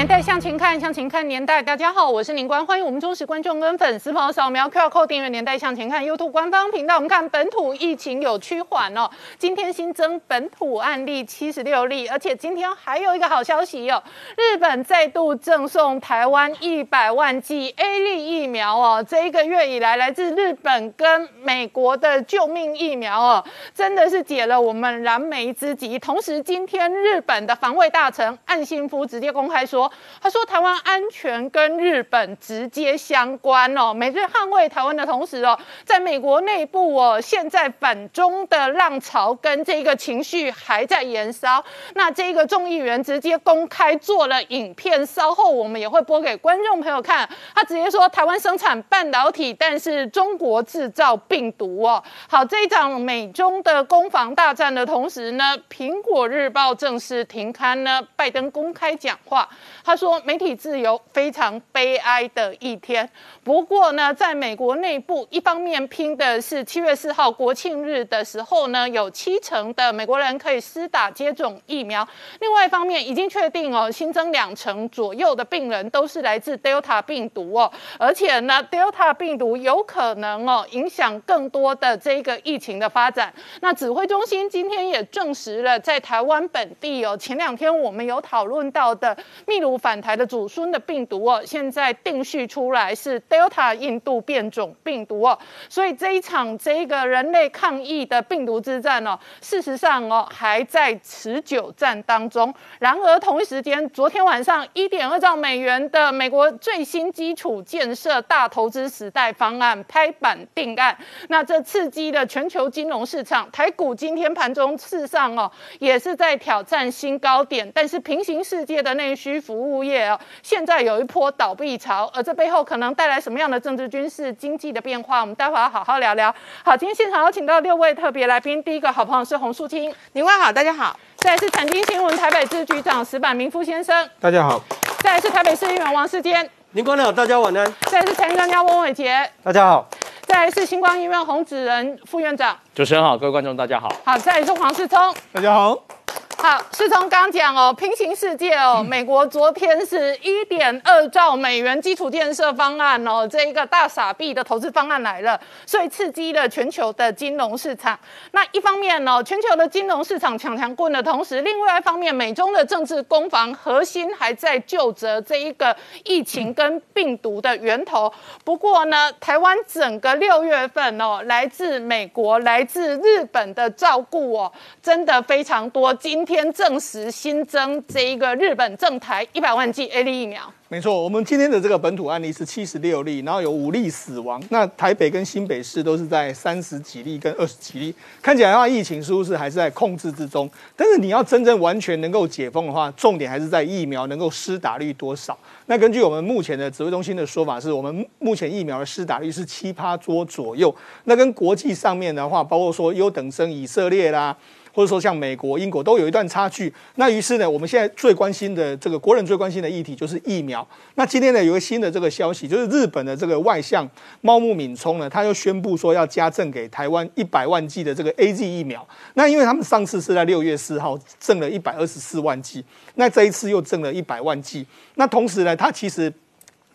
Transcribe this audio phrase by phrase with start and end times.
[0.00, 1.62] 年代向前看，向前看年代。
[1.62, 6.94] 大家好，我是林官，欢迎我们忠实观众跟粉丝朋友扫描 QR Code 订阅《年代向前看》YouTube 官方频道。
[6.94, 14.02] 我们看本土疫情有趋缓哦，今天新增本土案例七十六例，而且今天还有一个好消息哦，
[14.38, 19.04] 日本再度赠送台湾一百万剂 A 类疫苗哦。
[19.06, 25.98] 这一个月以来，来自日本跟美国的救命疫苗哦，真的是解了我们燃眉之急。
[25.98, 29.89] 同时，今天日本的防卫大臣岸信夫直接公开说。
[30.20, 41.64] 他说：“台湾安全跟日本直接相关哦，美日捍卫台湾的同时哦，在美国内部哦，现在反中的浪潮跟这个情绪还在延烧。
[41.94, 47.28] 那这个众议员直接公开做了影片，稍后我们也会播给观众朋友看。
[47.54, 52.02] 他直接说，台湾生产半导体，但是中国制造病毒哦。
[52.28, 59.48] 好，这一场美中的攻防大战的同时呢，苹果日报正式停刊呢，拜登公开讲话。”
[59.90, 63.10] 他说：“媒体自由非常悲哀的一天。
[63.42, 72.06] 不过呢，在美国内部，一方面拼的是七月四号国庆日的时候呢，有七成的美国人可以施打接种疫苗；
[72.38, 83.34] 另外一方面，已经确定哦，新增两成左右的病人都是来自 Delta 病毒哦，而且呢，Delta 病毒有可能哦影响更多的这个疫情的发展。
[83.60, 89.16] 那指挥中心今天也证实了，在台湾本地哦，前两天我们有讨论到的
[89.48, 102.54] 秘鲁。”反台的祖孙的病毒哦，现在定序出来是 Delta 印度变种病毒哦，所以这一场这个人类抗疫的病毒之战哦，事实上哦还在持久战当中。
[102.78, 110.96] 然而同一时间，昨天晚上一点二兆美元的美国最新基础建设大投资时代方案拍板定案，
[111.28, 119.80] 那这刺激了全球金融市场，台股今天盘中事实上哦也是在挑战新高点，但是平行世界的内需服务。
[119.80, 125.22] 业哦，现在有一波倒闭潮，而这背后可能带来什么样的政治、军事、经济的变化？
[125.22, 126.34] 我们待会要好好聊聊。
[126.62, 130.94] 好，今天现场有请到六位特别来宾，第一个好朋友是洪树清，您好，大家好。
[131.16, 134.62] 再来是财经新闻台北支局长石板明夫先生，大家好。
[134.98, 137.74] 再来是台北市议员王世坚，您好，大家晚安。
[137.86, 139.88] 再来是财经专家翁伟杰，大家好。
[140.26, 143.90] 再来是星光医院洪子仁副院长，主持人好，各位观众大家好。
[144.04, 145.99] 好，再来是黄世聪，大家好。
[146.42, 157.98] 好，是从刚讲哦，平行世界哦，美国昨天是一点二兆美元基础建设方案哦，这一个大傻币的投资方案来了，所以刺激了全球的金融市场。
[158.30, 168.10] 那一方面呢，全球的金融市场抢强棍的同时，另外一方面，美中的政治攻防核心还在就着这一个疫情跟病毒的源头。
[168.44, 174.50] 不过呢，台湾整个六月份哦，来自美国、来自日本的照顾哦，
[174.82, 175.92] 真的非常多。
[175.92, 181.02] 今天证实新增这一个日本正台一百万剂 A 类疫苗，没错。
[181.02, 184.40] 我们今天的这个本土案例是七十六例，然后有五例死亡。
[184.50, 187.92] 那台北跟新北市都是在三十几例跟二十几例，
[188.22, 190.48] 看起来的话，疫情似乎是还是在控制之中。
[190.76, 195.36] 但是你要真正完全能够解封的话，重点还是在疫苗能够施打率多少。
[195.66, 200.72] 那根据我们目前的指挥中心的说法，是我们目前疫苗的施打率是七趴多左右。
[201.06, 204.36] 那跟国际上面的话，包括说优等生以色列啦。
[204.80, 210.66] 或者说像美国、英国都有一段差距，那于是呢，我们现在最关心的这个国人最关心的议题就是疫苗。
[210.94, 213.86] 那今天呢，有个新的这个消息，就是日本的这个外相
[214.22, 218.88] 猫木敏充呢，他又宣布说要加赠给台湾一百万剂的这个 A Z 疫苗。
[219.12, 222.64] 那因为他们上次是在六月四号赠了一百二十四万剂，
[222.94, 224.64] 那这一次又赠了一百万剂。
[224.94, 226.10] 那同时呢，他其实。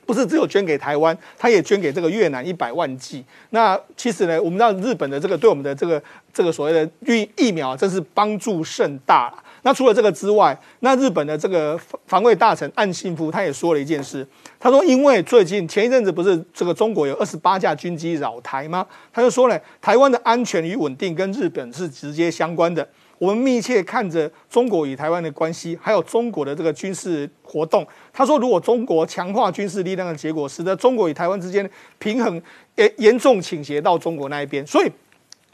[0.05, 3.23] 不是只有捐给台湾，他也捐给这个越南一百万剂。
[3.49, 6.01] 那其实呢，我们知道日本的这个对我们的这个
[6.33, 9.33] 这个所谓的疫疫苗，真是帮助甚大。
[9.63, 11.75] 那除了这个之外，那日本的这个
[12.05, 14.25] 防卫大臣岸信夫他也说了一件事，
[14.59, 18.85] 他说，因为最近前一阵子不是这个中国有二十八架军机扰台吗？
[19.11, 22.87] 他就说呢，台湾的安全与稳定跟日本是直接相关的。
[23.17, 27.85] 我们密切看着中国与台湾的关系，还有中国的这个军事活动。
[28.11, 31.69] 他说，如果中国强化军事力量的结果，使得中国与台湾之间
[31.99, 32.41] 平衡
[32.75, 34.91] 严严重倾斜到中国那一边，所以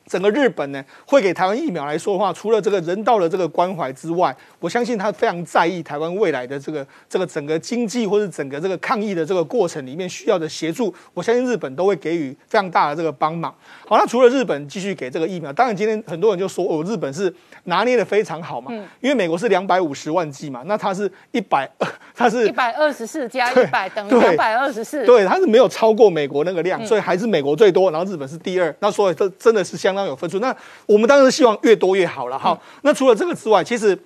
[0.07, 13.53] 整个日本呢，会给台湾疫苗来说的话，除了这个人道的这个关怀之外，我相信他非常在意台湾未来的这个这个整个经济或者整个这个抗疫的这个过程里面需要的协助，我相信日本都会给予非常大的这个帮忙。
[13.87, 17.33] 好，那除了日本继续给这个疫苗，当然今天很多人就说哦，日本是
[17.65, 21.69] 拿捏的非常好嘛，因为美国是两百五十万剂嘛，那它是一百，
[22.13, 30.00] 它是一百二十四加一百等于两百二十四，对，它是没有超过美国那个量，所以还是美国最多，然后日本是第二，那所以这真的是相当。
[30.05, 30.55] 有分数，那
[30.85, 32.57] 我们当然是希望越多越好了哈。
[32.81, 33.97] 那除了这个之外，其实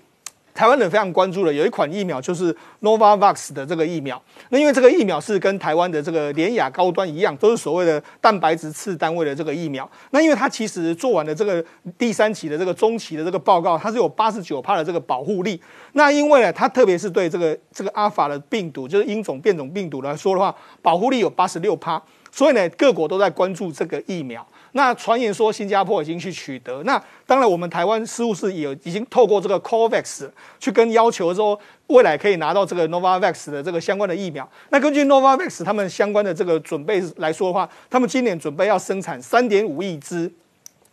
[0.53, 4.21] 台湾人非常关注的有一款疫苗，就是 Novavax 的这个疫苗。
[4.51, 9.89] 那因为这个疫苗是跟台湾的这个联雅高端一样，都是所谓的蛋白质次单位的这个疫苗。
[10.11, 11.61] 那因为它其实做完了这个
[11.97, 15.61] 第三期的这个中期的这个报告，它是有八十九帕的这个保护力。
[15.91, 22.01] 那因为呢，它特别是对这个这个阿法的病毒，就是英种变种病毒来说的话，保护力有八十六帕。
[22.31, 24.45] 所以呢，各国都在关注这个疫苗。
[24.77, 30.29] 那传言说新加坡已经去取得，那当然我们台湾似乎是有已经透过这个 COVAX
[30.59, 31.57] 去跟要求说
[31.87, 34.47] 未来可以拿到这个 Novavax 的这个相关的疫苗。
[34.71, 40.29] 那根据 Novavax 他们相关的这个准备来说的话，他们今年准备要生产三点五亿支。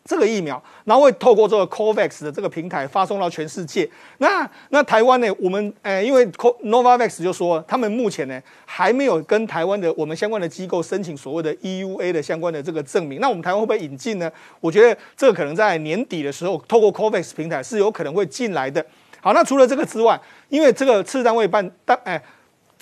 [0.04, 3.88] 这个疫苗，然后会透过这个 COVAX 的这个平台发送到全世界。
[4.18, 5.28] 那那台湾呢？
[5.38, 13.20] 我们呃，因为 Novavax 就说，他们目前呢还没有跟台湾的我们相关的机构申请所谓的 EUA 的相关的这个证明。
[13.20, 14.30] 那我们台湾会不会引进呢？
[14.60, 18.84] 我觉得这个可能在年底的时候，透过 COVAX 平台是有可能会进来的。
[19.20, 22.22] 好，那除了这个之外，因为这个次单位办单哎。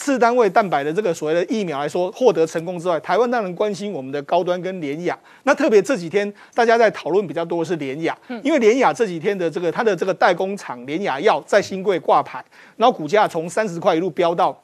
[0.00, 5.16] 次单位蛋白的这个所谓的疫苗来说，获得成功之外，台湾当然关心我们的高端跟联雅。
[5.42, 12.42] 那特别这几天大家在讨论比较多的是联雅，因为联雅这几天的这个它的这个代工厂联雅药在新贵挂牌，
[12.78, 14.58] 然后股价从三十块一路飙到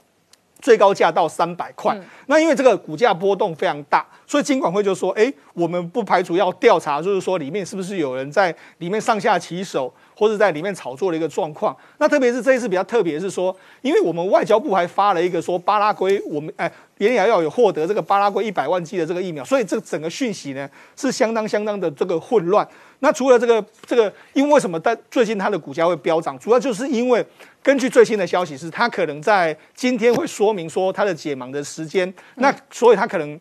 [0.60, 1.96] 最高价到三百块。
[2.26, 9.92] 那因为这个股价波动非常大，所以金管会就说：哎，我们不排除要调查，就是说里面是不是有人在里面上下其手。
[10.18, 22.66] 或者在里面炒作的一个状况，那特别是这一次比较特别是说，因为我们外交部还发了一个说巴拉圭，我们哎，联雅要有获得这个巴拉圭一百万剂的这个疫苗，所以这整个讯息呢是相当相当的这个混乱。
[23.00, 27.24] 那除了这个这个，因为什么在最近它的股价会飙涨，主要就是因为
[27.62, 33.38] 根据最新的消息是，它可能在今天会说明说它的解盲的时间，那所以它可能。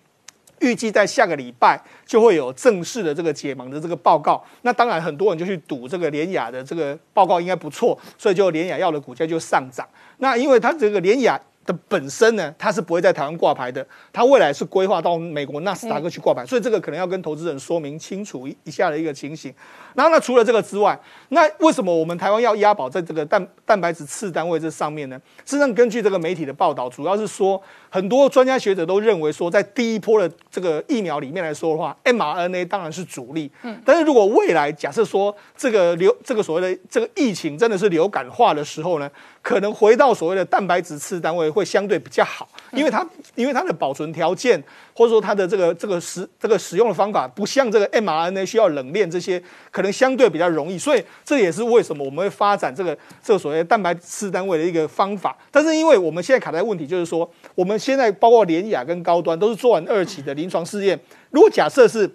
[0.61, 9.85] 预计在下个礼拜就会有正式的这个解盲的这个报告，那当然很多人就去赌这个联雅的这个报告应该不错，所以就联雅药的股价就上涨。
[10.19, 11.39] 那因为它这个联雅。
[11.65, 19.53] 的本身呢，它是不会在台湾挂牌的，它未来是规划到美国纳斯达克去挂牌，所以这个可能要跟投资人说明清楚一一下的一个情形。
[19.93, 25.19] 然后那除了这个之外，那为什么我们台湾要押宝在这个蛋蛋白质次单位这上面呢？
[25.45, 33.49] 事实上，根据这个媒体的报道，主要是说很多专家学者都认为说，在第一波的这个疫苗里面来说的话，mRNA 当然是主力。
[33.63, 39.09] 嗯，但是如果未来假设说这个流这个所谓的这个疫情真的是流感化的时候呢？
[39.45, 44.59] 可能回到所谓的蛋白质次单位会相对比较好，因为它因为它的保存条件
[44.91, 49.39] 或者说它的这个这个使这个使用的方法不像这个 mRNA 需要冷链这些，
[49.69, 55.37] 可能相对比较容易，所以这也是为什么我们会发展这个这个所谓蛋白质次单位的一个方法。
[55.51, 60.99] 但是因为我们现在卡在问题就是说，我们现在包括联雅跟高端都是做完二期的临床试验，
[61.29, 62.09] 如果假设是。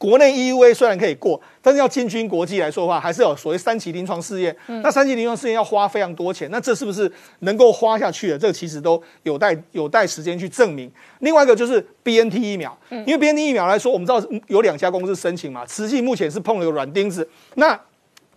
[0.00, 4.56] 国内 EUA 虽然可以过，但是要进军国际来说的话，还是有所谓三期临床试验。
[4.82, 8.38] 那三期临床试验要花非常多钱，那这是不是能够花下去的？
[8.38, 10.90] 这个其实都有待有待时间去证明。
[11.18, 17.28] 另外一个就是 BNT 疫苗，因为 BNT 疫苗来说，我们知道有两家公司申请嘛，慈济目前是碰了个软钉子。
[17.56, 17.78] 那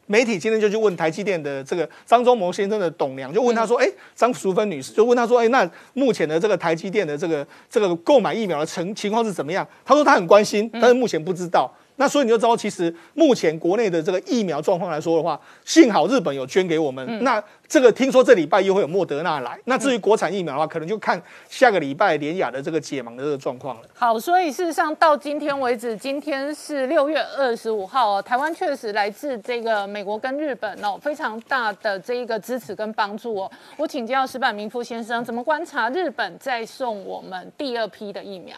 [0.06, 11.74] 媒体今天就去问台积电的这个张忠谋先生的董娘，就问他说：“哎，张淑芬女士就问他说：哎，那目前的这个台积电的这个这个购买疫苗的成情况是怎么样？”他说他很关心，但是目前不知道。
[11.98, 17.24] 那所以你就知道，其实目前国内的这个疫苗状况来说的话，幸好日本有捐给我们。
[17.24, 17.42] 那
[17.74, 19.60] 这个听说这礼拜又会有莫德纳来。
[19.66, 23.88] 那至于国产疫苗的话，可能就看下个礼拜联雅的这个解盲的这个状况了。
[23.96, 33.52] 好，所以事实上到今天为止，今天是六月二十五号哦，台湾确实来自这个美国跟日本哦非常大的这一个支持跟帮助哦。
[33.76, 38.56] 我请教石板明夫先生，怎么观察日本在送我们第二批的疫苗？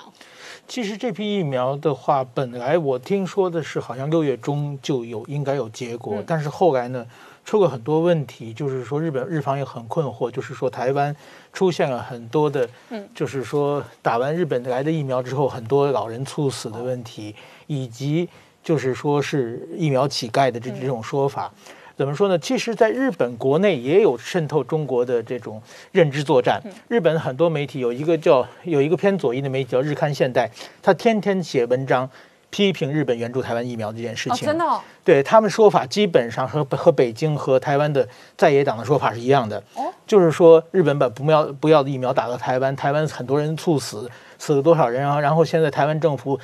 [0.68, 7.08] 其实这批疫苗的话，本来我听说的是好像六月中就有应该有结果，但是后来呢
[7.46, 11.16] 出过很多问题，就是说日本日方也很困惑，就是说台湾
[11.54, 17.36] 出现了很多的，嗯，就是说打完日本来的疫苗之后，很多老人猝死的问题，
[17.68, 18.28] 以及
[18.64, 21.54] 就是说是疫苗乞丐的这这种说法。
[21.96, 22.38] 怎么说呢？
[22.38, 25.62] 其实，在日本国内也有渗透中国的这种
[25.94, 26.62] 认知作战。
[26.90, 32.10] 日本很多媒体有一个叫有一个偏左翼的媒体叫《日刊现代》，他天天写文章。
[32.56, 34.48] 批评日本援助台湾疫苗这件事情。
[34.48, 34.66] 真的？
[35.04, 38.08] 对他们说法基本上和和北京和台湾的
[38.38, 39.62] 在野党的说法是一样的。
[39.74, 44.10] 哦，就是说日本把不要不要的疫苗打到台湾，台湾很多人猝死，
[44.40, 45.20] 死了多少人啊？
[45.20, 46.40] 然后现在台湾政府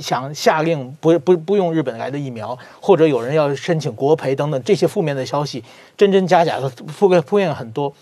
[0.00, 5.62] 想下令不不不用日本来的疫苗，或者有人要申请国赔等等，这些负面的消息
[5.96, 7.94] 真真假假的覆盖铺垫很多，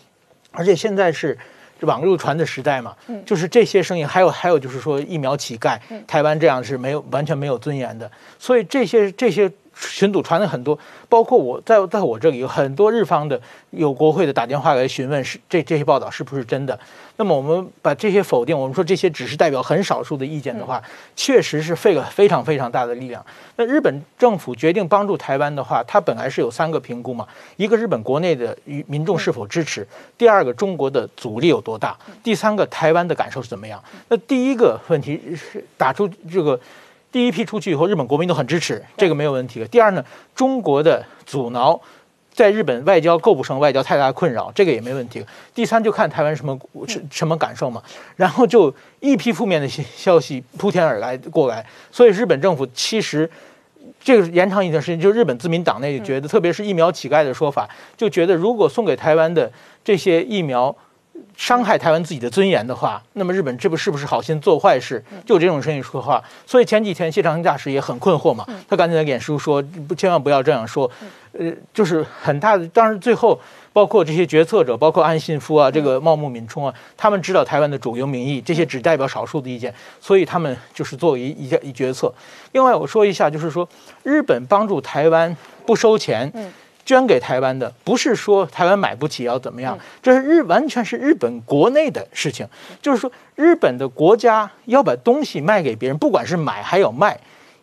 [0.52, 1.37] 而且现在是。
[1.82, 2.94] 网络传的时代嘛，
[3.25, 16.78] 就是这些声音，还有还有就是说疫苗乞丐，台湾这样是没有完全没有尊严的，所以这些这些群组传的很多，包括我在在我这里有很多日方的有国会的打电话来询问是这这些报道是不是真的。
[17.16, 20.82] 那么我们把这些否定，我们说这些只是代表很少数的意见的话，
[21.14, 23.25] 确实是费了非常非常大的力量。
[23.56, 29.82] 那日本政府决定帮助台湾的话，它本来是有三个评估嘛：一个日本国内的与民众是否支持；
[30.16, 33.82] 第二个中国的阻力有多大；第三个台湾的感受是怎么样。
[34.08, 36.58] 那第一个问题是打出这个
[37.12, 39.67] 第一批出去以后，日本国民都很支持，这个没有问题的。
[39.67, 41.81] 第二呢，中国的阻挠。
[42.33, 45.23] 在日本外交构不成外交太大的困扰，这个也没问题。
[45.52, 47.83] 第三就看台湾什么什什么感受嘛，
[48.17, 53.29] 然后就一批负面的消消息铺天而来过来，所以日本政府其实
[54.00, 59.50] 这个延长一段时间，就日本自民党内觉得，特别是疫苗乞丐的说法，就觉得如果送给台湾的
[59.85, 60.75] 这些疫苗。
[61.36, 65.02] 伤害台湾自己的尊严的话，那么日本这不是不是好心做坏事？
[65.24, 70.90] 就这种声音说话，所以前几天谢长廷大使也很困惑嘛，他赶紧在脸书说，不千万不要这样说，
[71.32, 72.66] 呃，就是很大的。
[72.68, 73.38] 当然最后
[73.72, 82.12] 包括这些决策者，包括安信夫啊，这个茂木敏充啊，他们知道台湾的主流民意，这些只代表少数的意见，所以他们就是作为一一决策。
[82.52, 83.68] 另外我说一下，就是说
[84.02, 86.32] 日本帮助台湾不收钱。
[86.84, 92.46] 捐给台湾的不是说台湾买不起要怎么样，这是日完全是日本国内的事情。
[92.82, 97.18] 就是说，日本的国家要把东西卖给别人，不管是买还有卖，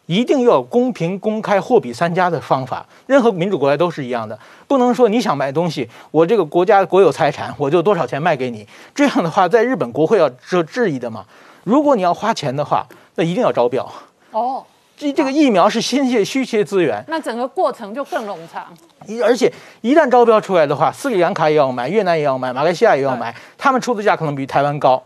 [0.06, 2.86] 一定要公平、公开、货比三家的方法。
[3.08, 8.66] 任何民主国家都是一样的，不能说你想买东西，我这个国家国有财产，我就多少钱卖给你。
[8.96, 11.26] 这样的话，在日本国会要这质疑的嘛。
[11.64, 13.92] 如果你要花钱的话，那一定要招标。
[14.32, 14.64] 哦。
[14.98, 18.66] 这这个疫苗是新鲜稀缺资源，那整个过程就更冗长。
[19.06, 19.52] 一而且
[19.82, 25.02] 一旦招标出来的话，斯里兰卡也要买，越南也要买，马来西亚也要买，他们出的价可能比台湾高。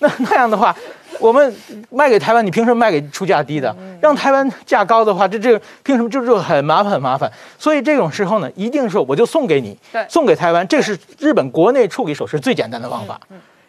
[0.00, 0.74] 那那样的话，
[1.20, 1.54] 我们
[1.90, 3.74] 卖给台湾，你凭什么卖给出价低的？
[4.02, 6.10] 让台湾价高的话，这这凭什么？
[6.10, 7.30] 就就很麻烦很麻烦。
[7.56, 13.18] 所以这种时候呢，一定是我就送给你，送给台湾，这是日本国内处理手续最简单的方法。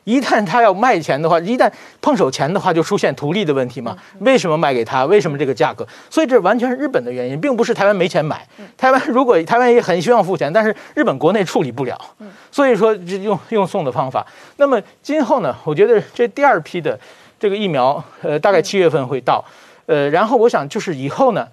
[0.08, 1.70] 一旦他要卖钱的话，一旦
[2.02, 3.98] 碰手钱的话，就出现图利的问题嘛？
[4.20, 5.04] 为什么卖给他？
[5.04, 5.86] 为什么这个价格？
[6.10, 8.48] 所以这完全是日本的原因，并不是台湾没钱买。
[8.78, 12.00] 台湾如果台湾也很希望付钱，但是日本国内处理不了，
[12.50, 14.26] 所以说用用送的方法。
[14.56, 15.54] 那么今后呢？
[15.66, 16.98] 我觉得这第二批的
[17.38, 19.44] 这个疫苗，呃，大概七月份会到，
[19.88, 21.46] 呃，然后我想就是以后呢，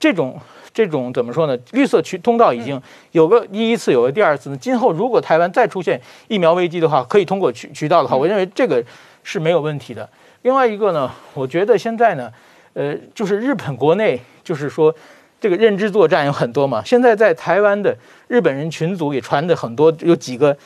[0.00, 0.36] 这种。
[0.72, 1.58] 这种怎么说呢？
[1.72, 2.80] 绿色渠通道已经
[3.12, 4.56] 有个第一次，有个第二次呢。
[4.56, 8.82] 今后如果台湾再出现疫苗危机的话，可以通过渠渠道的话，我认为这个
[9.22, 10.08] 是没有问题的。
[10.42, 12.32] 另外一个呢，我觉得现在呢，
[12.74, 14.94] 呃，就是日本国内就是说
[15.40, 16.82] 这个认知作战有很多嘛。
[16.84, 17.96] 现在在台湾的
[18.28, 20.56] 日本人群组也传的很多，有几个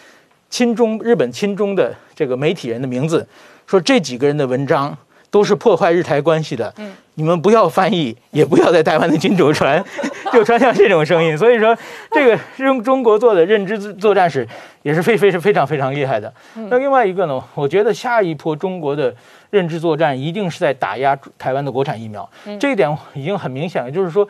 [0.50, 3.26] 亲中日本亲中的这个媒体人的名字，
[3.66, 4.96] 说这几个人的文章。
[5.30, 9.83] 都是破坏日台关系的，嗯，你们不要翻译，也不要在台湾的金主传，
[10.33, 11.37] 就传像这种声音。
[11.38, 11.76] 所以说，
[12.11, 14.47] 这个中中国做的认知作战史
[14.83, 16.33] 也是非非是非常非常厉害的。
[16.68, 19.14] 那另外一个呢，我觉得下一波中国的
[19.50, 22.28] 认知作战一定是在打压台湾的国产疫苗，
[22.59, 23.90] 这一点已经很明显了。
[23.90, 24.28] 就是说，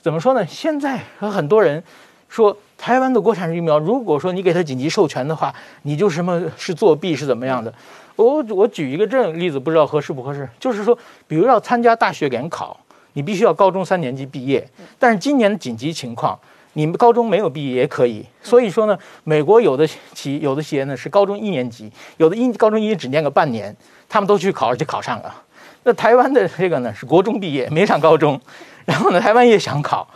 [0.00, 0.44] 怎么说呢？
[0.46, 1.82] 现在有很多人
[2.28, 7.72] 说台湾的国产疫苗，如果说你给他紧急授权的话，你就什么是作弊是怎么样的？
[8.16, 10.48] 我我举一个这样例子，不知道合适不合适。
[10.58, 12.78] 就是说，比如要参加大学联考，
[13.12, 14.66] 你必须要高中三年级毕业。
[14.98, 16.38] 但是今年的紧急情况，
[16.74, 18.24] 你们高中没有毕业也可以。
[18.42, 23.74] 所以说呢，美国有的企有的企业呢是高中一年级，有的一高中一只念个半年，
[24.08, 25.42] 他们都去考，而且考上了。
[25.84, 28.40] 那台湾的这个呢是国中毕业，没上高中，
[28.86, 30.08] 然后呢台湾也想考，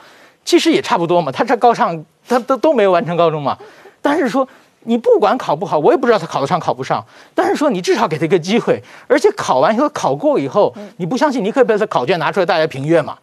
[0.44, 1.30] 其实也差不多嘛。
[1.32, 3.56] 他这高上，他都都没有完成高中嘛。
[4.00, 4.46] 但是说。
[4.84, 7.04] 你不管考不好，我也不知道他考得上考不上。
[7.34, 13.18] 但是说你至少给他一个机会，而且考完以后考过以后，你不相信，你可以把他考卷拿出来大家评阅嘛。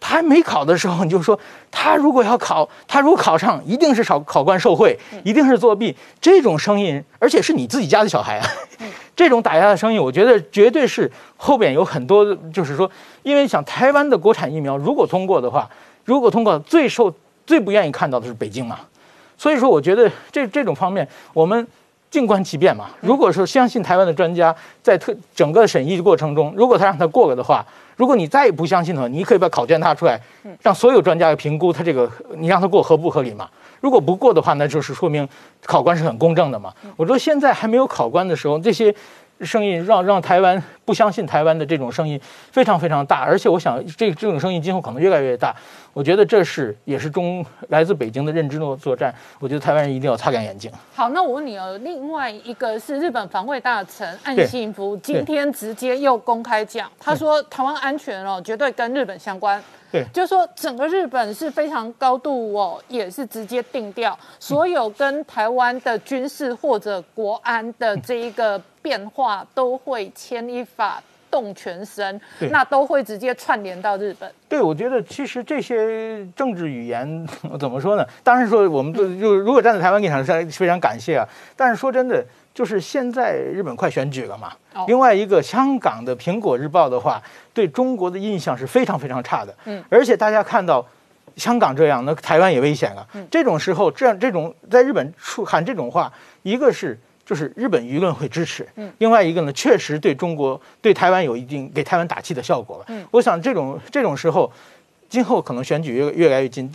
[0.00, 1.38] 他还没考的时候，你就说
[1.70, 5.96] 他如果要考，他如果考上，一定是考考官受贿，一定是作弊。
[6.20, 8.46] 这种声音，而且是你自己家的小孩啊，
[9.14, 12.90] 这种打压的声音，我觉得绝对是后边有很多，就是说，
[13.22, 15.70] 因为想台湾的国产疫苗如果通过的话，
[16.06, 17.12] 如果通过，最受
[17.44, 18.78] 最不愿意看到的是北京嘛。
[19.36, 21.66] 所以说，我觉得这这种方面，我们
[22.10, 22.86] 静观其变嘛。
[23.00, 30.18] 如果说相信台湾的专家，在特整个审议过程中，如果他让他过了的话，如果你再也不相信的话，你可以把考卷拿出来，
[30.62, 33.48] 让所有专家来评估他这个，你让他过合不合理嘛？
[33.80, 35.28] 如果不过的话，那就是说明
[35.64, 36.72] 考官是很公正的嘛。
[36.96, 38.94] 我说现在还没有考官的时候，这些。
[39.40, 45.54] 声音让让台湾不相信台湾的这种声音非常非常大，而且我想这这种声音今后可能越来越大。
[45.92, 49.14] 我觉得这是也是中来自北京的认知作作战。
[49.38, 50.70] 我觉得台湾人一定要擦亮眼睛。
[50.94, 59.62] 好，那我问你哦，另外一个是日本防卫大臣岸信夫今天直接又公开讲，他说台湾安全哦绝对跟日本相关。
[59.96, 68.60] 对，就是说整个日本是非常高度哦，也是直接定调所有跟台湾的军事或者国安的这一个。
[68.86, 72.20] 变化都会牵一发动全身，
[72.52, 74.32] 那都会直接串联到日本。
[74.48, 77.26] 对，我觉得其实这些政治语言
[77.58, 78.06] 怎么说呢？
[78.22, 81.26] 当然说我们就如果站在台湾立场上非常感谢啊。
[81.56, 82.24] 但是说真的，
[82.56, 84.50] 就是现在日本快选举了嘛。
[84.86, 87.22] 另外一个香港的《苹果日报》的话，
[87.52, 89.54] 对中国的印象是非常非常差的。
[89.66, 90.82] 嗯，而且大家看到
[91.36, 93.06] 香港这样，那台湾也危险了。
[93.30, 96.10] 这种时候，这样这种在日本出喊这种话，
[96.42, 96.98] 一个是。
[97.26, 102.84] 就是日本舆论会支持，嗯，另外一个呢，确实对中国、对台湾有一定给台湾打气的效果了。
[102.86, 104.48] 嗯，我想这种这种时候，
[105.08, 106.72] 今后可能选举越越来越近，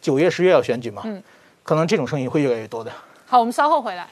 [0.00, 1.20] 九月、十月要选举嘛，嗯，
[1.64, 2.92] 可能这种声音会越来越多的。
[3.26, 4.06] 好，我们稍后回来。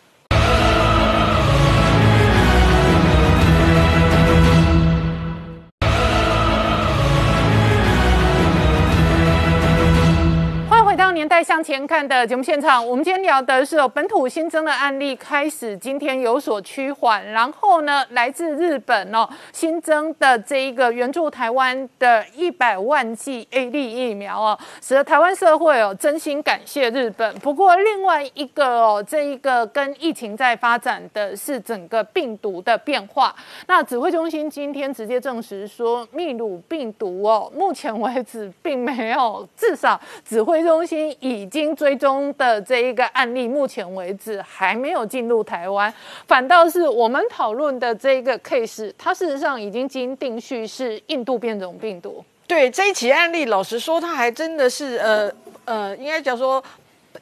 [11.12, 27.35] 年代向前看的节目现场，我们今天聊的是本土新增的案例开始今天有所趋缓，然后呢，来自日本哦新增的这一个援助台湾的一百万剂 A D 疫苗哦，使得台湾社会哦真心感谢日本。
[27.40, 33.35] 不过另外一个哦，这一个跟疫情在发展的是整个病毒的变化。
[33.67, 41.00] 那指挥中心今天直接证实说，秘鲁病毒哦，目前为止并没有，至少指挥中心。
[41.21, 45.92] 已经追踪的这一个案例，目前为止还没有进入台湾，
[46.26, 52.25] 反倒是我们讨论的这个 case，它事实上已经经定序是印度变种病毒。
[52.47, 55.33] 对这一起案例，老实说，它还真的是呃
[55.64, 56.62] 呃，应该讲说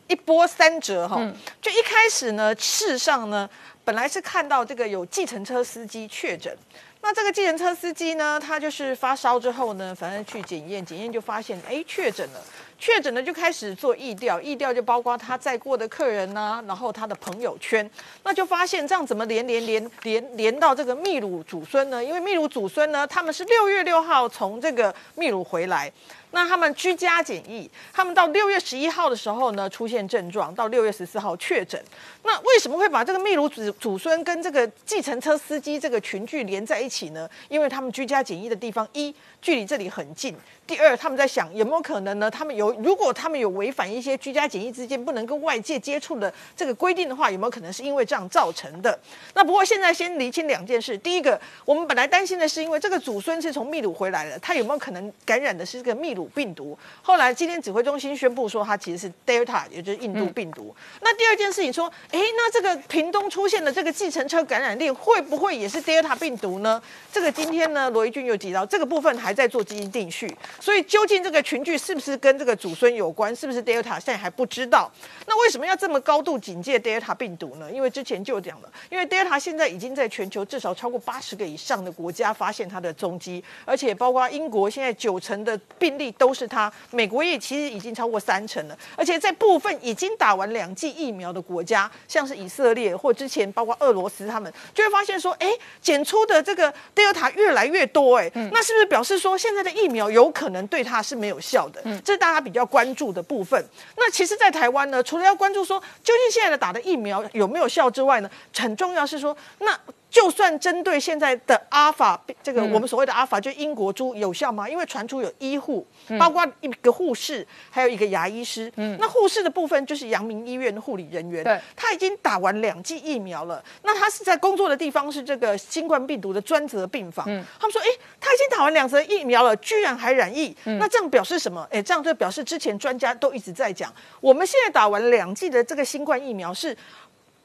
[0.07, 1.17] 一波三折哈。
[1.61, 3.49] 就一开始呢，事实上呢，
[3.85, 6.57] 本来是看到这个有计程车司机确诊。
[7.01, 12.41] 那这个计程车司机呢，他就是发烧之后呢，反正去检验，检验就发现，哎，确诊了。
[12.79, 17.89] 确诊了就开始做疫调，疫调就包括他载过的客人呐，然后他的朋友圈，
[18.23, 22.03] 那就发现这样怎么连连连连连到这个秘鲁祖孙呢？
[22.03, 25.93] 因为秘鲁祖孙呢，他们是六月六号从这个秘鲁回来。
[26.31, 31.83] 那他们居家检疫，他们到六月十一号的时候呢，出现症状，到六月十四号确诊。
[32.23, 37.27] 那为什么会把这个秘鲁祖祖孙跟这个计程车司机这个群聚连在一起呢？
[37.49, 40.37] 因为他们居家检疫的地方一距离这里很近，
[40.67, 42.31] 第二他们在想有没有可能呢？
[42.31, 48.99] 他们有如果他们有违反一些居家检疫之间不能跟外界接触的这个规定的话，有没有可能是因为这样造成的？
[49.35, 56.29] 那不过现在先厘清两件事，第一个，我们本来担心的是因为这个祖孙是从秘鲁回来的，他有没有可能感染的是这个秘鲁？
[56.35, 60.77] 病毒，后来今天指挥中心宣布说，他其实是 Delta，也就是印度病毒。
[61.01, 66.81] 那第二件事情说，哎，那这个屏东出现的这个计程车感染链，会不会也是 Delta 病毒呢？
[67.11, 74.91] 这个今天呢，罗一俊又提到，这个部分还在做基因定序，所以究竟这个群聚是不是跟这个祖孙有关，是不是 Delta，现在还不知道。
[75.27, 77.71] 那为什么要这么高度警戒 Delta 病毒呢？
[77.73, 86.09] 因为之前就讲了，因为 Delta 现在已经在全球至少超过八十个以上的国家发现它的踪迹，而且包括英国现在九成的病例。
[86.19, 95.49] 都是它，美国也其实已经超过三成了，而且在部分已经打完两剂疫苗的国家，像是以色列或之前包括俄罗斯，他们就会发现说，哎，
[95.81, 101.81] 检出的这个 Delta 越来越多，哎，那是不是表示说现在的疫苗有可能对它是没有效的？
[101.85, 103.63] 嗯这是大家比比较关注的部分。
[103.97, 109.79] 那其实，在台湾呢，除了要关注说究竟现在的打的疫苗有没有效之外呢，很重要是说那。
[110.11, 114.69] 就算针对现在的阿法，这个我们所谓的阿法，就英国株有效吗？
[114.69, 115.87] 因为传出有医护，
[116.19, 118.73] 包括一个护士，还有一个牙医师。
[118.77, 121.45] 嗯，那护士的部分就是阳明医院的护理人员。
[121.45, 123.63] 对，他已经打完两剂疫苗了。
[123.83, 127.27] 那他是在工作的地方是这个新冠病毒的专责病房。
[127.29, 127.87] 嗯，他们说，哎，
[128.19, 130.57] 他已经打完两针疫苗了，居然还染疫。
[130.65, 131.69] 那这样表示什么？
[131.71, 133.93] 哎，这样就表示之前专家都一直在讲，
[134.23, 136.75] 我们现在打完两剂的这个新冠疫苗是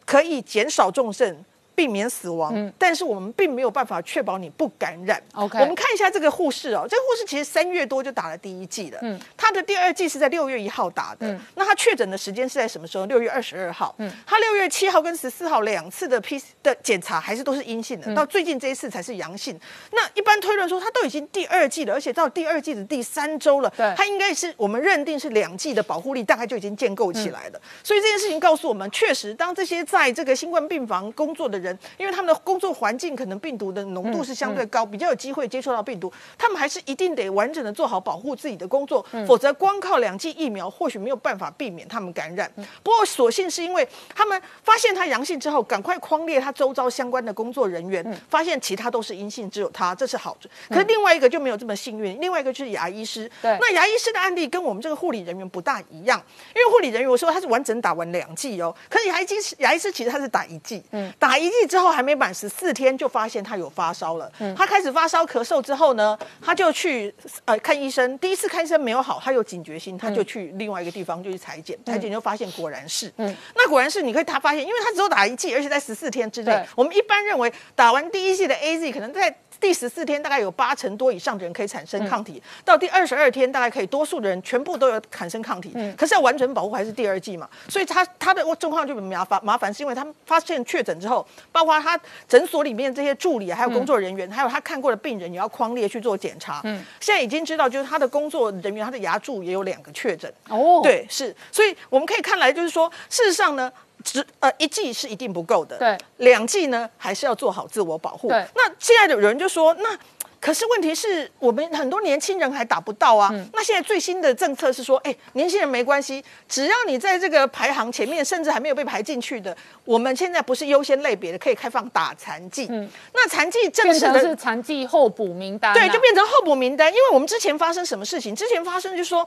[0.06, 1.44] 可以减少重症。
[1.76, 5.22] 避免死亡，但是我们并没有办法确保你不感染。
[5.34, 13.06] OK 我们看一下这个护士哦，这个护士其实三月多就打了第一剂了，嗯，他的第二剂是在六月一号打的，那他确诊的时间是在什么时候？
[13.06, 19.60] 六月二十二号，嗯，他六月七号跟十四号两次的 P 的检查还是都是阴性的，到最近这一次才是阳性。
[19.92, 23.94] 那一般推论说，他都已经第二剂了，而且到第二剂的第三周了，对。
[23.96, 27.62] 他应该是我们认定是两剂的保护力大概就已经建构起来了。
[27.84, 31.63] 所以这件事情告诉我们，确实当这些在这个新冠病房工作的人，
[31.98, 42.52] 因为他们的工作环境可能病毒的浓度是相对高，比较有机会接触到病毒，他们还是一定得完整的做好保护自己的工作，否则光靠两剂疫苗或许没有办法避免他们感染。
[42.82, 50.50] 不过所幸是因为他们发现他阳性之后，赶快框列他周遭相关的工作人员，发现其他都是阴性，只有他，这是好的。
[50.70, 53.30] 可是另外一个就没有这么幸运，另外一个就是牙医师。
[53.42, 56.22] 对那牙医师的案例跟我们这个护理人员不大一样，
[56.56, 67.14] 因为护理人员我说他是完整打完两剂哦，可是牙医师牙医师其实他是打一剂，嗯，打一剂之后还没满十四天就发现他有发烧了，他开始发烧咳嗽之后呢，他就去
[67.46, 85.74] 呃看医生，第一次看医生没有好，他有警觉心，他就去另外一个地方就去裁剪，裁剪就发现果然是，嗯，那果然是你可以他发现，因为他只有打一剂，而且在十四天之内，我们一般认为打完第一剂的 A Z 可能在第十四天大概有八成多以上的人可以产生抗体，到第二十二天大概可以多数的人全部都有产生抗体。
[85.98, 96.62] 可是要完整保护还是第二季嘛，所以他他的状况就很麻烦，麻烦是因为他们发现确诊之后，包括他诊所里面这些助理还有工作人员，还有他看过的病人也要框列去做检查。
[96.64, 100.32] 嗯，现在已经知道就是他的工作人员，他的牙柱也有两个确诊。
[100.50, 103.72] 哦，，对，是，所以我们可以看来就是说，事实上呢，
[104.04, 108.30] 只呃一剂是一定不够的，对，两剂呢还是要做好自我保护。
[108.30, 109.98] 对那现在有人就说，那
[110.40, 113.30] 可是问题是我们很多年轻人还打不到啊。
[113.32, 122.68] 嗯那现在最新的政策是说，哎，年轻人没关系，只要你在这个排行前面，甚至还没有被排进去的，我们现在不是优先类别的，可以开放打残剂。
[122.70, 126.92] 嗯，那残剂正变式的是残疾候补名单啊，对，就变成候补名单。
[126.92, 128.36] 因为我们之前发生什么事情？
[128.36, 129.26] 之前发生就是说，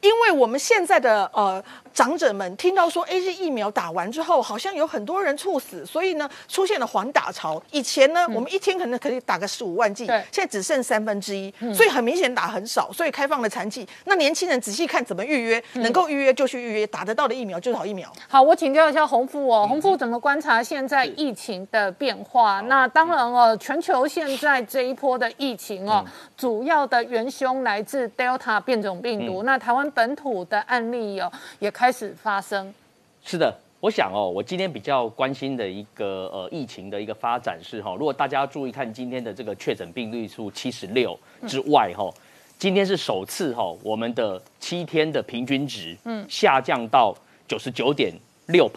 [0.00, 7.60] 因为我们现在的呃长者们听到说 A Z 疫苗打完之后，好像有很多人猝死，所以呢出现了缓打潮。
[7.72, 13.86] 以前呢，我们一天可能可以打个十五万剂，对现在只剩三分之一，所以很明显打很少，所以开放了残剂。
[14.04, 18.08] 那年轻人仔细看怎么预约，能够预约就去预约，打得到的疫苗就是好疫苗。
[18.28, 22.60] 好，我请教一下洪富哦，洪富怎么观察现在疫情的变化？
[22.68, 26.04] 那当然哦，全球现在这一波的疫情哦，
[26.36, 29.42] 主要的元凶来自 Delta 变种病毒。
[29.42, 32.72] 那台湾本土的案例哦，也开始发生。
[33.24, 42.08] 是的，我想哦，我今天比较关心的一个呃疫情的一个发展是哈，如果大家注意看今天的这个确诊病例数七十六之外哈，
[42.58, 46.24] 今天是首次哈，我们的七天的平均值嗯。
[46.28, 47.14] 下降到
[47.46, 48.12] 九十九点
[48.46, 48.70] 六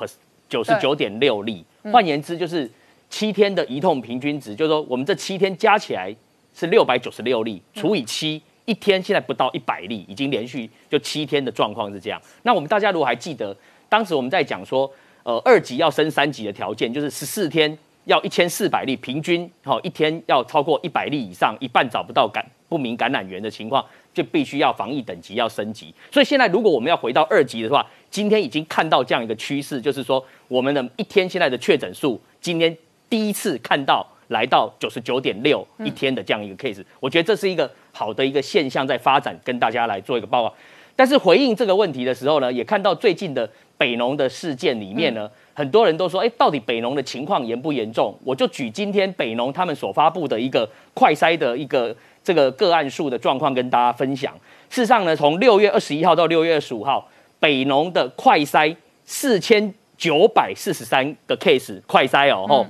[0.49, 2.69] 九十九点六例，换言之就是
[3.09, 6.13] 七天的移动平均值，就是说我们这七天加起来
[6.53, 8.41] 是六百九十六例，除以七。
[8.65, 12.21] 一天现在不到一百例，已经连续就七天的状况是这样。
[12.43, 13.55] 那我们大家如果还记得，
[13.89, 14.91] 当时我们在讲说，
[15.23, 25.93] 呃，二级要升三级的条件，就是十四天要一千四百例，平均好、一天要超过一百例以上，一半找不到感不明感染源的情况，就必须要防疫等级要升级。
[26.11, 32.75] 所以现在如果我们要回到二级的话，今天已经看到这样一个趋势，就是说我们的一天现在的确诊数，今天
[33.09, 40.53] 第一次看到来到九十九点六一天的这样一个 case，、我觉得这是一个好的一个现象在发展，跟大家来做一个报告。
[40.95, 48.13] 但是回应这个问题的时候呢，也看到最近的北农的事件里面呢，很多人都说，哎，到底北农的情况严不严重？
[48.23, 54.33] 我就举今天北农他们所发布的一个快筛的一个这个个案数的状况跟大家分享。
[54.69, 62.67] 事实上呢，从六月二十一号到六月二十五号，北农的快筛四千九百四十三个 case 快筛哦，吼、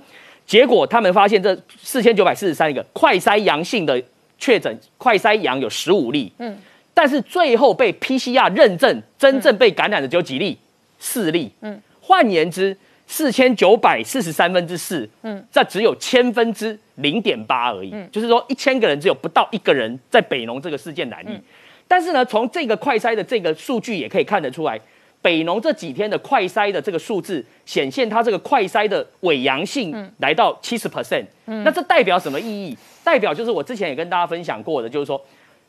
[0.52, 4.04] 结果他们发现这四千九百四十三个快筛阳性的
[4.38, 6.58] 确诊，快筛阳有十五例，嗯，
[6.94, 10.58] 但是最后被 PCR 认证真正被感染的只有几例，
[11.00, 12.76] 四例，嗯，换言之，
[13.08, 21.40] 四千九百四十三分之四，嗯，这只有千分之零点八而已，就是说一千个人只有不到一个人在北农这个事件染疫，
[21.88, 24.78] 但是呢，从这个快筛的这个数据也可以看得出来。
[25.22, 32.78] 北农这几天的快筛的这个数字显现，它这个快筛的伪阳性来到七十 percent，那这代表什么意义？
[33.04, 35.24] 代表就是我之前也跟大家分享过的，就是说，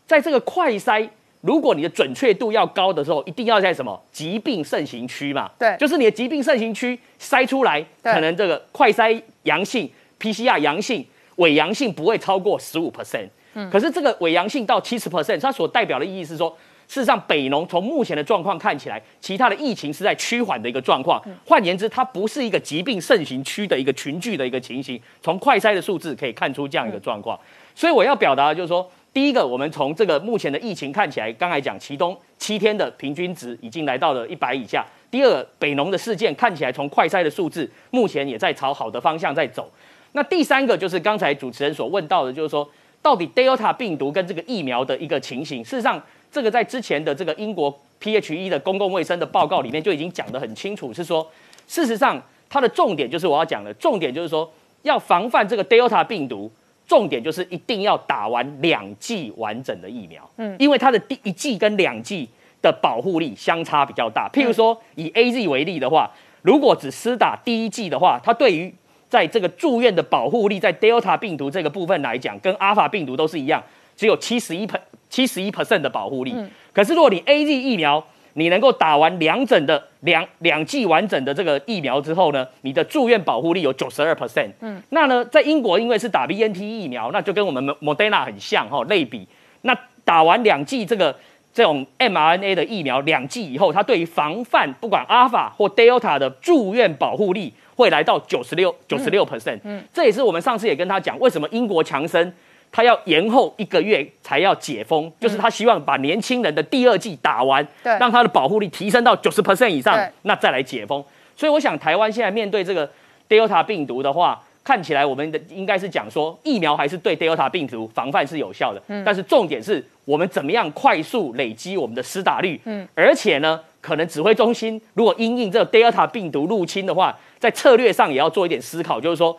[0.06, 1.08] 在这个快筛，
[1.42, 5.50] 如果你的准确度要高的时候，一定要在什么疾病盛行区嘛？
[5.58, 11.04] 对就是你的疾病盛行区筛出来，可能这个快筛阳性、PCR 阳性、
[11.36, 13.28] 伪阳性不会超过十五 percent。
[13.70, 16.56] 可是这个伪阳性到七十 percent，它所代表的意义是说，
[16.92, 21.18] 事实上，北农从目前的状况看起来，其他的疫情是在趋缓的一个状况。
[21.46, 25.00] 换言之，它不是一个疾病盛行区的一个群聚的一个情形。
[25.22, 27.40] 从快筛的数字可以看出这样一个状况。
[27.74, 34.84] 所以我要表达的就是说，第一个，我们从这个目前的疫情看起来，刚才讲其中七天的平均值已经来到了一百以下。
[35.10, 39.72] 第二，北农的事件看起来从快筛的数字目前也在朝好的方向在走。
[40.12, 42.68] 那第三个就是刚才主持人所问到的，就是说，
[43.00, 46.02] 到底 Delta 病毒跟这个疫苗的一个情形，事实上。
[46.32, 51.30] 这个在之前的这个英国 PHE 的公共卫生的报告里面就已经讲得很清楚，是说，
[51.68, 56.50] 事实上它的重点就是我要讲的重点就是说，要防范这个 Delta 病毒，
[56.88, 62.26] 重点就是一定要打完两剂完整的疫苗，嗯，因为它的第一剂跟两剂
[62.62, 64.26] 的保护力相差比较大。
[64.32, 68.74] 譬如说以 AZ 为例的话，如果只施打第一剂的话，它对于
[69.10, 73.62] 在这个住院的保护力，在 Delta 病毒这个部分来讲，跟 Alpha 病毒都是一样，
[73.94, 74.66] 只有七十一。
[75.12, 76.34] 七十一 percent 的保护力，
[76.72, 84.48] 可是如果你 A Z 疫苗，你能够打完两整的两两剂完整的这个疫苗之后呢，你的住院保护力有九十二 percent。
[84.60, 89.28] 嗯，那呢，在英国因为是打 B N T 疫苗，那就跟我们 Moderna 很像哈，类比。
[89.60, 91.14] 那打完两剂这个
[91.52, 99.60] 这种 m R N A 的疫苗两剂以后，它对于防范不管 Alpha 或 Delta 的住院保护力会来到九十六九十六 percent。
[99.64, 102.32] 嗯，这也是我们上次也跟他讲，为什么英国强生。
[102.72, 111.04] 他要延后一个月才要解封，就是他希望把年轻人的第二季打完，让他的保护力提升到九十 percent 以上，那再来解封。
[111.36, 112.90] 所以我想，台湾现在面对这个
[113.28, 129.38] Delta 病毒的话，看起来我们的应该是讲说，疫苗还是对 Delta 病毒防范是有效的，但是重点是我们怎么样快速累积我们的施打率，嗯，而且呢，可能指挥中心如果因应这个 Delta 病毒入侵的话，在策略上也要做一点思考，就是说。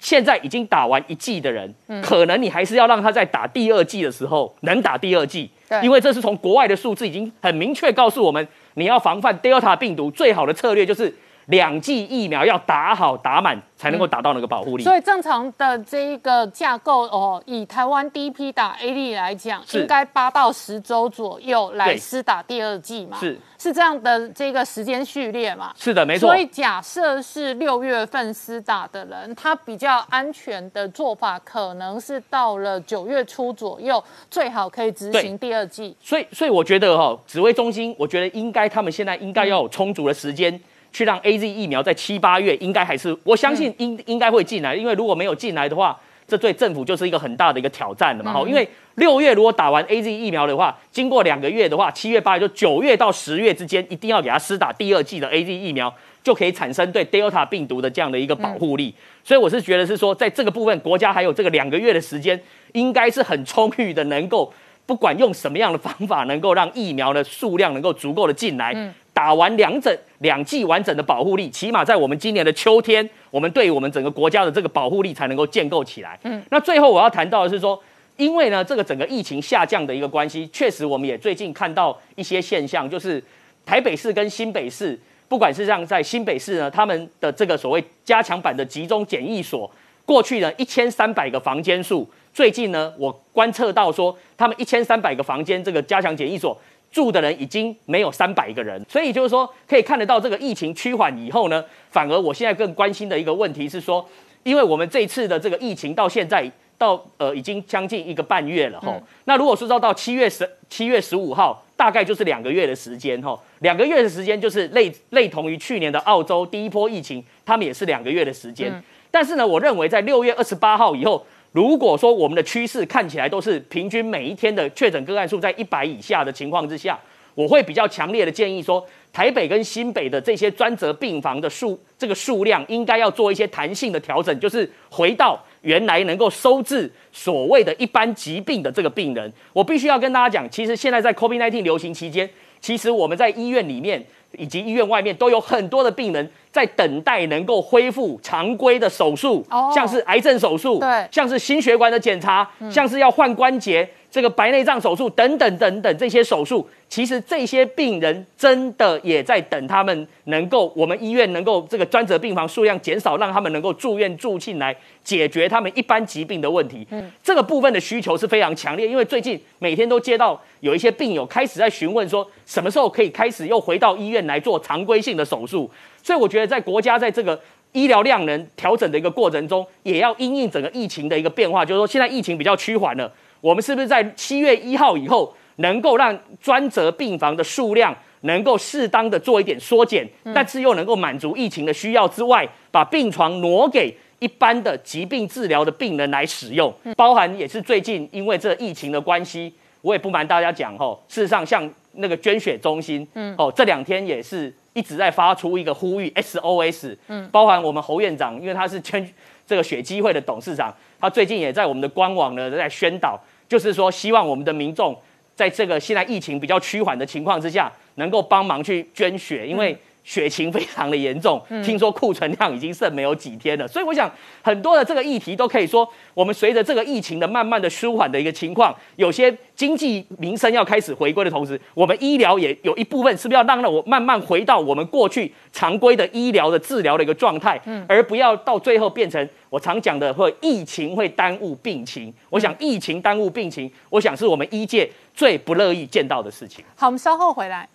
[0.00, 5.48] 现在已经打完一季的人，可能你还是要让他在打第二季的时候能打第二季，
[5.82, 11.14] 因为这是从国外的数字已经很明确告诉我们，你要防范 Delta 病毒最好的策略就是。
[11.50, 26.28] 两剂疫苗要打好打满才能够达到那个保护力，所以正常的这一个架构哦，以台湾第一批打 A D 来讲，应该八到十周左右来施打第二剂嘛，是是这样的这个时间序列嘛，是的，没错。
[26.28, 35.96] 所以假设是六月份施打的人，他比较安全的做法，可能是到了九月初左右，最好可以执行第二剂。
[36.00, 40.60] 所以，所以我觉得哈，指挥中心，我觉得应该他们现在应该要有充足的时间。
[40.92, 48.32] 去让 A Z 疫苗在七八月应该还是我相信应应该会进来，因为如果没有进来的话，这对政府就是一个很大的一个挑战了嘛。
[48.32, 58.94] 好，因为六月如果打完 A Z 疫苗的话，经过两个月的话，七月八月就九月到十月之间，一定要给他施打第二剂的 A Z 疫苗，就可以产生对 Delta 病毒的这样的一个保护力。
[59.24, 62.40] 所以我是觉得是说，在这个部分，国家还有这个两个月的时间，
[62.72, 64.52] 应该是很充裕的，能够
[64.86, 68.92] 不管用什么样的方法，能够让疫苗的数量能够足够的进来。
[69.20, 76.18] 打完两整两剂完整的保护力，起码在我们今年的秋天，我们对我们整个国家的这个保护力才能够建构起来。
[76.22, 77.78] 嗯，那最后我要谈到的是说，
[78.16, 83.22] 因为呢这个整个疫情下降的一个关系，确实我们也最近看到一些现象，就是
[83.66, 89.70] 台北市跟新北市，不管是像在新北市呢，他们的这个所谓加强版的集中检疫所，
[90.06, 96.58] 过去呢一千三百个房间数，最近呢我观测到说，他们一千三百个房间这个加强检疫所。
[96.90, 104.04] 住的人已经没有三百个人，所以就是说可以看得到这个疫情趋缓以后呢，反而我现在更关心的一个问题是说，
[104.42, 121.24] 因为我们这次的这个疫情到现在到呃已经将近一个半月了哈，那如果说到到七月十七月十五号，大概就是两个月的时间哈，两个月的时间就是类类同于去年的澳洲第一波疫情，他们也是两个月的时间，但是呢，我认为在六月二十八号以后。
[121.52, 126.98] 如果说我们的趋势看起来都是平均每一天的确诊个案数在一百以下的情况之下，
[127.34, 139.32] 我会比较强烈的建议说，台北跟新北的这些专责病房的数这个数量应该要做一些弹性的调整，就是回到原来能够收治所谓的一般疾病的这个病人。
[139.52, 144.06] 我必须要跟大家讲，其实现在在 COVID-19 流行期间，其实我们在医院里面。
[144.38, 153.88] 以及医院外面都有很多的病人在等待能够恢复常规的手术，像是癌症手术，对，像是心血管的检查，像是要换关节。
[154.10, 166.84] 这个白内障手术等等等等这些手术，其实这些病人真的也在等他们能够，我们医院能够这个专责病房数量减少，让他们能够住院住进来，解决他们一般疾病的问题。
[166.90, 175.70] 嗯，这个部分的需求是非常强烈，因为最近每天都接到有一些病友开始在询问说，什么时候可以开始又回到医院来做常规性的手术。
[176.02, 183.12] 所以我觉得在国家在这个医疗量能调整的一个过程中，也要因应整个疫情的一个变化，就是说现在疫情比较趋缓了。
[183.40, 209.10] 我们是不是在七月一号以后能够让专责病房的数量能够适当的做一点缩减，但是又能够满足疫情的需要之外，把病床挪给一般的疾病治疗的病人来使用，包含也是最近因为这疫情的关系，我也不瞒大家讲吼，事实上像那个捐血中心，嗯，哦，这两天也是一直在发出一个呼吁 SOS，嗯，包含我们侯院长，因为他是捐
[209.46, 213.18] 这个血基会的董事长，他最近也在我们的官网呢在宣导，
[213.50, 214.98] 就是说希望我们的民众
[215.34, 219.76] 在这个现在疫情比较趋缓的情况之下，能够帮忙去捐血，因为。
[220.02, 224.10] 血情非常的严重，听说库存量已经剩没有几天了，所以我想
[224.42, 242.12] 很多的这个议题都可以说，我们随着这个疫情的慢慢的舒缓的一个情况，有些经济民生要开始回归的同时，我们医疗也有一部分是不是要让让我慢慢回到我们过去常规的医疗的治疗的一个状态，而不要到最后变成我常讲的会疫情会耽误病情。
[242.30, 246.64] 我想疫情耽误病情，我想是我们医界最不乐意见到的事情。
[246.74, 247.68] 好，我们稍后回来。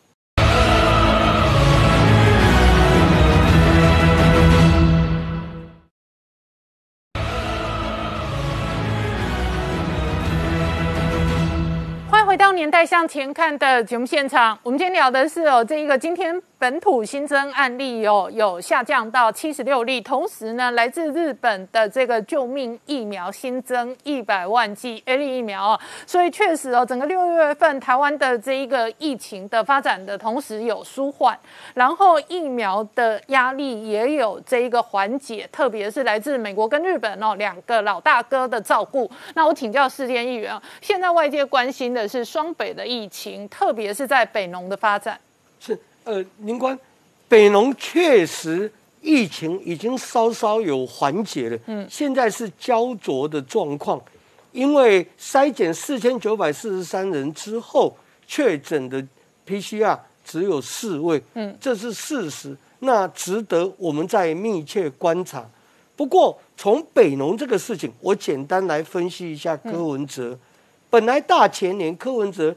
[12.36, 16.36] 回到年代向前看的节目现场，我们今天聊的是哦，这一个今天。
[16.66, 31.38] 本土新增案例有有下降到七十六例，同时呢，来自日本的这个救命疫苗新增一百万剂 A 类疫苗哦，所以确实哦，整个六月份台湾的这一个疫情的发展的同时有舒缓，
[31.76, 39.08] 然后疫苗的压力也有这一个缓解，特别是来自美国跟日本哦两个老大哥的照顾。
[39.36, 45.20] 那我请教世间议员啊，现在外界关心的是双北的疫情，特别是在北农的发展
[45.60, 45.80] 是。
[46.06, 46.78] 呃，林官，
[47.28, 54.00] 北农确实疫情已经稍稍有缓解了，嗯，现在是焦灼的状况，
[54.52, 59.04] 因为筛检四千九百四十三人之后，确诊的
[59.48, 65.44] PCR 只有四位，嗯，这是事实，那值得我们再密切观察。
[65.96, 70.38] 不过从北农这个事情，我简单来分析一下柯文哲，
[70.92, 72.56] 本来大前年柯文哲，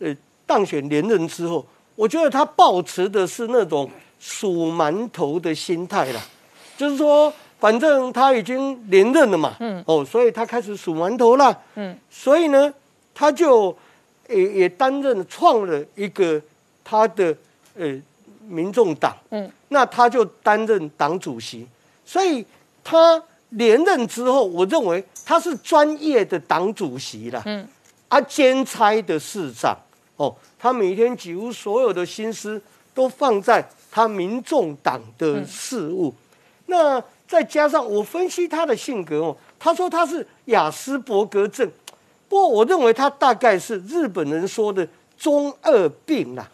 [0.00, 1.64] 呃，当选连任之后。
[2.00, 6.20] 我觉得他抱持的是那种数馒头的心态啦，
[6.74, 12.72] 就是说，反正他已经连任了嘛，嗯，哦，所以他开始数馒头了，嗯，所以呢，
[13.14, 13.76] 他就
[14.30, 16.40] 也也担任创了一个
[16.82, 17.36] 他的
[17.74, 17.94] 呃
[18.48, 21.66] 民众党，嗯，那他就担任党主席，
[22.06, 22.42] 所以
[22.82, 27.68] 他连任之后，我认为他是专业的党主席了，嗯，
[28.08, 29.76] 啊，兼差的市长，
[30.24, 30.34] 哦。
[30.58, 32.60] 他每天几乎所有的心思
[32.92, 36.14] 都放在他民众党的事务，
[36.66, 41.68] 那再加上我分析他的性格哦，他说他是雅斯伯格症，
[42.28, 46.48] 不过我认为他大概是日本人说的中二病啦，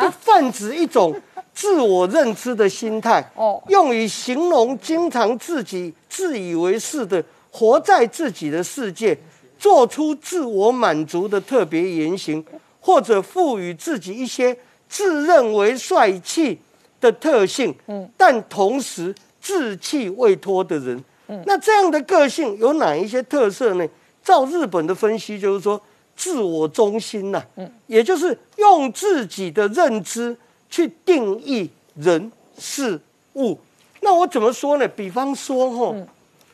[0.00, 1.14] 就泛指一种
[1.54, 9.16] 自我认知的心态，哦，用以形容经常自己自以为是的活在自己的世界，
[9.58, 12.44] 做出自我满足的特别言行。
[12.84, 14.54] 或者赋予自己一些
[14.88, 16.58] 自认为帅气
[17.00, 23.88] 的特性，嗯，但同时志气未脱的人，嗯，那这样的个性有哪一些特色呢？
[24.24, 25.80] 照日本的分析，就是说
[26.16, 30.36] 自我中心呐，嗯，也就是用自己的认知
[30.68, 33.00] 去定义人事
[33.34, 33.56] 物。
[34.00, 34.88] 那我怎么说呢？
[34.88, 35.96] 比方说，哈，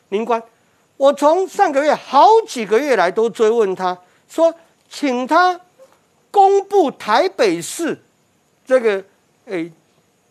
[0.09, 0.41] 林官，
[0.97, 3.97] 我从上个月好几个月来都追问他
[4.29, 4.53] 说，
[4.87, 5.59] 请他。
[6.31, 7.97] 公布台北市
[8.65, 9.03] 这个
[9.45, 9.71] 诶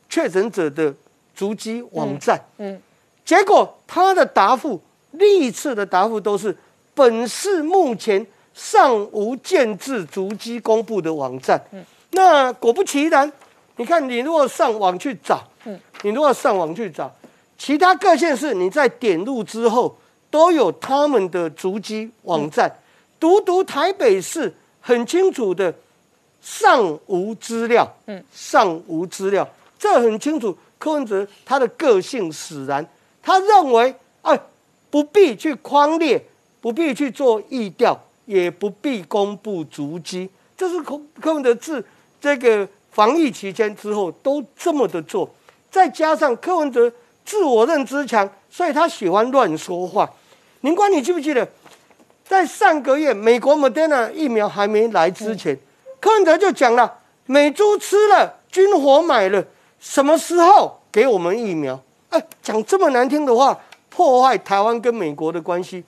[0.09, 0.95] 确诊者的
[1.35, 2.81] 足迹网站，嗯，
[3.25, 4.81] 结果他的答复
[5.13, 6.57] 历次的答复都是
[6.95, 11.61] 本市目前尚无建制足迹公布的网站。
[11.73, 13.31] 嗯，那果不其然，
[13.77, 17.13] 你看你如果上网去找，嗯，你如果上网去找，
[17.59, 19.99] 其他各县市你在点入之后
[20.31, 22.73] 都有他们的足迹网站，
[23.19, 25.75] 独独台北市很清楚的。
[26.51, 29.47] 尚无资料，嗯，尚无资料，
[29.79, 30.57] 这很清楚。
[30.79, 32.85] 柯文哲他的个性使然，
[33.23, 34.41] 他认为，哎，
[34.89, 36.25] 不必去框列，
[36.63, 40.31] 不必去做意调，也不必公布足迹。
[40.57, 41.85] 这是柯柯文哲自
[42.19, 45.29] 这个防疫期间之后都这么的做。
[45.71, 46.91] 再加上柯文哲
[47.27, 50.11] 自我认知强，所以他喜欢乱说话。
[50.63, 51.47] 林官，你记不记得，
[52.25, 55.59] 在上个月美国 Moderna 疫苗还没来之前？
[56.01, 59.45] 柯文哲就讲了，美猪吃了，军火买了，
[59.81, 61.81] 什么时候给我们疫苗？
[62.11, 63.59] 哎，讲这么难听的话，
[63.89, 65.85] 破坏台湾跟美国的关系。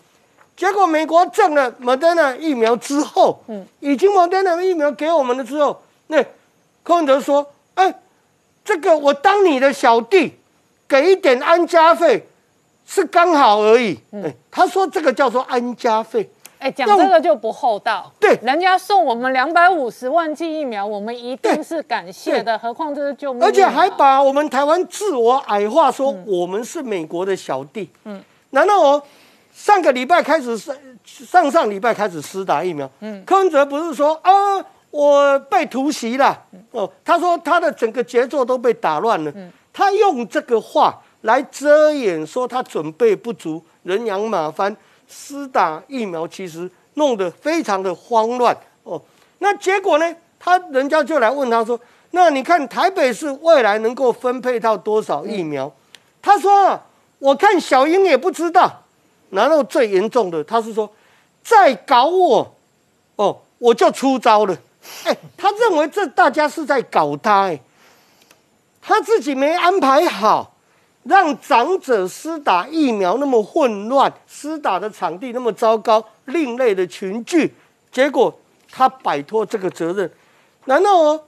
[0.57, 6.23] 结果美国挣了 Moderna 疫苗之后，嗯，已经 Moderna 疫苗给我们了之后，那
[6.83, 8.01] 柯文哲说，哎，
[8.63, 10.35] 这个我当你的小弟，
[10.87, 12.29] 给一点安家费，
[12.85, 13.99] 是刚好而已。
[14.13, 16.29] 哎，他说这个叫做安家费。
[16.61, 18.13] 哎，讲这个就不厚道。
[18.21, 22.57] 对，人家送我们两百五十万剂疫苗，我们一定是感谢的。
[22.59, 27.89] 何况这是救命，而且还把我们台湾自我矮化，说我们是美国的小弟。
[28.05, 29.03] 嗯，难道我
[29.55, 32.89] 上个礼拜开始上上上礼拜开始施打疫苗？
[33.01, 34.31] 嗯，柯文哲不是说啊，
[34.91, 36.39] 我被突袭了？
[36.73, 39.33] 哦，他说他的整个节奏都被打乱了。
[39.35, 44.77] 嗯，他用这个话来遮掩，说他准备不足，人仰马翻。
[45.11, 49.03] 施打疫苗其实弄得非常的慌乱哦，
[49.39, 50.17] 那结果呢？
[50.43, 51.79] 他人家就来问他说
[52.13, 55.71] ：“那你看台北市未来能够分配到多少疫苗？”
[56.23, 56.81] 他说
[57.21, 58.85] ：“我看小英也不知道。”
[59.29, 60.91] 然后最严重的，他是说
[61.45, 62.55] ：“再搞我，
[63.17, 64.57] 哦，我就出招了。”
[65.05, 67.61] 哎，他认为这大家是在搞他，哎，
[68.81, 70.50] 他自己没安排好。
[71.05, 77.55] 让长者施打疫苗那么混乱，施打的场地那么糟糕，另类的群聚，
[77.91, 78.39] 结果
[78.71, 80.11] 他摆脱这个责任。
[80.67, 81.23] 难道哦？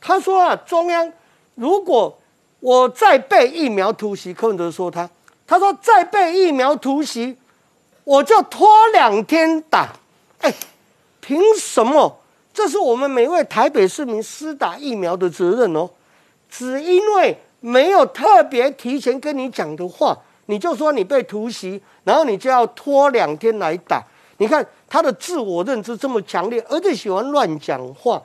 [0.00, 1.12] 他说啊，中央
[1.56, 2.18] 如果
[2.60, 5.08] 我再被疫苗突袭，柯文哲说他，
[5.46, 7.36] 他说再被疫苗突袭，
[8.04, 9.92] 我就拖两天打。
[10.40, 10.54] 哎，
[11.20, 12.18] 凭什么？
[12.54, 15.90] 这是我们每位台北市民施打疫苗的责任哦，
[16.48, 17.38] 只因为。
[17.60, 24.02] 没有特别提前跟你讲的话，你就说你被突袭，然后你就要拖两天来打。
[24.38, 28.22] 你看他的自我认知这么强烈，而且喜欢乱讲话。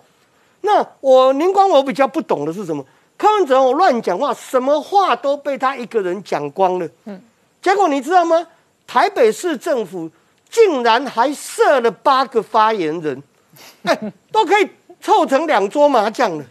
[0.62, 2.86] 那我宁光，我比较不懂的是什么？
[3.18, 6.88] 柯文哲我乱讲话，什么话都被他一个人讲光了。
[7.06, 7.22] 嗯，
[7.62, 8.48] 结果你知道吗？
[8.86, 10.10] 台北市政府
[10.50, 13.24] 竟然还设了八个发言人，
[13.84, 13.98] 哎，
[14.32, 14.70] 都可以
[15.02, 16.46] 凑成两桌麻将了。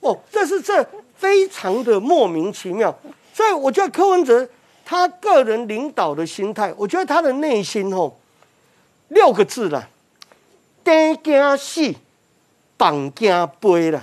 [0.00, 0.86] 哦，这是这。
[1.16, 2.96] 非常的莫名其妙，
[3.32, 4.48] 所以我觉得柯文哲
[4.84, 8.18] 他个人领导的心态，我觉得他的内心吼
[9.08, 9.88] 六个字啦，
[10.82, 11.94] 担惊死，
[12.76, 14.02] 绑惊悲了。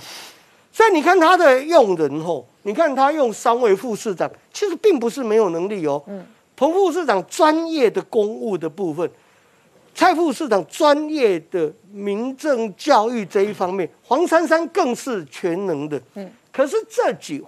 [0.72, 6.01] 所以你看他的用人吼，你看他用三位副市长，其实并不是没有能力哦。
[6.07, 6.26] 嗯。
[6.55, 9.09] 彭副市长专业的公务的部分，
[9.95, 16.01] 蔡副市长专业的民政教育这一方面，黄珊珊更是全能的。
[16.16, 16.32] 嗯。
[16.54, 17.43] 可是这几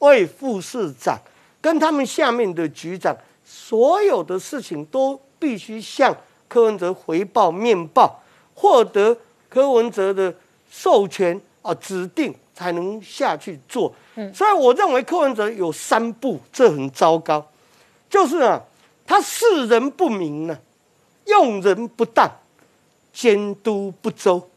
[0.00, 1.16] 位副市长
[1.60, 6.14] 跟他们下面的局长，所有的事情都必须向
[6.48, 8.20] 柯文哲回报面报，
[8.54, 9.16] 获得
[9.48, 10.34] 柯文哲的
[10.68, 13.94] 授权啊指定才能下去做。
[14.16, 17.46] 嗯，所以我认为柯文哲有三步，这很糟糕，
[18.10, 18.60] 就是啊，
[19.06, 20.58] 他视人不明呢，
[21.26, 22.28] 用人不当，
[23.12, 24.50] 监督不周。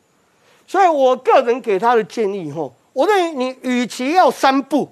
[0.66, 2.74] 所以我个人给他的建议吼。
[2.94, 4.90] 我认为你与其要三步，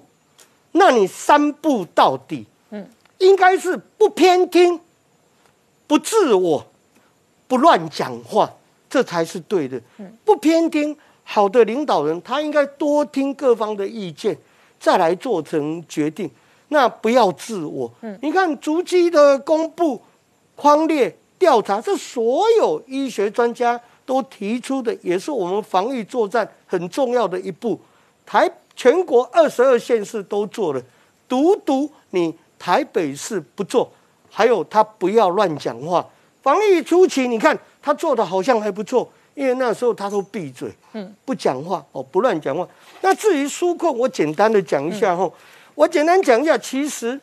[0.72, 2.88] 那你三步到底，嗯，
[3.18, 4.80] 应该是不偏听，
[5.86, 6.66] 不自我，
[7.46, 8.50] 不乱讲话，
[8.88, 9.80] 这才是对的。
[9.98, 14.36] 嗯，不偏听，好的领导人他应该多听各方的意见，
[14.78, 16.30] 再来做成决定。
[16.68, 17.92] 那不要自我。
[18.00, 20.00] 嗯，你看足迹的公布、
[20.56, 27.78] 框列调查，这所有医学专家都提出的，也是我们防御作战很重要的一步。
[28.30, 30.80] 台全国二十二县市都做了，
[31.28, 33.90] 独独你台北市不做。
[34.30, 36.06] 还有他不要乱讲话。
[36.40, 42.64] 防疫初期，你看他做的好像还不错，因为那时候他都闭嘴，嗯，不讲话哦，不乱讲话。
[43.00, 45.28] 那至于纾困，我简单的讲一下哈，
[45.74, 47.20] 我简单讲一下，其实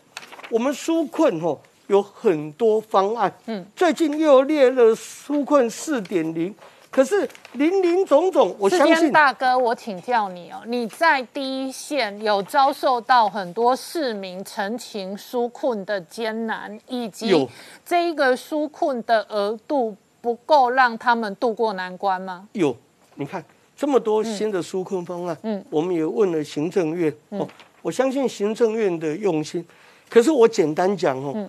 [0.50, 6.54] 我们纾困哈有很多方案，嗯，最近又列了纾困四点零。
[6.98, 17.48] 可是林林总总，我相信大哥，我请教你哦，你在第一线有遭受到很多市民陈情纾困的艰难，以及
[17.86, 22.50] 这一个纾困的额度不够让他们渡过难关吗？
[22.54, 22.76] 有，
[23.14, 23.46] 你看
[23.76, 27.48] 这么多新的纾困方案，嗯，我们也问了行政院哦，
[27.84, 29.64] 我相信行政院的用心。
[30.10, 31.48] 可是我简单讲哦，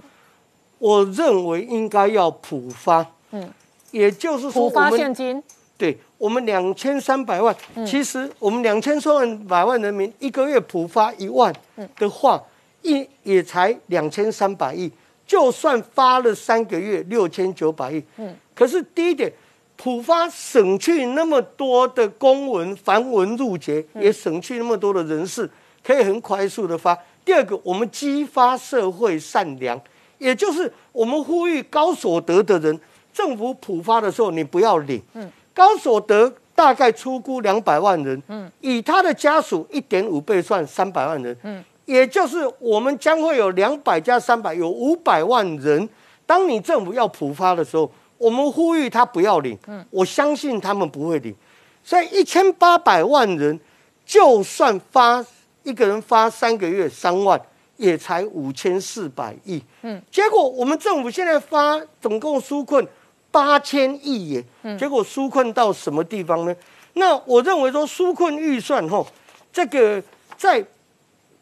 [0.79, 3.51] 我认为应该要普发，嗯。
[3.91, 5.43] 也就是说，我们
[5.77, 7.55] 对我们两千三百万，
[7.87, 11.55] 其实我们两千三万百万人民一个月普发一万
[11.97, 12.43] 的话，
[12.83, 14.91] 一也才两千三百亿，
[15.25, 18.03] 就算发了三个月六千九百亿。
[18.17, 19.33] 嗯，可是第一点，
[19.77, 25.49] 普发省去那么多的公文繁文缛节，也省去那么多的人事，
[25.85, 26.99] 可以很快速的发。
[27.25, 29.81] 第二个，我们激发社会善良，
[30.19, 32.81] 也就是我们呼吁高所得的人。
[33.19, 35.03] 政府普发的时候你不要领。
[35.15, 45.89] 嗯，高所得大概出估两百万人，嗯，以他的家属一点五倍算三百万人，嗯，也就是我们将会有两百加三百，有五百万人。
[46.25, 51.35] 当你政府要普发的时候，我们呼吁他不要领，嗯，我相信他们不会领。
[51.83, 53.59] 所以一千八百万人，
[54.07, 55.25] 就算发
[55.65, 57.41] 一个人发三个月三万，
[57.79, 59.61] 也才五千四百亿。
[59.83, 62.87] 嗯，结果我们政府现在发总共纾困
[63.31, 64.45] 八千亿耶。
[64.63, 66.55] 嗯，结果纾困到什么地方呢？
[66.95, 69.07] 那我认为说纾困预算吼，
[69.53, 70.03] 这个
[70.37, 70.65] 在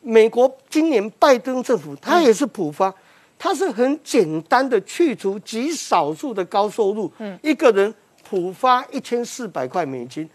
[0.02, 2.92] 美国今年拜登政府他也是普发，
[3.38, 7.92] 他是很简单的去除极少数的高收入，嗯，一个人
[8.28, 10.28] 普发一千四百块美金。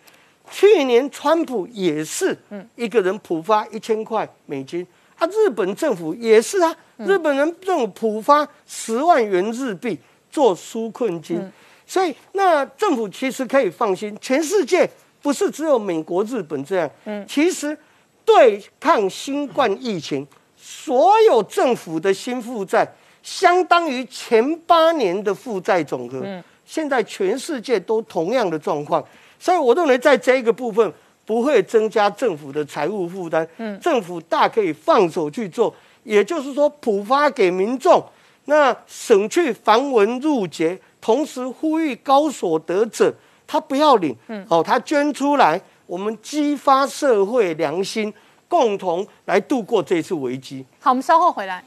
[0.50, 2.38] 去年川普也是，
[2.76, 4.86] 一个人普发一千块美金。
[5.18, 9.98] 啊，日本政府也是啊，日本人政府普发十万元日币
[10.32, 11.52] 做纾困金。
[11.86, 14.90] 所以，那政府其实可以放心，全世界
[15.22, 16.90] 不是只有美国、日本这样。
[17.04, 17.78] 嗯，其实
[18.24, 20.26] 对抗新冠疫情，
[20.56, 22.88] 所有政府的新负债
[23.22, 26.22] 相当于前八年的负债总和。
[26.24, 29.04] 嗯，现在全世界都同样的状况。
[29.38, 30.94] 所以我认为，在这一个部分
[31.26, 38.02] 不会增加政府的财务负担，嗯，政府大可以放手去做，也就是说普发给民众，
[38.46, 43.14] 那省去繁文缛节，同时呼吁高所得者
[43.48, 48.14] 他不要领，嗯，哦，他捐出来，我们激发社会良心，
[48.48, 50.66] 共同来度过这次危机。
[50.80, 51.64] 好，我们稍后回来。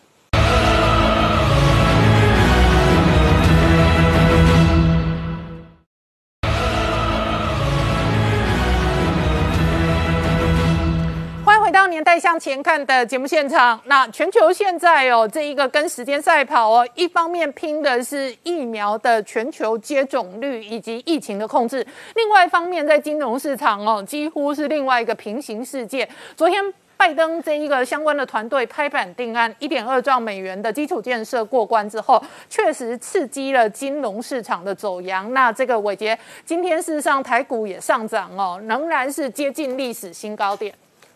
[11.84, 26.08] 当年代向前看的节目现场，那全球现在哦，这一个跟时间赛跑哦，一方面拼的是疫苗的全球接种率以及疫情的控制，另外一方面在金融市场哦，几乎是另外一个平行世界。
[26.34, 26.64] 昨天
[26.96, 32.18] 拜登这一个相关的团队拍板定案，一点二兆美元的基础建设过关之后，
[32.48, 35.30] 确实刺激了金融市场的走阳。
[35.34, 40.74] 那这个伟杰今天事实上台股也上涨哦，仍然是接近历史新高点。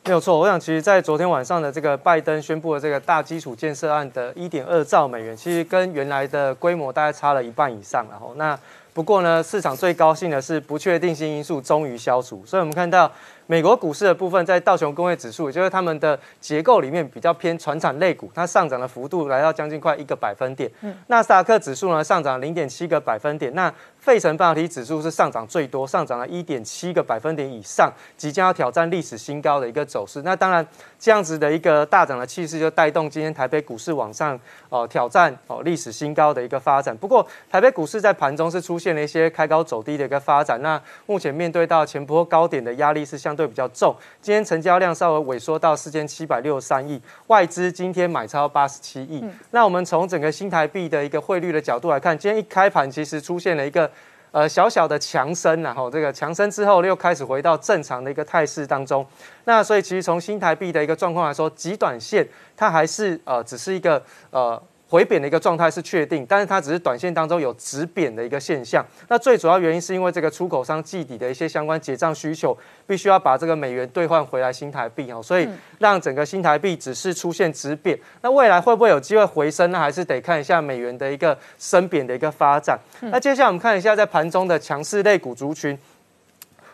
[0.08, 8.06] 没有错，我想其实，在昨天晚上的这个拜登宣布的这个大基础建设案的一点二兆美元，其实跟原来的规模大概差了一半以上。
[8.10, 8.58] 然后，那
[8.94, 13.12] 不过呢，市场最高兴的是不确定性因素终于消除，所以我们看到。
[13.50, 20.70] 美国股市的部分，在道琼工业指数，也就是他们的结构里面比较偏传产类股，它上涨的幅度来到将近快一个百分点。
[20.82, 30.20] 嗯，纳斯达克指数呢上涨零点七个百分点，那费城半导体指数是上涨最多，上涨了一点七个百分点以上，即将要挑战历史新高的一个走势。
[30.20, 30.66] 那当然，
[30.98, 34.38] 这样子的一个大涨的气势，就带动今天台北股市往上
[34.68, 36.94] 哦挑战哦历史新高的一个发展。
[36.94, 40.60] 不过，台北股市在盘中是出现了一些开高走低的一个发展。
[40.60, 43.37] 那目前面对到前波高点的压力是相。
[43.38, 49.24] 对比较重，今天成交量稍微萎缩到四千七百六十三亿，外资今天买超八十七亿。
[49.52, 53.88] 那我们从整个新台币的一个汇率的角度来看，今天一开盘其实出现了一个
[54.32, 59.06] 呃小小的强升，然后这个强升之后又开始回到正常的一个态势当中。
[59.44, 64.60] 那所以其实从新台币的一个状况来说，极短线它还是呃只是一个呃。
[64.88, 68.84] 回贬的一个状态是确定，但是它只是短线当中有止贬的一个现象。
[69.08, 75.46] 那最主要原因是因为这个出口商季底的一些相关结账需求，必须要把这个美元兑换回来新台币哦，所以
[75.78, 77.98] 让整个新台币只是出现止贬。
[78.22, 79.78] 那未来会不会有机会回升呢？
[79.78, 82.78] 还是得看一下美元的一个升贬的一个发展。
[83.00, 85.78] 那接下来我们看一下在盘中的强势类股族群。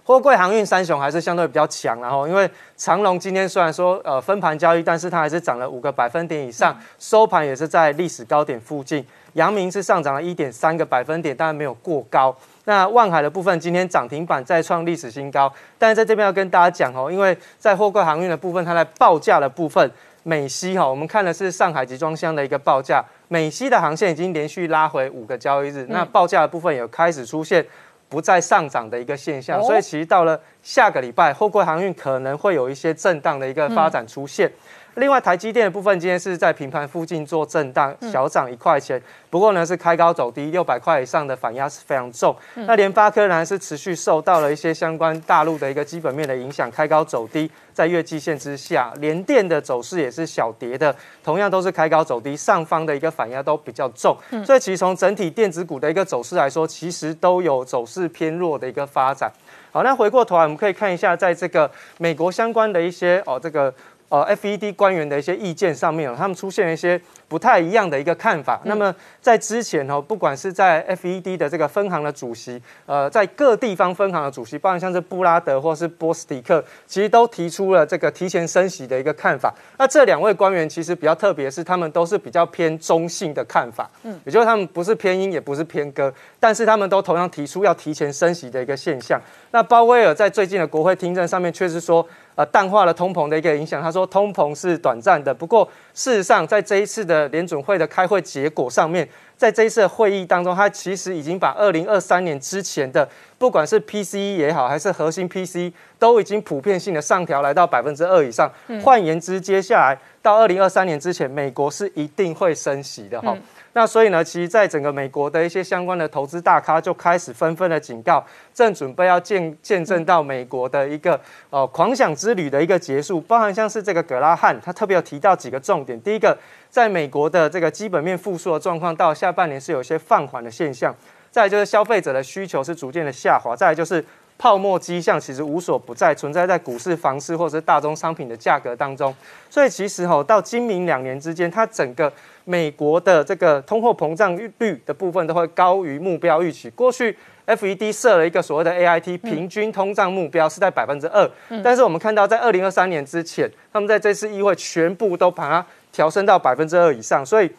[0.07, 9.05] 货柜航运三雄还是相对比较强，然后因为长龙今天虽然说呃分盘交易，但是它还是涨了五个百分点以上，收盘也是在历史高点附近。
[9.33, 12.37] 阳明是上涨了一点三个百分点，当然没有过高。
[12.67, 19.91] 那万海的部分今天涨停板再创历史新高，但是在这边要跟大家讲哦，因为在货柜航运的部分，它在报价的部分，
[20.23, 27.65] 美西哈，我们看的是上海集装箱的一个报价，美西的航线已经连续拉回五个交易日，那报价的部分有开始出现。
[28.09, 34.51] 不再上涨的一个现象，所以其实到了下个礼拜，货柜航运可能会有一些震荡的一个发展出现。
[34.97, 39.01] 另外，台积电的部分今天是在平盘附近做震荡，小涨一块钱。
[39.29, 42.35] 不过呢，是开高走低，六百块以上的反压是非常重。
[42.55, 54.17] 那联发科呢是持续受到了一些相关大陆的一个基本面的影响，开高走低，在月季线之下，联电的走势也是小跌的，同样都是开高走低，上方的一个反压都比较重。
[54.47, 59.29] 所以其实从整体电子股的一个走势来说，其实都有走势偏弱的一个发展。
[59.73, 61.69] 好，那回过头来，我们可以看一下，在这个
[61.99, 63.75] 美国相关的一些哦，这个。
[64.09, 68.61] 呃，FED 官员的一些意见上面，他们出现了一些不太一样的一个看法。
[68.64, 79.53] 那么在之前哦，不管是在 FED 的这个分行的主席，呃，在各地方分行的主席，包括像是布拉德或是波斯蒂克，其实都提出了这个提前升息的一个看法。
[79.79, 89.20] 那这两位官员其实比较特别，是他们都是比较偏中性的看法，嗯，也就是他们不是偏鹰，也不是偏鸽，但是他们都同样提出要提前升息的一个现象。
[89.51, 92.07] 那鲍威尔在最近的国会听证上面确实说。
[92.37, 93.81] 呃，淡化了通膨的一个影响。
[93.81, 95.33] 他说，通膨是短暂的。
[95.33, 108.51] 不过，事实上，在这一次的联准会的开会结果上面，在这一次的会议当中，它其实已经把二零二三年之前的，不管是 PCE 也好，还是核心 PCE，都已经普遍性的上调来到百分之二以上。
[108.83, 113.37] 换言之，接下来到二零二三年之前，美国是一定会升息的哈。
[113.77, 121.20] 那所以呢，其实在整个美国的一些相关的投资大咖就开始纷纷的警告，正准备要见见证到美国的一个
[121.51, 126.01] 呃狂想之旅的一个结束，包含像是这个格拉汉，他特别有提到几个重点。
[126.01, 126.39] 第一个，
[126.70, 130.95] 在美国的这个基本面复苏的状况到下半年是有一些放缓的现象，
[131.33, 134.05] 再就是消费者的需求是逐渐的下滑，再就是
[134.39, 139.12] 泡沫迹象其实无所不在，存在在股市、房市或者是大宗商品的价格当中。
[139.51, 142.12] 所以其实吼到今明两年之间，它整个
[142.45, 146.69] 美国的这个通货膨胀率的部分都会高于目标预期。
[146.71, 147.17] 过去
[147.47, 151.31] FED 设了一个所谓的 AIT 平均通胀目标是在百分之二，
[151.63, 157.25] 但是我们看到在二零二三年之前，他们在这次议会全部都把它调升到百分之二以上。
[157.25, 157.51] 所以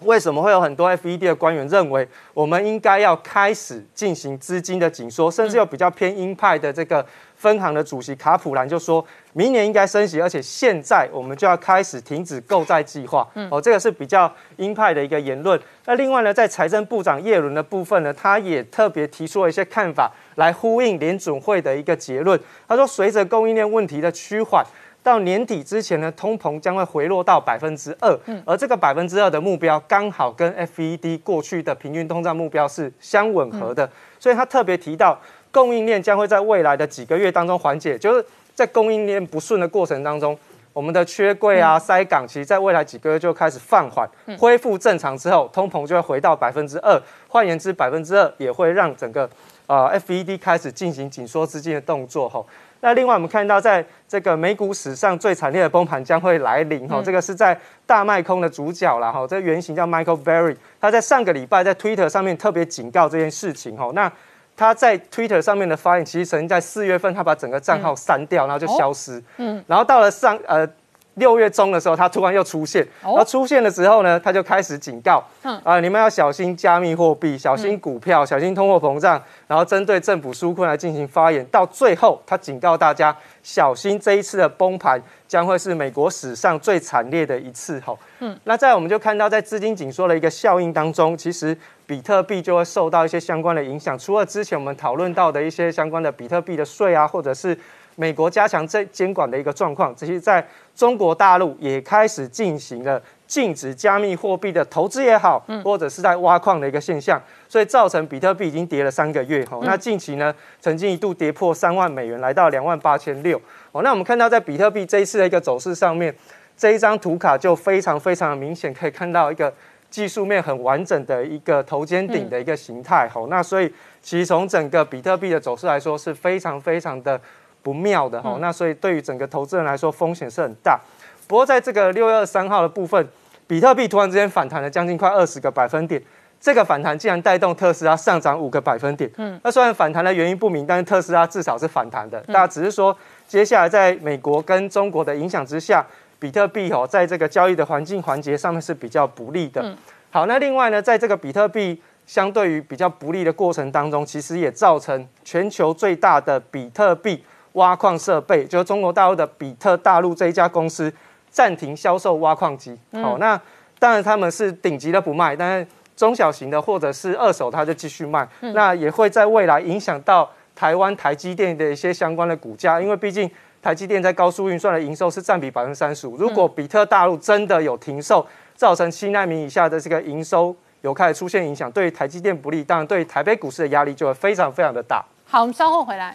[0.00, 7.04] 为什么会有很多 FED 的官员认为我们应该要开始进行资金的紧缩，甚至有比较偏鹰派的这个？
[7.44, 13.28] 分行的主席卡普兰就说，明年应该升息，而且现在我们就要开始停止购债计划。
[13.50, 15.60] 哦，这个是比较鹰派的一个言论。
[15.84, 22.40] 那另外呢，在财政部长耶伦的部分呢，他也特别提出了一些看法，来呼应联准会的一个结论。
[22.66, 24.64] 他说，随着供应链问题的趋缓，
[25.02, 28.18] 到年底之前呢，通膨将会回落到百分之二。
[28.46, 33.90] 而这个百分之二的目标，刚好跟 FED 过去的平均通胀目标是相吻合的。
[34.18, 35.20] 所以他特别提到。
[35.54, 38.26] 供应链将会在未来的几个月当中缓解，就是
[38.56, 40.36] 在供应链不顺的过程当中，
[40.72, 47.00] 我们的缺柜啊、塞港，其实在未来几个月就开始放缓，恢复正常之后，通膨就会回到百分之二。
[47.28, 49.30] 换言之，百分之二也会让整个
[49.68, 52.28] 呃 FED 开始进行紧缩资金的动作。
[52.28, 52.44] 吼，
[52.80, 56.88] 那另外我们看到，在这个美股史上最惨烈的崩盘将会来临。
[56.88, 59.12] 吼，这个是在大卖空的主角了。
[59.12, 63.76] 吼，这原型叫 Michael Berry，他在上个礼拜在 Twitter 上面特别警告这件事情。
[63.76, 64.10] 吼，那。
[64.56, 69.22] 他在 Twitter 上面的发言，其实曾经在四月份，他把整个账号删掉，然后就消失。
[69.38, 70.66] 嗯，然后到了上呃
[71.14, 72.86] 六月中的时候，他突然又出现。
[73.02, 75.24] 然后出现的时候呢，他就开始警告，
[75.62, 81.44] 啊，你们要小心加密货币，小心股票，小心通货膨胀，然后针对政府纾困来进行发言。
[81.46, 87.80] 到最后，他警告大家小心这一次的崩盘将会是美国史上最惨烈的一次。
[87.80, 91.56] 吼，嗯，那在我们就看到在资金紧缩的一个效应当中，其实。
[91.86, 97.54] 比特币就会受到一些相关的影响，除了之前我们讨论到的一些相关的比特币的税啊，或者是
[97.96, 109.58] 美国加强这监管的一个状况，这些在中国大陆也开始进行了禁止加密货币的投资也好，或者是在挖矿的一个现象，所以造成比特币已经跌了三个月哈。
[109.62, 113.40] 那近期呢，曾经一度跌破三万美元，来到两万八千六。
[113.72, 116.14] 哦，那我们看到在比特币这一次的一个走势上面，
[116.56, 119.52] 这一张图卡就非常非常的明显，可以看到一个。
[119.90, 123.72] 技术面很完整的一个头肩顶的一个形态，吼，那所以
[124.02, 127.20] 其实从整个比特币的走势来说是非常非常的
[127.64, 130.80] 不妙的，哦，那所以对于整个投资人来说风险是很大。
[131.26, 133.08] 不过在这个六月二三号的部分，
[133.48, 136.00] 比特币突然之间反弹了将近快二十个百分点，
[136.40, 139.10] 这个反弹竟然带动特斯拉上涨五个百分点。
[139.16, 142.20] 嗯，那虽然反弹的原因不明，但是特斯拉至少是反弹的。
[142.28, 142.96] 大家只是说，
[143.26, 145.84] 接下来在美国跟中国的影响之下。
[146.20, 149.76] 比特币哦，在这个交易的环境环节上面是比较不利的。
[150.10, 157.22] 好，那另外呢，在这个比特币相对于比较不利的过程当中，其实也造成全球最大的比特币
[157.54, 160.92] 挖矿设备，就是中国大陆的比特大陆这一家公司
[161.28, 162.78] 暂停销售挖矿机。
[162.92, 163.40] 好，那
[163.80, 168.28] 当然他们是顶级的不卖，但是中小型的或者是二手，它就继续卖。
[168.40, 173.30] 那也会在未来影响到台湾台积电的一些相关的股价，因为毕竟。
[173.64, 176.18] 台积电在高速运算的营收是占比百分之三十五。
[176.18, 185.02] 如果比特大陆真的有停售，造成七纳米以下的这个营收有开始出现影响，对台积电不利，当然对台北股市的压力就会非常非常的大。
[185.24, 186.14] 好，我们稍后回来。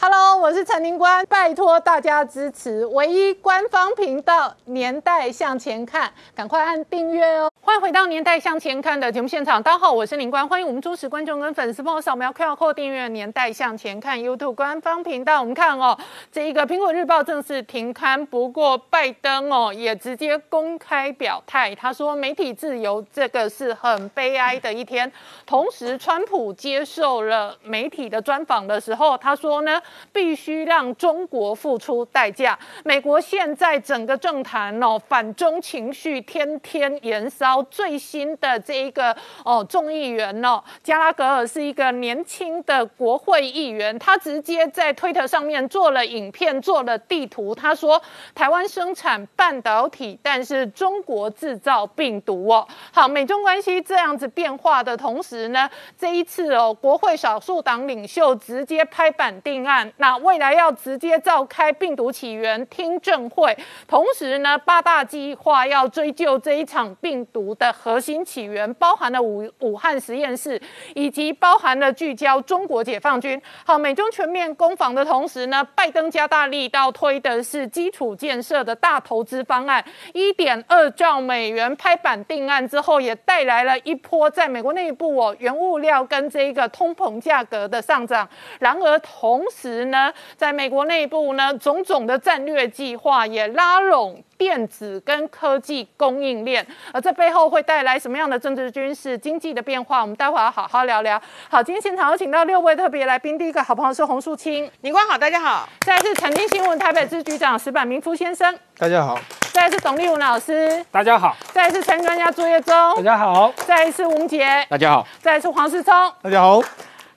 [0.00, 7.50] Hello，我是陈宁官，拜托大家支持唯一官方频道《年代向前看》，赶快按订阅哦！
[7.60, 15.40] 欢迎回到《年代向前看》的节目现场，大家好，我是宁官，欢迎我们忠实观众跟粉丝帮我扫描 QR Code 订阅《年代向前看》YouTube 官方频道。
[15.40, 15.98] 我们看哦，
[16.30, 25.10] 这一个《苹果日报》正式停刊，不过拜登哦也直接公开表态，他说媒体自由这个是很悲哀的一天。
[25.44, 29.82] 同时，川普接受了媒体的专访的时候，他说呢。
[30.12, 32.58] 必须让中国付出代价。
[32.84, 37.62] 美国现在整个政坛哦，反中情绪天天延烧。
[37.70, 39.14] 最新的这一个
[39.44, 47.54] 哦，众议员哦，加拉格尔是一个年轻的国会议员，他直接在推特上面做了影片，做了地图。
[47.54, 48.00] 他说，
[48.34, 52.66] 台湾生产半导体，但是中国制造病毒哦。
[52.92, 55.68] 好，美中关系这样子变化的同时呢，
[55.98, 59.77] 这一次哦，国会少数党领袖直接拍板定案。
[59.96, 63.56] 那未来要直接召开病毒起源听证会，
[63.86, 70.60] 同时呢，八大计划要追究这一场病毒的核心起源，包含了武武汉实验室，
[70.94, 73.40] 以及包含了聚焦中国解放军。
[73.64, 88.28] 好，美中全面攻防的同时呢，拜登加大力道推的是基础建设的大投资方案，一点二兆美元拍板定案之后，也带来了一波在美国内部哦原物料跟这一个通膨价格的上涨。
[88.58, 100.00] 然而同时，呢，在美国内部呢，种种的战略计划也拉拢电子跟科技供应链，而这背后会带来什么样的政治、军事、经济的变化？
[100.00, 101.20] 我们待会要好好聊聊。
[101.48, 109.16] 好，今天现场有请到六位特别来宾，第一个好朋友是洪树清，宁官好，大家好；再是曾经新闻台北支局长石板明夫先生，大家好；
[109.52, 115.92] 再是董立文老师，大家好；再是陈专家朱业忠，大家好；再是吴杰，大家好；再是黄世聪，
[116.22, 116.62] 大家好。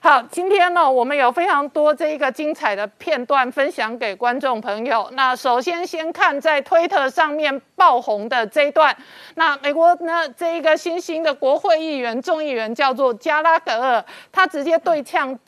[0.04, 5.08] 好，今天呢，我们有非常多这一个精彩的片段分享给观众朋友。
[5.12, 8.92] 那首先先看在推特上面爆红的这一段。
[9.36, 15.38] 那美国呢，这一个新兴的国会议员、众议员叫做加拉格尔，他直接对呛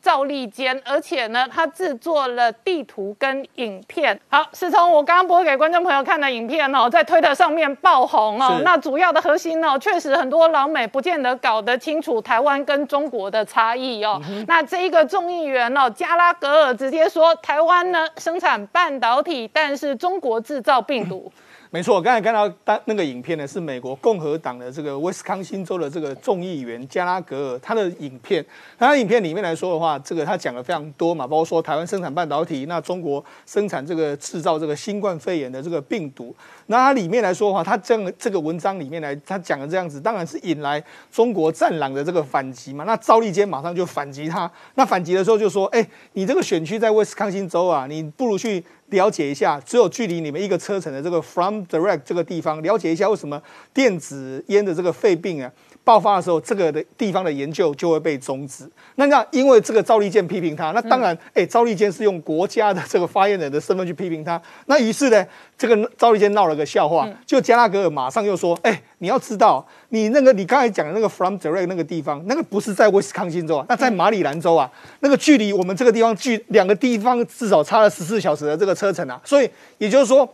[0.00, 4.16] 赵立坚，而且呢，他制作了地图跟影片。
[4.28, 8.60] 好，是从我刚刚播给观众朋友看的影片哦，在推特上面爆红哦。
[8.62, 14.03] 那主要的核心呢，确实很多老美不见得搞得清楚台湾跟中国的差异。
[14.04, 21.32] 哦，那这一个众议员哦，加拉格尔直接说，台湾呢生产半导体，但是中国制造病毒。
[21.74, 28.46] 没错，我刚才看到当那个影片呢，是美国共和党的这个威斯康星州的这个众议员加拉格尔他的影片。
[28.78, 36.32] 他影片里面来说的话，这个他讲的非常多嘛，包括说台湾生产半导体，那中国生产这个制造这个新冠肺炎的这个病毒。
[36.66, 42.84] 那他里面来说的话，他这样这个文章里面来，他讲的这样子，当然是引来中国战狼的这个反击嘛。
[42.84, 55.50] 那赵立坚马上就反击他，那反击的时候就说：“哎，你这个选区在威斯康星州啊，你不如去。”了解一下，只有距离你们一个车程的这个 From Direct 这个地方，了解一下为什么电子烟的这个肺病啊
[55.82, 58.68] 爆发的时候，这个的地方的研究就会被终止。
[58.94, 65.26] 那那因为这个赵立坚批评他，那当然，哎，赵立坚是用国家的这个发言人的身份去批评他，那于是呢，
[65.56, 79.48] 这个赵立坚闹了个笑话，就加拉格尔马上又说，哎，你要知道，你那个你刚才讲的那个 From Direct 那个地方，那个不是在威斯康星州啊，那在马里兰州啊，那个距离我们这个地方距两个地方至少差了十四小时的这个车程啊，所以
[79.78, 80.28] 也就是说。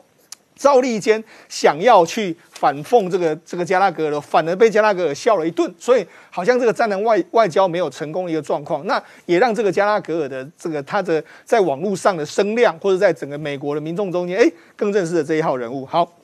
[0.61, 15.86] 赵立坚想要去反讽这个这个加拉格尔，反而被加拉格尔笑了一顿，所以好像这个战狼外外交没有成功一个状况，那也让这个加拉格尔的这个他的在网络上的声量，或者在整个美国的民众中间，哎，更认识了这一号人物。
[15.86, 16.19] 好。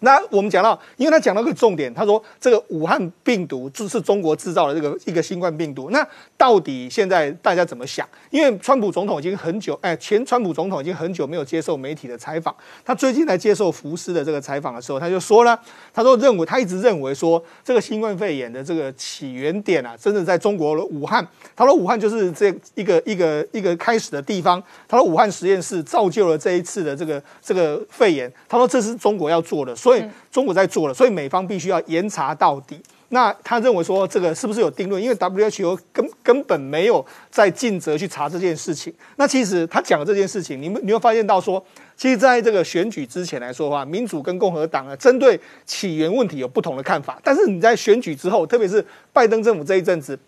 [0.00, 5.90] 那我们讲到，因为他讲到个重点，他说这个武汉病毒就是中国制造的这个一个新冠病毒。
[5.90, 8.08] 那到底现在大家怎么想？
[8.30, 12.54] 因为川普总统已经很久，哎，前川普总统已经很久没有接受媒体的采访。
[12.84, 15.58] 他最近来接受福斯的这个采访的时候，他就说了，
[15.92, 21.26] 他说认为他一直认为说这个新冠肺炎的这个起源点啊，真的在中国的武汉。
[21.56, 24.62] 他说武汉就是这一个一个一个开始的地方。
[24.86, 28.32] 他说武汉实验室造就了这一次的这个这个肺炎。
[28.48, 29.74] 他说这是中国要做的。
[29.88, 32.78] 所以中国在做了，所以美方必须要严查到底。
[33.10, 35.02] 那他认为说这个是不是有定论？
[35.02, 38.92] 因为 WHO 根根本没有在尽责去查这件事情。
[39.16, 41.64] 那其实他讲的这件事情，你们你会发现到说，
[41.96, 47.18] 其实在这个选举之前来说的话，民主跟共和党啊，针对起源问题有不同的看法。
[47.24, 50.18] 但是你在选举之后，特别是拜登政府这一阵子。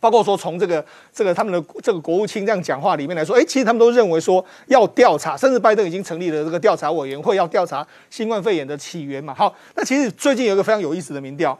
[0.00, 9.34] 包括说从这个这个他们的这个国务卿这样讲话里面来说，哎，其实他们都认为说要调查，甚至拜登已经成立了这个调查委员会，要调查新冠肺炎的起源嘛。
[9.34, 11.58] 好，那其实最近有一个非常有意思的民调，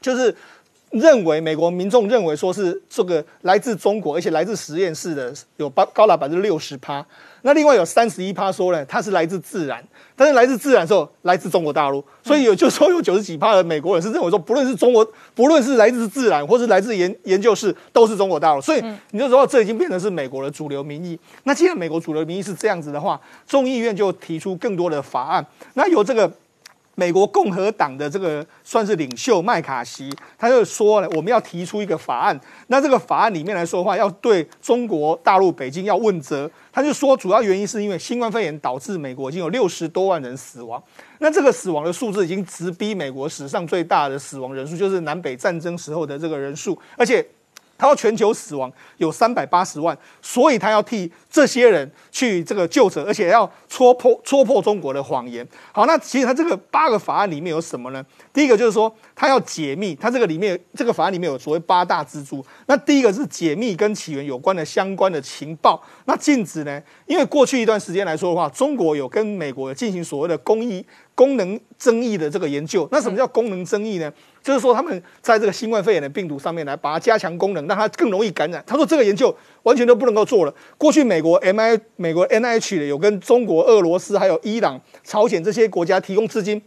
[0.00, 0.34] 就是
[0.90, 7.04] 认为美国民众认为说是这个来自中国，而且来自实验室的有高高达百分之六十趴。
[7.42, 9.82] 那另外有三十一趴说呢，它是来自自然，
[10.14, 18.60] 但是来自自然之后来自中国大陆，所以有就说有九十几趴的美国人是认为说，不论是中国，不论是来自自然或是来自研研究室，都是中国大陆。
[18.60, 18.82] 所以
[19.12, 21.18] 你就说这已经变成是美国的主流民意。
[21.44, 26.30] 那既然美国主流民意是这样子的话，众议院就提出更多的法案，那有这个。
[26.96, 32.38] 美国共和党的这个算是领袖麦卡锡，他就说了，我们要提出一个法案。
[32.66, 36.50] 那这个法案里面来说的话，要对中国大陆北京要问责。
[36.72, 40.82] 他就说，主要原因是因为新冠肺炎导致美国已经有六十多万人死亡。
[41.20, 47.26] 那这个死亡的数字已经直逼美国史上最大的死亡人数，就是南北战争时候的这个人数，而且。
[47.80, 55.46] 他要全球死亡有三百八十万，所以他要替这些人去这个救责，而且要戳破戳破中国的谎言。
[55.72, 58.04] 好，那其实他这个八个法案里面有什么呢？
[58.34, 62.44] 第一个就是说，他要解密，他这个里面这个法案里面有所谓八大支柱。
[62.66, 65.82] 那第一个是解密跟起源有关的相关的情报。
[66.04, 66.82] 那禁止呢？
[67.06, 72.86] 因为过去一段时间来说的话，中国有跟美国进行所谓的公益功能争议的这个研究。
[72.92, 74.12] 那什么叫功能争议呢？
[74.42, 78.62] 就是说，他们在这个新冠肺炎的病毒上面来把它加强功能，让它更容易感染。
[78.66, 80.54] 他说这个研究完全都不能够做了。
[80.78, 86.62] 过去美国 M I 美国 N I H 有跟中国、俄罗斯还有伊朗、朝鲜这些国家提供资金。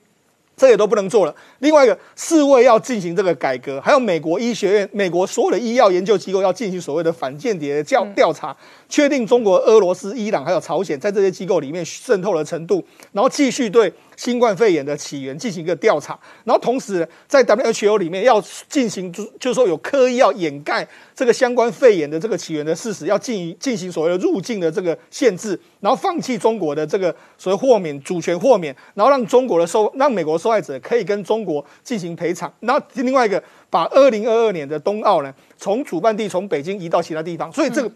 [0.55, 1.33] 这也都不能做了。
[1.59, 8.55] 另外一个，世卫要进行这个改革，还有美国医学院、美国所有的医药研究机构要进行所谓的反间谍的调调查，
[8.87, 37.91] 确定中国、俄罗斯、伊朗还有朝鲜在这些机构里面渗透的程度，然后继续对新冠肺炎的起源进行一个调查，然后同时在 WHO 里面要进行，就就是说有刻意要掩盖这个相关肺炎的这个起源的事实，要进进行所谓的入境的这个限制，然后放弃中国的这个所谓豁免主权豁免，然后让中国的受让美国受害者可以跟中国进行赔偿，然后另外一个把二零二二年的冬奥呢从主办地从北京移到其他地方，所以这个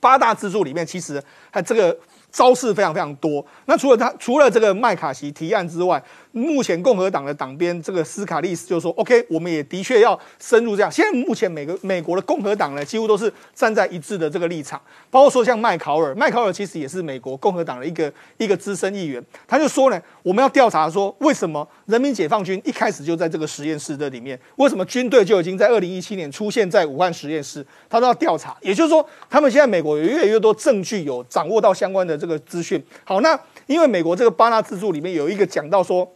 [0.00, 1.96] 八大支柱里面其实它这个
[2.36, 3.42] 招式非常非常多。
[3.64, 6.02] 那除了他除了这个麦卡锡提案之外，
[6.36, 10.92] 目前共和党的党鞭这个斯卡利斯就说：“OK，我们也的确要深入这样。
[10.92, 14.78] 现在目前每个美国的共和党呢，几乎都是站在一致的这个立场，
[15.10, 28.54] 包括说像麦考尔，麦考尔其实也是美国共和党的一个一个资深议员，他就说呢，我们要调查说为什么人民解放军一开始就在这个实验室的里面，为什么军队就已经在二零一七年出现在武汉实验室，他都要调查。
[28.60, 32.84] 也就是说，他们现在美国有越来越多证据，有掌握到相关的这个资讯。
[33.04, 36.06] 好，那因为美国这个八大支柱里面有一个讲到说。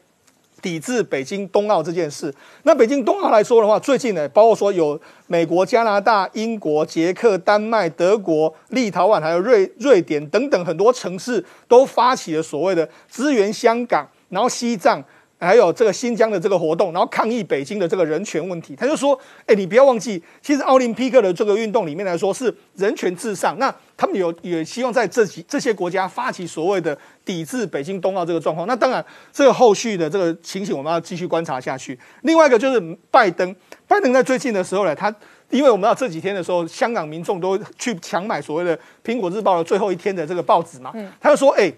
[0.61, 15.03] 抵制北京冬奥这件事，那北京冬奥来说的话，最近呢，包括说有美国、加拿大、英国、捷克、丹麦、德国、立陶宛，还有瑞瑞典等等很多城市都发起了所谓的支援香港，然后西藏。
[15.47, 23.59] 还有这个新疆的这个活动，然后抗议北京的这个人权问题，他就说：“哎，你不要忘记，其实奥林匹克的这个运动里面来说是人权至上。
[23.59, 28.67] 那他们有也希望在这几这些国家发起所谓的抵制北京冬奥这个状况。
[28.67, 31.99] 那当然，这个后续的这个情形我们要继续观察下去。
[32.23, 33.57] 另外一个就是拜登，
[33.89, 35.15] 拜登在最近的时候呢，他
[35.49, 41.73] 因为我们要这几天的时候，香港民众都去抢买所谓的《苹果日报》的最后一天的这个报纸嘛，他就说：哎。”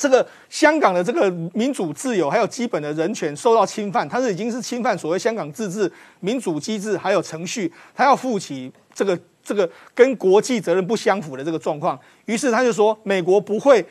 [0.00, 12.00] 这个香港的这个民主自由还有基本的人权受到侵犯，它是已经是侵犯所谓香港自治民主机制还有程序，他要负起这个这个跟国际责任不相符的这个状况。
[12.24, 13.84] 于是他就说，美国不会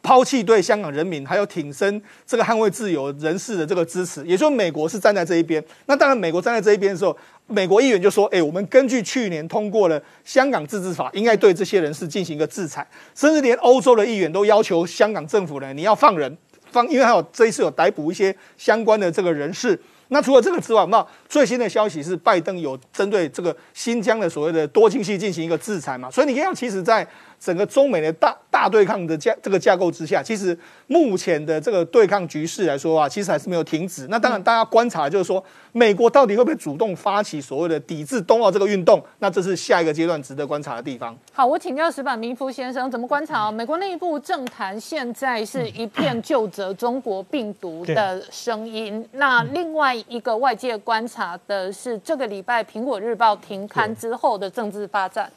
[0.00, 5.62] 抛弃对香港人民还有挺身这个捍卫自由人士的这个支持，也就是美国是站在这一边。
[5.86, 7.18] 那当然，美国站在这一边的时候。
[7.48, 12.86] 美国议员就说：“哎，我们根据去年通过了香港自治法，应该对这些人士进行一个制裁。
[13.14, 16.36] 甚至连欧洲的议员都要求香港政府呢，你要放人
[16.70, 19.80] 放， 因为还有这一次有逮捕一些相关的这个人士。
[20.10, 26.10] 那除了这个之外，那最新的消息是拜登有针对这个新疆的所谓的多庆系进行一个制裁嘛？
[26.10, 27.06] 所以你看，其实，在
[27.38, 34.06] 整个中美的大大对抗的架这个架构之下，其实目前的这个对抗局势来说啊，其实还是没有停止。
[34.08, 35.44] 那当然，大家观察就是说，
[35.78, 39.00] 美国到底会不会主动发起所谓的抵制冬奥这个运动？
[39.20, 41.16] 那这是下一个阶段值得观察的地方。
[41.32, 49.08] 好，我请教石板明夫先生，怎么观察美国内部政坛现在是一片就责中国病毒的声音？
[49.12, 55.30] 那另外一个外界观察的是，这个礼拜《苹果日报》停刊之后的政治发展。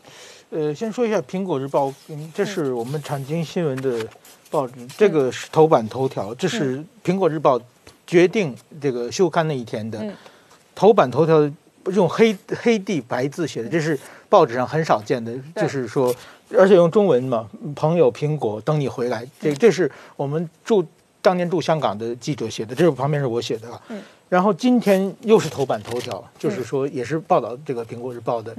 [0.50, 1.88] 呃，先说一下《苹果日报》，
[2.34, 4.06] 这是我们产经新闻的
[4.50, 7.58] 报纸，这个是头版头条，这是《苹果日报》
[8.06, 10.04] 决定这个休刊那一天的
[10.82, 11.48] 头版头条，
[11.94, 13.96] 用黑黑地白字写的，这是
[14.28, 16.12] 报纸上很少见的，就是说，
[16.58, 20.84] 而且用中文嘛，朋友苹果等你回来，这这是我们驻
[21.22, 23.80] 当年驻香港的记者写的，这个旁边是我写的啊。
[24.28, 28.56] 然后今天又是头版头条，就是说也是报道这个《苹果日报》的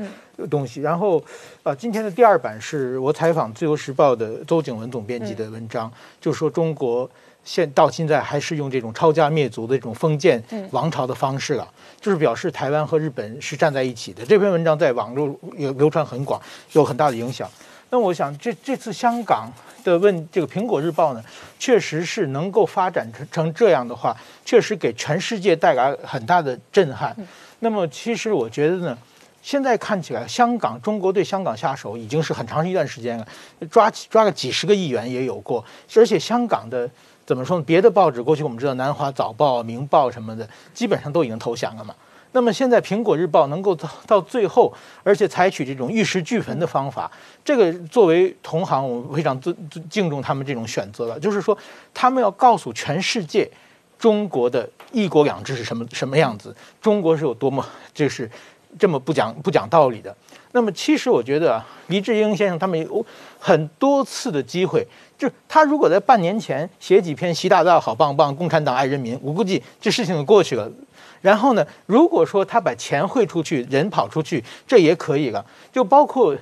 [0.47, 0.81] 东西。
[0.81, 1.20] 然后，
[1.64, 7.11] 啊，今天的第二版是我采访《自由时报》的邹景文总编辑的文章，就说中国
[7.45, 11.68] 现到现在还是用这种抄家灭族的这种封建王朝的方式了，
[12.01, 14.24] 就是表示台湾和日本是站在一起的。
[14.24, 16.40] 这篇文章在网络也流传很广，
[16.72, 17.51] 有很大的影响。
[17.90, 19.53] 那我想，这这次香港
[19.84, 21.22] 的问这个《苹果日报》呢，
[21.59, 24.16] 确实是能够发展成成这样的话，
[24.47, 27.14] 确实给全世界带来很大的震撼。
[27.59, 28.97] 那么，其实我觉得呢，
[29.43, 33.26] 现在看起来，香港中国对香港下手已经是很长一段时间了，
[33.70, 35.62] 抓抓个几十个议员也有过。
[35.95, 36.88] 而且香港的
[37.33, 37.64] 怎么说呢？
[37.66, 41.95] 别的报纸过去我们知道，《南华早报》《明报》什么的，基本上都已经投降了嘛。
[42.33, 44.70] 那么现在《苹果日报》能够到到最后，
[45.03, 47.11] 而且采取这种玉石俱焚的方法，
[47.43, 49.57] 这个作为同行，我们非常尊
[49.89, 51.18] 敬重他们这种选择了。
[51.18, 51.57] 就是说，
[51.95, 53.51] 他们要告诉全世界，
[53.99, 58.30] 中国的一国两制是什么什么样子，中国是有多么就是
[58.78, 60.14] 这么不讲不讲道理的。
[60.55, 63.05] 那么，其实我觉得啊黎智英先生他们有
[63.39, 64.87] 很多次的机会，
[65.23, 70.68] 就他如果在半年前写几篇“习大大好棒棒，共产党爱人民”，我估计这事情就过去了。
[71.20, 71.64] 然后呢？
[71.87, 75.47] 如果说他把钱汇出去，人跑出去，这也可以了。
[75.70, 76.37] 就包括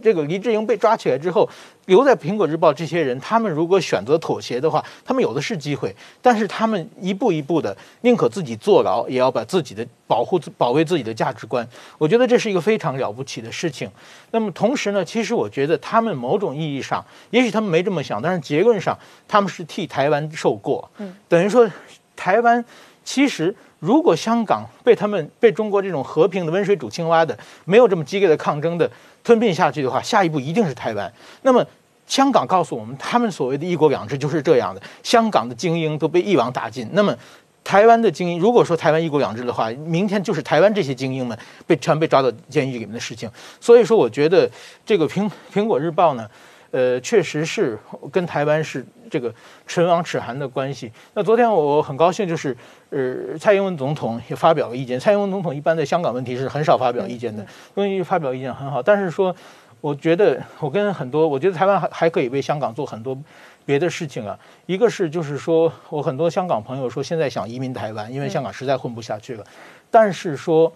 [0.00, 1.48] 这个黎智英被抓起来之后，
[1.90, 5.92] 留在苹果日报这些人，他们如果选择妥协的话，他们有的是机会。
[6.22, 11.68] 但是他们一步一步的，宁可自己坐牢，也要把自己的保护、保卫自己的价值观。
[11.98, 13.90] 我觉得这是一个非常了不起的事情。
[14.30, 20.88] 那么同时呢，其实我觉得他们某种意义上，也许他们没这么想，但是结论上他们是替台湾受过。
[20.98, 21.68] 嗯，等于说
[22.14, 22.64] 台湾
[23.02, 23.52] 其实。
[23.80, 27.34] 如果香港被他们被中国这种和平的温水煮青蛙的，
[27.64, 28.90] 没有这么激烈的抗争的
[29.24, 31.10] 吞并下去的话，下一步一定是台湾。
[31.40, 31.66] 那么
[32.10, 34.82] 香港告诉我们，他们所谓的一国两制就是这样的。
[35.04, 37.16] 香港的精英都被一网打尽，那么
[37.62, 41.38] 台湾的精英，如果说台湾一国两制的话，明天就是台湾这些精英们
[41.68, 43.30] 被全被抓到监狱里面的事情。
[43.60, 44.50] 所以说，我觉得
[44.84, 46.28] 这个苹苹果日报呢。
[46.72, 47.76] 呃，确实是
[48.12, 49.34] 跟台湾是这个
[49.66, 50.88] 唇亡齿寒的关系。
[51.14, 52.56] 那昨天我很高兴，就是
[52.90, 55.00] 呃，蔡英文总统也发表了意见。
[55.00, 57.44] 蔡英文总统一般在香港问题是很少发表意见的，
[57.74, 58.80] 因为发表意见很好。
[58.80, 59.34] 但是说，
[59.80, 63.16] 我觉得我跟很多，我觉得台湾还还可以为香港做很多
[63.64, 64.38] 别的事情啊。
[64.66, 69.44] 一个是就是说我很多香港朋友说现在想移民台湾，因为香港实在混不下去了。
[69.90, 70.72] 但是说。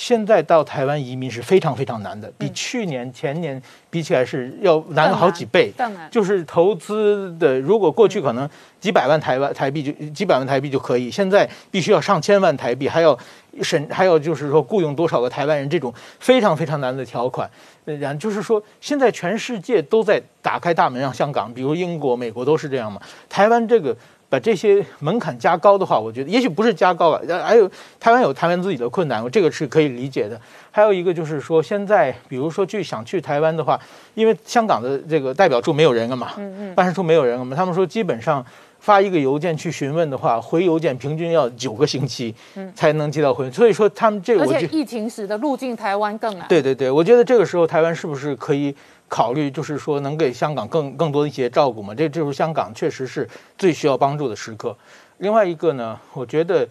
[0.00, 5.70] 现在到台湾移民是非常非常难的，比去年前年比起来是要难了好几倍。
[6.10, 8.48] 就是投资的，如果过去可能
[8.80, 13.16] 几百万台湾台币就几百万台币就可以，现在必须要上千万台币，还要
[13.60, 17.50] 审，还要就是说雇佣多少个台湾人，这种非常非常难的条款。
[17.84, 22.98] 然就是说，现在全世界都在打开大门让香港，比如英国、美国都是这样嘛。
[23.28, 23.94] 台湾这个。
[24.30, 27.68] 把这些门槛加高的话，我觉得也许不是加高了，还有
[27.98, 30.40] 台湾有台湾自己的困难，我这个是可以理解的。
[30.70, 33.78] 还有一个就是说，现在比如说去想去台湾的话，
[34.14, 38.44] 因为香港的这个代表处没有人了嘛，嗯嗯，办事处没有人了嘛，他们说基本上
[38.78, 42.32] 发一个邮件去询问的话，回邮件平均要九个星期
[42.72, 46.46] 才能接到回，所以说他们这个而且疫情使得入境台湾更难。
[46.48, 48.72] 对对对，我觉得这个时候台湾是不是可以？
[49.10, 54.74] 考虑就是说能给香港更更多的一些照顾嘛，这这就是香港确实是最需要帮助的时刻。
[55.18, 56.66] 另外一个呢，我觉得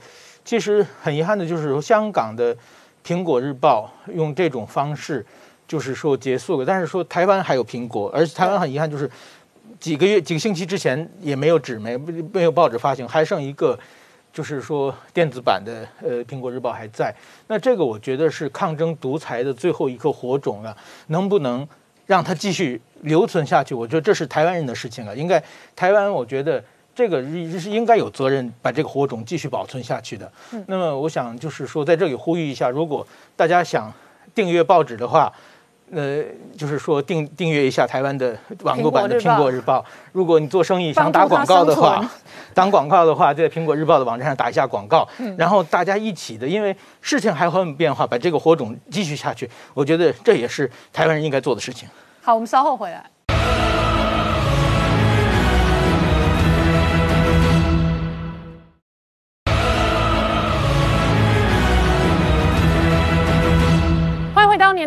[0.46, 2.56] 其实很遗憾的就是说香港的
[3.06, 5.24] 《苹果日报》用这种方式
[5.68, 9.12] 就是说结束了，但是说台湾还有苹果，而台湾很遗憾就是
[9.78, 11.98] 几个月几个星期之前也没有纸媒
[12.32, 13.78] 没有报纸发行，还剩一个
[14.32, 17.14] 就是说电子版的呃《苹果日报》还在。
[17.48, 20.76] 那这个我觉得是抗争独裁的最后一颗火种了，
[21.08, 21.68] 能不能？
[22.10, 25.14] 让它继续留存下去，我觉得这是台湾人的事情啊。
[25.14, 25.42] 应该
[25.76, 26.62] 台湾，我觉得
[26.96, 27.22] 这个
[27.60, 30.30] 是应该有责任把这个火种继续保存下去的。
[30.66, 33.06] 那么，我想就是说，在这里呼吁一下，如果
[33.36, 33.94] 大家想
[34.34, 35.32] 订阅报纸的话，
[35.92, 36.24] 呃，
[36.58, 39.80] 就是说订订阅一下台湾的网络版的《苹果日报》。
[40.12, 42.08] 如果你做生意想打广告的话，
[42.54, 49.50] 打 广告的话，在《苹果日报》的网站上打一下广告，然后大家一起的，因为事情还会很变化，把这个火种继续下去。
[49.74, 51.88] 我觉得这也是台湾人应该做的事情。
[52.22, 53.04] 好，我们稍后回来。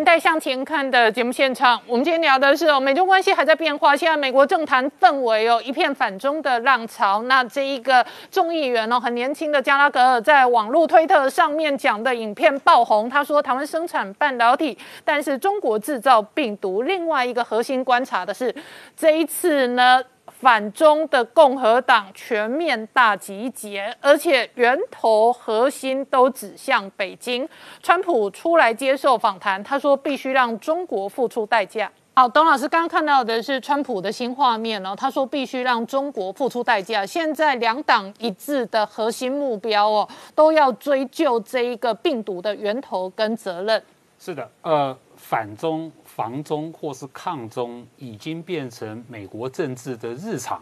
[0.03, 3.95] 当年代向前看的节目现场，我们今天聊的是哦，美中关系还在变化。
[3.95, 7.23] 现在美国政坛氛围哦，一片反中的浪潮。
[7.23, 13.09] 那这一个众议员哦，很年轻的加拉格尔，在网络推特上面讲的影片爆红。
[13.09, 16.81] 他说，台湾生产半导体，但是中国制造病毒。
[16.83, 18.53] 另外一个核心观察的是，
[18.97, 20.03] 这一次呢。
[20.27, 27.47] 反中的共和党全面大集结，而且源头核心都指向北京。
[27.81, 31.91] 川普出来接受访谈，他说必须让中国付出代价。
[32.15, 37.03] 好，董老师刚刚看到的是川普的新画面哦，他说必须让中国付出代价。
[37.03, 43.81] 现在两党一致的核心目标哦，都要追究这一个病毒的源头跟责任。
[44.19, 50.61] 是的，呃，反中、防中或是抗中，已经变成美国政治的日常。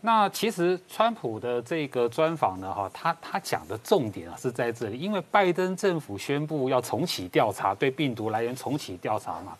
[0.00, 9.56] 那其实川普的这个专访呢，哈，他他讲的重点啊是在这里，因为拜登政府宣布要重启调查，对病毒来源重启调查嘛。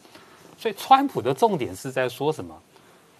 [0.56, 2.56] 所以，川普的重点是在说什么？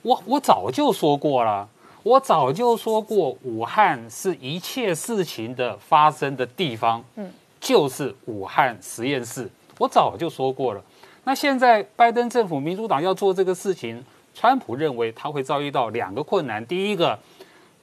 [0.03, 1.69] 我我早就说过了，
[2.05, 9.51] 我早就说过，武汉是一切事情的发生的地方，嗯，就是武汉实验室。
[9.77, 10.81] 我早就说过了。
[11.29, 14.03] 那现在拜登政府、民主党要做这个事情，
[14.35, 17.19] 川普认为他会遭遇到两个困难：第一个，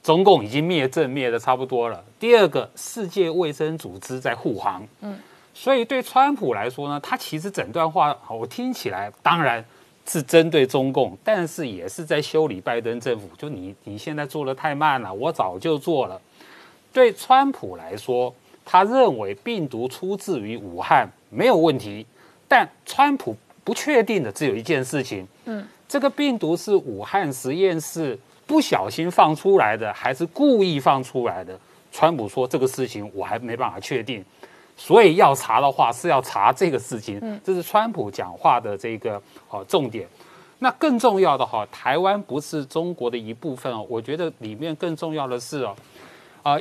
[0.02, 5.16] 中共已经灭政灭的差不多了；第二个，世界卫生组织在护航，嗯。
[5.54, 9.64] 所以对川普来说呢，他其实整段话我听起来当然
[10.04, 13.28] 是针对中共，但是也是在修理拜登政府。
[13.38, 16.20] 就你你现在做的太慢了，我早就做了。
[16.92, 18.34] 对川普来说，
[18.64, 22.04] 他认为病毒出自于武汉没有问题，
[22.48, 31.58] 但川普不确定的只有一件事情：嗯，这个病毒是武汉实验室不小心放出来的，还是故意放出来的？
[31.90, 34.24] 川普说这个事情我还没办法确定。
[34.76, 40.06] 所以要查的话是要查这个事情，这是川普讲话的这个哦重点。
[40.58, 43.86] 那更重要的哈，台湾不是中国的一部分哦。
[43.88, 45.76] 我觉得里面更重要的是哦，啊，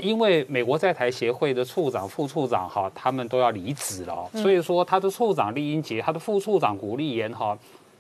[0.02, 7.56] 因为美国在台协会的处长、副处长哈，他们都要离职了，所以说他的处长厉英杰，他的副处长古立言哈，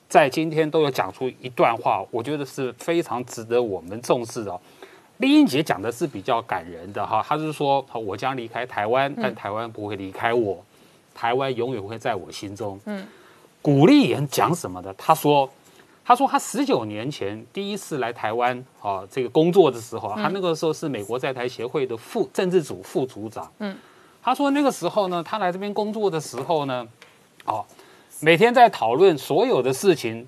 [0.09, 4.59] 在今天都有讲出一段话，我觉得是非常值得我们重视的。
[5.17, 10.57] 丽英杰讲的是比较感人的哈，他是说我将离开台湾，但台湾不会离开我，
[11.13, 12.79] 台湾永远会在我心中。
[12.85, 13.05] 嗯，
[13.61, 14.93] 古立言讲什么的？
[14.97, 15.49] 他说，
[16.05, 23.51] 他说他十九年前第一次来台湾啊，这个工作的时候，他那个时候是美国在台协会的副政治组副组长。
[23.57, 23.75] 嗯，
[24.21, 26.87] 他说那个时候呢，他来这边工作的时候呢，
[27.45, 27.65] 哦，
[28.19, 30.27] 每天在讨论所有的事情，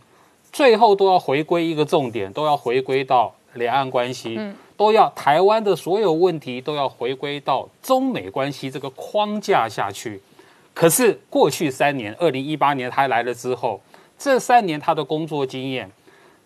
[0.52, 4.36] 最后都要回归一个重点，都要回归到两岸关系。
[4.40, 4.56] 嗯。
[4.76, 10.22] 都要台湾的所有问题都要回归到中美关系这个框架下去。
[10.72, 13.82] 可是过去三年，二零一八年他来了之后，
[14.18, 15.90] 这三年他的工作经验，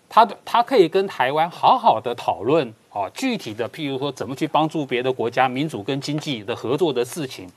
[0.10, 7.48] 他的他可以跟台湾好好的讨论啊，具体的譬如说怎么去帮助别的国家民主跟经济的合作的事情，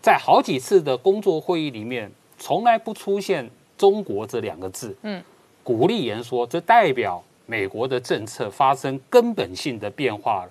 [0.00, 4.96] 在好几次的工作会议里面，从来不出现中国这两个字。
[5.02, 5.22] 嗯，
[5.62, 7.22] 鼓励言说，这代表。
[7.48, 10.50] 美国的政策发生根本性的变化了。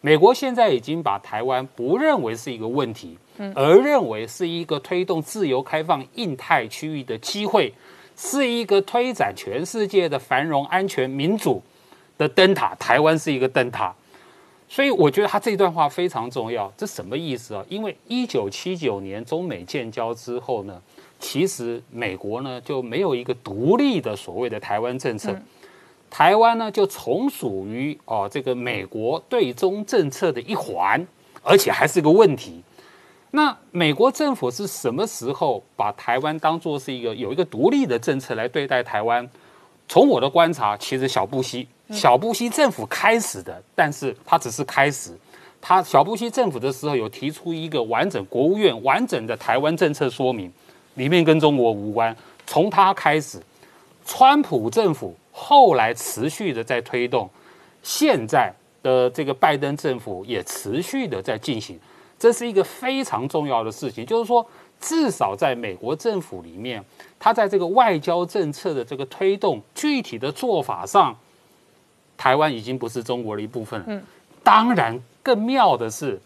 [0.00, 3.14] 美国现在已经把台湾不认为是一个问题，
[3.54, 7.70] 而认为是一个推动自由开放印太区域的机会，
[8.22, 11.62] 是一个推展全世界的繁荣、安全、民主
[12.18, 12.74] 的灯塔。
[12.74, 13.94] 台湾是一个灯塔，
[14.68, 16.70] 所以我觉得他这段话非常重要。
[16.76, 17.64] 这什么意思啊？
[17.70, 20.78] 因为一九七九年中美建交之后呢，
[21.18, 25.34] 其实美国呢就没有一个独立的所谓的台湾政策。
[26.10, 31.02] 台湾呢，就从属于哦这个美国对中政策的一环，
[31.42, 32.62] 而且还是个问题。
[33.32, 39.28] 那美国政府是什么时候把台湾当做是一个有一个独立的政策来对待台湾？
[39.88, 45.16] 从我的观察，其实小布希小布希政府开始的，但是他只是开始。
[45.60, 50.52] 他小布希政府的时候有提出一个完整国务院完整的台湾政策说明，
[50.94, 52.16] 里面跟中国无关。
[52.46, 53.40] 从他开始，
[54.04, 55.14] 川普政府。
[55.32, 57.30] 后来持续的在推动，
[57.82, 58.52] 现在
[58.82, 61.78] 的这个拜登政府也持续的在进行，
[62.20, 64.06] 这是一个非常重要的事情。
[64.06, 64.46] 就是说，
[64.78, 66.84] 至少在美国政府里面，
[67.18, 71.18] 他在这个外交政策的这个推动具体的做法上，
[72.16, 73.86] 台湾已经不是中国的一部分了。
[73.88, 74.02] 嗯，
[74.44, 76.20] 当然更妙的是，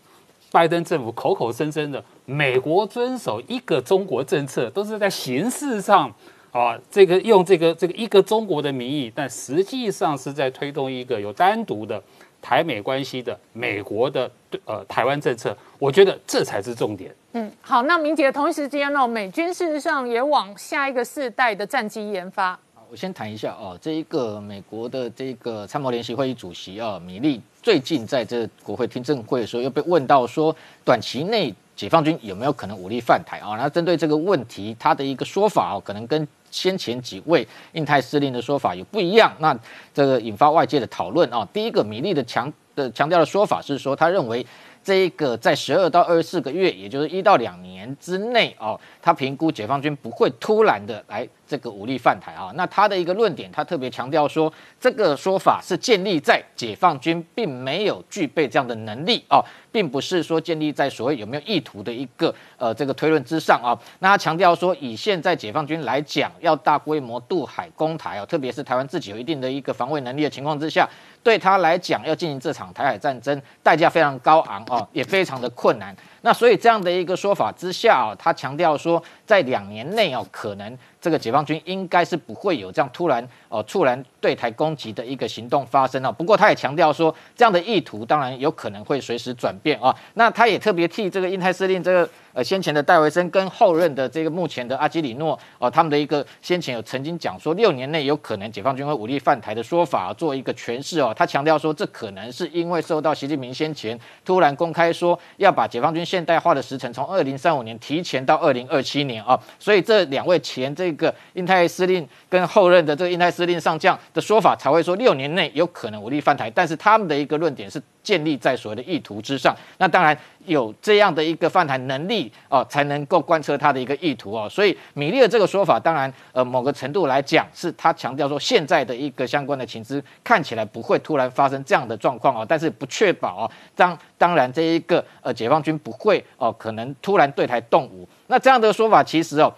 [0.51, 6.13] 拜登政府口口声声的美国遵守一个中国政策，都是在形式上。
[6.53, 12.01] 啊，这个用这个这个一个中国的名义，但实际上是在推动一个有单独的
[12.45, 14.31] 台美关系的美国的
[14.67, 15.57] 呃台湾政策。
[15.79, 17.11] 我觉得这才是重点。
[17.33, 22.59] 嗯，好，那明杰同一时间呢，美军事实上也往下一个世代的战机研发。
[22.91, 30.55] 我先谈一下哦，这一个美国的这个参谋联席会议主席啊，米利最近在这国会听证会的时候，又被问到说，
[30.85, 33.57] 短期内解放军有没有可能武力犯台啊？
[33.57, 39.59] 那针对这个问题，他的一个说法哦，可能跟先前几位印太司令的说法有不一样，那
[39.93, 41.47] 这个引发外界的讨论啊。
[41.53, 44.47] 第一个，米利的强的强调的说法是说，他认为。
[44.85, 52.53] 这一个在十二到二十四个月，也就是一到两年之内哦，他评估解放军不会突然的来这个武力犯台啊。
[52.55, 59.43] 那他的一个论点，他特别强调说，这个说法是建立在解放军并没有具备这样的能力哦，
[59.73, 63.73] 并不是说建立在所谓有没有意图的一个呃这个推论之上啊。
[64.01, 70.87] 那他强调说，以现在解放军来讲，要大规模渡海攻台哦，特别是台湾自己有一定的一个防卫能力的情况之下。
[71.25, 75.97] 对他来讲，要进行这场台海战争，代价非常高昂哦，也非常的困难。
[76.21, 86.13] 那所以这样的一个说法之下啊，他强调说，在两年内哦，可能这个解放军应该是不会有这样突然哦突然对台攻击的一个行动发生哦。
[86.13, 89.95] 不过他也强调说，这样的意图当然有可能会随时转变啊。
[90.13, 92.09] 那他也特别替这个印太司令这个。
[92.35, 101.15] 呃，先前的戴维森跟后任的这个目前的阿基里诺，哦，他们的一个先前有曾经讲说六年内有可能解放军会武力犯台的说法，做一个诠释哦。
[101.17, 117.81] 他强调说，这可能是因为受到习近平先前突然公开说要把解放军现代化的时程从二零三五年提前到二零二七年啊，所以这两位前这个印太司令跟后任的这个印太司令上将的说法才会说六年内有可能武力犯台，但是他们的一个论点是。
[118.05, 120.15] 建立在所谓的意图之上，那当然
[120.47, 124.49] 有这样的一个泛谈能力哦，才能够贯彻他的一个意图哦。
[124.49, 138.09] 所以米利的这个说法，当然呃某个程度来讲，是他强调说现在的一个相关的情资看起来不会突然发生这样的状况哦，但是不确保哦，当当然这一个呃解放军不会哦可能突然对台动武。
[138.27, 139.53] 那这样的说法其实哦。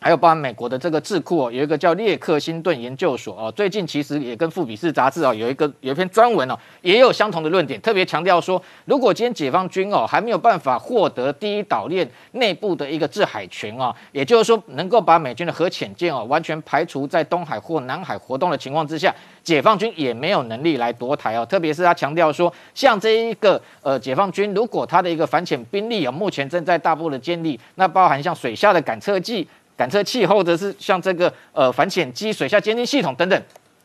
[0.00, 19.12] 还有包含美国的这个智库哦，有一个叫列克星顿研究所哦，最近其实也跟富比士杂志哦有一个有一篇专文哦，也有相同的论点，特别强调说，如果今天解放军哦还没有办法获得第一岛链内部的一个制海权哦，也就是说能够把美军的核潜舰哦完全排除在东海或南海活动的情况之下，
[19.42, 21.44] 解放军也没有能力来夺台哦。
[21.44, 29.48] 特别是他强调说，像这一个呃解放军，如果他的一个反潜兵力啊目前正在大步的建立，那包含像水下的感测器。
[29.78, 33.42] 感测器，或者是像这个呃反潜机、水下监听系统等等，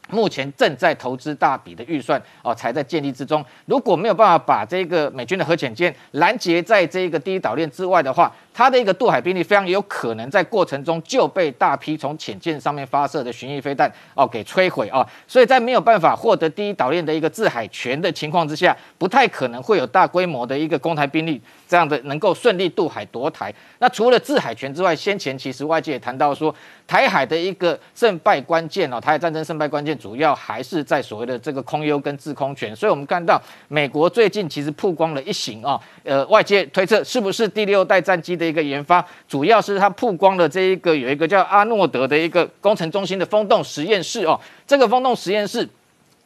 [0.10, 3.46] 目前正在投资大笔的预算哦，才在建立之中。
[3.68, 23.52] 如果没有办法把这个美军的核潜舰拦截在这个第一岛链之外的话，它的一个渡海兵力非常有可能在过程中就被大批从潜舰上面发射的巡弋飞弹哦给摧毁啊，所以在没有办法获得第一岛链的一个制海权的情况之下，不太可能会有大规模的一个攻台兵力这样的能够顺利渡海夺台。
[23.80, 26.54] 那除了制海权之外，先前其实外界也谈到说，
[26.86, 32.76] 台海的一个胜败关键哦，台海战争胜败关键主要还是在所谓的这个空优跟制空权。
[32.76, 38.43] 所以我们看到美国最近其实曝光了一型啊，呃，外界推测是不是第六代战机的。
[38.44, 45.68] 的一个研发，主要是它曝光了这一个有一个叫阿诺德的一个工程中心的风洞实验室哦，这个风洞实验室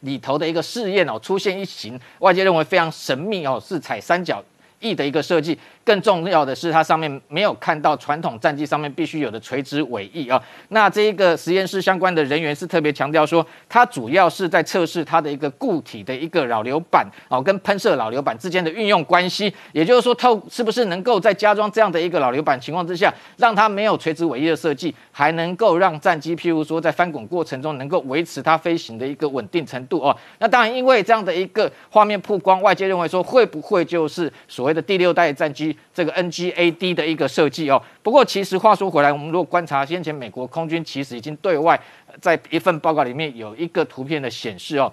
[0.02, 4.44] 里头的一个试验哦，出现一型外界认为非常神秘哦，是踩三角
[4.80, 5.58] 翼的一个设计。
[5.88, 10.38] 更重要的是，它上面没有看到传统战机上面必须有的垂直尾翼啊。
[10.68, 19.54] 那这一个实验室相关的人员是特别强调说，它主要是在测试它的一个固体的一个扰流板哦，跟喷射扰流板之间的运用关系。
[19.72, 30.14] 也就是说，透是不是能够在加装这样的一个扰流板情况之下，让它没有垂直尾翼的设计，还能够让战机譬如说在翻滚过程中能够维持它飞行的一个稳定程度哦。
[30.40, 35.77] 那当然，因为这样的一个画面曝光，外界认为说会不会就是所谓的第六代战机？
[35.94, 41.80] 这个 NGAD 的一个设计哦，不过其实话说回来，我们如果观察先前美国空军其实已经对外
[42.22, 44.92] 在一份报告里面有一个图片的显示哦，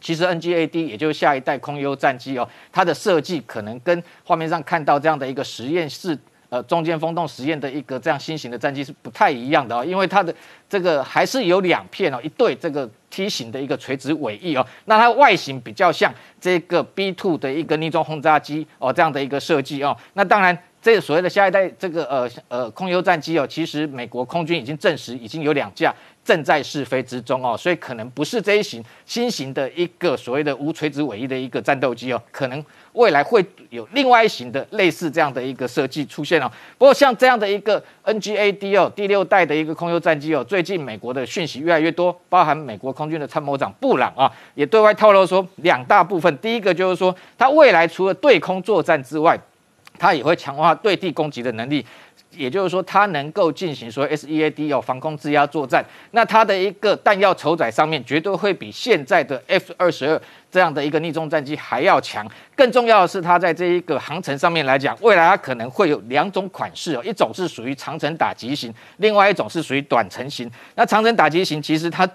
[0.00, 6.18] 其实 NGAD 也就是下一代空优战机哦，它的设计可能跟画面上看到这样的一个实验室。
[6.50, 10.32] 呃，中间风洞实验的一个这样新型的战机是不太一样的哦，因为它的
[10.68, 19.96] 这个还是有两片哦，一对这个梯形的一个垂直尾翼哦，那它外形比较像这个 B two 的一个逆装轰炸机哦，这样的一个设计哦。
[20.14, 25.94] 那当然，这个所谓的下一代这个呃呃空优战机哦，其实美国空军已经证实已经有两架。
[26.24, 36.50] 正在试飞之中哦，所以可能不是这一型新型的一个所谓的无垂直尾翼的一个战斗机哦，可能未来会有另外一型的类似这样的一个设计出现哦。
[36.78, 49.38] 不过像这样的一个 NGAD 哦，第六代的一个空优战机哦，最近美国的讯息越来越多，包含美国空军的参谋长布朗啊，也对外透露说两大部分，第一个就是说，它未来除了对空作战之外，
[49.98, 51.84] 它也会强化对地攻击的能力。
[52.36, 60.20] 也就是说它能够进行说 SEAD 哦防空制压作战，那它的一个弹药筹载上面绝对会比现在的 F 二十二
[60.50, 62.26] 这样的一个逆中战机还要强。
[62.56, 70.50] 更重要的是，它在这一个航程上面来讲，未来它可能会有两种款式哦，一种是属于长程打击型，另外一种是属于短程型。
[70.74, 72.08] 那长程打击型其实它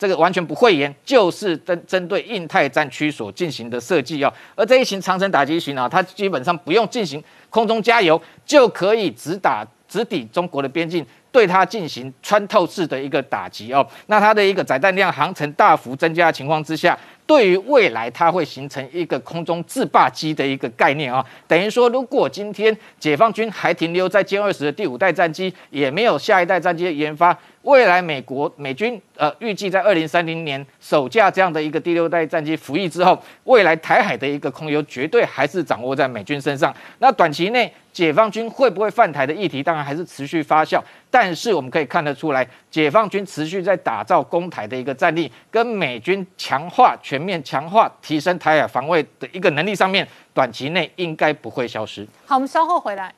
[0.00, 4.32] 这个完全不讳言，就是针针对印太战区所进行的设计哦。
[4.54, 13.86] 而这一型长程打击型啊，它基本上不用进行空中加油，就可以直打直抵中国的边境，对它进行穿透式的一个打击哦。
[14.06, 16.98] 那它的一个载弹量、航程大幅增加的情况之下，
[17.30, 21.24] 对于未来它会形成一个空中制霸机的一个概念啊。
[21.46, 27.38] 等于说，如果今天解放军还停留在歼二十的第五代战机，也没有下一代战机的研发。
[27.62, 36.74] 未来美国美军呃预计在二零三零年首架这样的一个第六代战机服役之后，未来台海的一个空优绝对还是掌握在美军身上。
[36.98, 40.82] 那短期内解放军会不会犯台的议题，当然还是持续发酵。
[41.10, 52.08] 但是我们可以看得出来，解放军持续在打造攻台的一个战力，跟美军强化全面强化提升台海防卫的一个能力上面，短期内应该不会消失。
[52.24, 53.12] 好，我们稍后回来。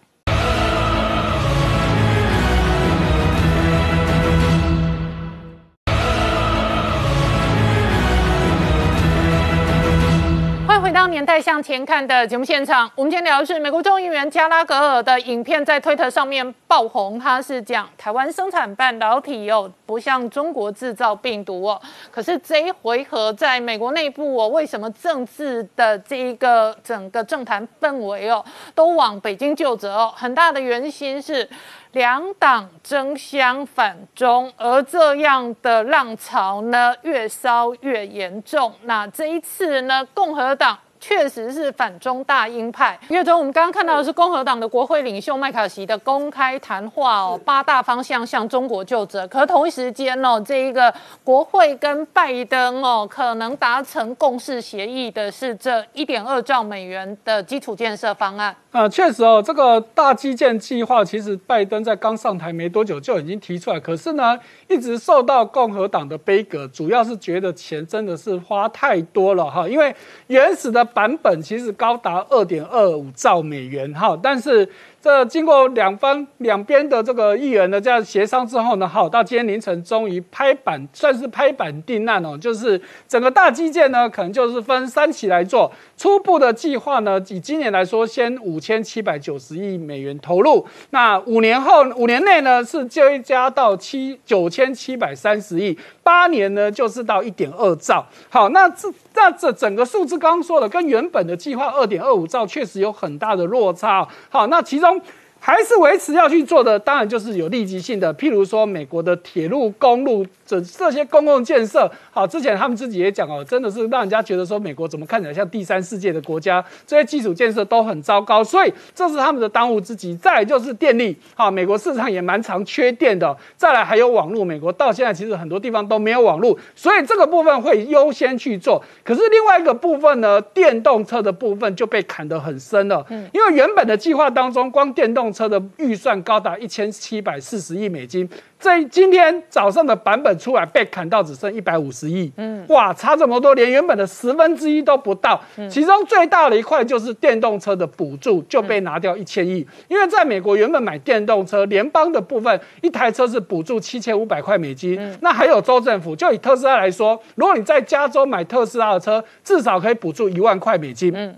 [10.73, 12.91] 欢迎回到《年代向前看》的节目现场。
[12.95, 21.79] 我们今天聊的是美国众议员加拉格尔的影片在推特上面爆红，他是讲台湾生产半导体哦，不像中国制造病毒哦。
[22.11, 28.43] 可是这一回合在美国内部哦，为什么政治的这一个整个政坛氛围哦，
[28.75, 30.15] 都往北京就责哦？
[30.17, 31.47] 很大的原因是。
[31.93, 38.73] 两党争相反中，而这样的浪潮呢，越烧越严重。
[38.83, 40.79] 那这一次呢，共和党。
[41.05, 42.97] 确实是反中大鹰派。
[43.09, 49.27] 岳中，我们刚刚看到的是共和党的国会领袖麦卡锡的公开谈话哦，八大方向向中国就责。
[49.27, 50.95] 可同一时间哦，这一个
[51.25, 58.55] 国会跟拜登哦，可能达成共识协议的是这一点二兆美元的基础建设方案。
[58.73, 64.39] 啊，确实哦，这个大基建计划其实拜登在刚上台没多久就已经提出来，可是呢，
[64.69, 69.95] 一直受到共和党的杯葛，主要是觉得钱真的是花太多了哈，因为
[70.27, 70.83] 原始的。
[70.93, 74.69] 版本其实高达二点二五兆美元哈，但是。
[75.03, 82.39] 这经过两方两边的这个议员的这样协商之后呢，好，到今天凌晨终于拍板，算是拍板定案哦。
[82.39, 85.69] 就是整个大基建呢，可能就是分三期来做。
[85.97, 90.65] 初步的计划呢，以今年来说，先五千七百九十亿美元投入。
[90.91, 95.77] 那五年后五年内呢，是追加到七九千七百三十亿。
[96.05, 98.07] 八年呢，就是到一点二兆。
[98.29, 104.07] 好，那这那这整个数字刚刚说了，跟原本的计划二点二五兆确实有很大的落差。
[104.31, 104.92] 好，那其中。
[105.01, 105.13] down
[105.45, 110.25] 还是维持要去做的，当然就是有立即性的，譬如说美国的铁路、公路。
[110.45, 120.15] 这这些公共建设，好，之前他们自己也讲哦，真的是让人家觉得说美国怎么看起来像第三世界的国家，这些基础建设都很糟糕，所以这是他们的当务之急。
[120.17, 123.35] 再来就是电力，好，美国市场也蛮常缺电的。
[123.57, 128.83] 再来还有网络，美国到现在其实很多地方都没有网络，所以这个部分会优先去做。
[129.03, 138.29] 可是另外一个部分呢，电动车的部分就被砍得很深了，嗯，因为原本的计划当中，光电动车的预算高达一千七百四十亿美金。
[138.61, 145.41] 这今天早上的版本出来被砍到只剩一百五十亿，嗯，哇，差这么多，连原本的十分之一都不到。
[145.69, 161.35] 其中最大的一块就是电动车的补助就被拿掉一千亿，因为在美国原本买电动车，联邦的部分一台车是补助七千五百块美金，那还有州政府，就以特斯拉来说，如果你在加州买特斯拉的车，至少可以补助一万块美金，嗯，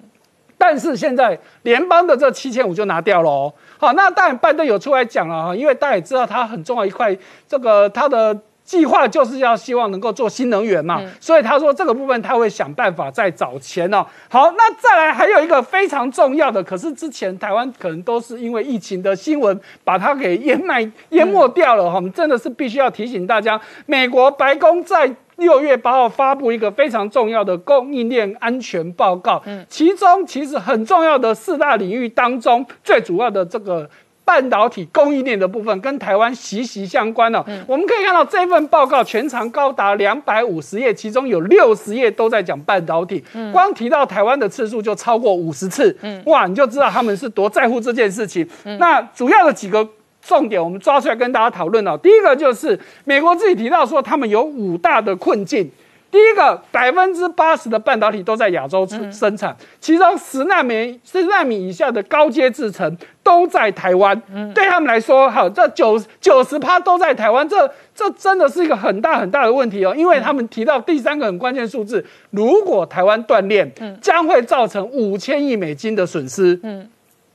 [0.59, 3.55] 但是现在联邦的这七千五就拿掉了哦。
[3.85, 7.15] 好，那当然拜登有出来讲了哈，因为大家也知道他很重要一块，
[7.47, 8.35] 这个他的
[8.65, 14.07] 计划就是要希望能够做新能源嘛，所以他说这个部分他会想办法再找钱哦。
[14.31, 25.15] 好，那再来还有一个非常重要的，可是之前台湾可能都是因为疫情的新闻把它给淹埋淹没掉了哈，我们真的是必须要提醒大家，美国白宫在。
[25.37, 33.89] 六月八号发布一个非常重要的供应链安全报告，嗯，其中其实很重要的四大领域当中，最主要的这个
[34.25, 37.45] 半导体供应链的部分，跟台湾息息相关了。
[37.67, 48.49] 我们可以看到这份报告全长高达两百五十页，其中有六十页都在讲半导体，光提到台湾的次数就超过五十次，嗯，哇，你就知道他们是多在乎这件事情。
[48.79, 49.89] 那主要的几个。
[50.27, 51.97] 重点我们抓出来跟大家讨论哦。
[52.03, 55.71] 第一个就是美国自己提到说，他们有五大的困境。
[56.11, 64.23] 第一个，百分之八十的半导体都在亚洲生产，其中十纳米、十纳米以下的高阶制程都在台湾。
[64.33, 69.93] 嗯对他们来说，好，这九九十趴都在台湾，这这真的是一个很大很大的问题哦。
[69.97, 73.69] 因为他们提到第三个很关键数字，如果台湾断链，
[74.01, 76.61] 将会造成五千亿美金的损失。
[76.63, 76.89] 嗯。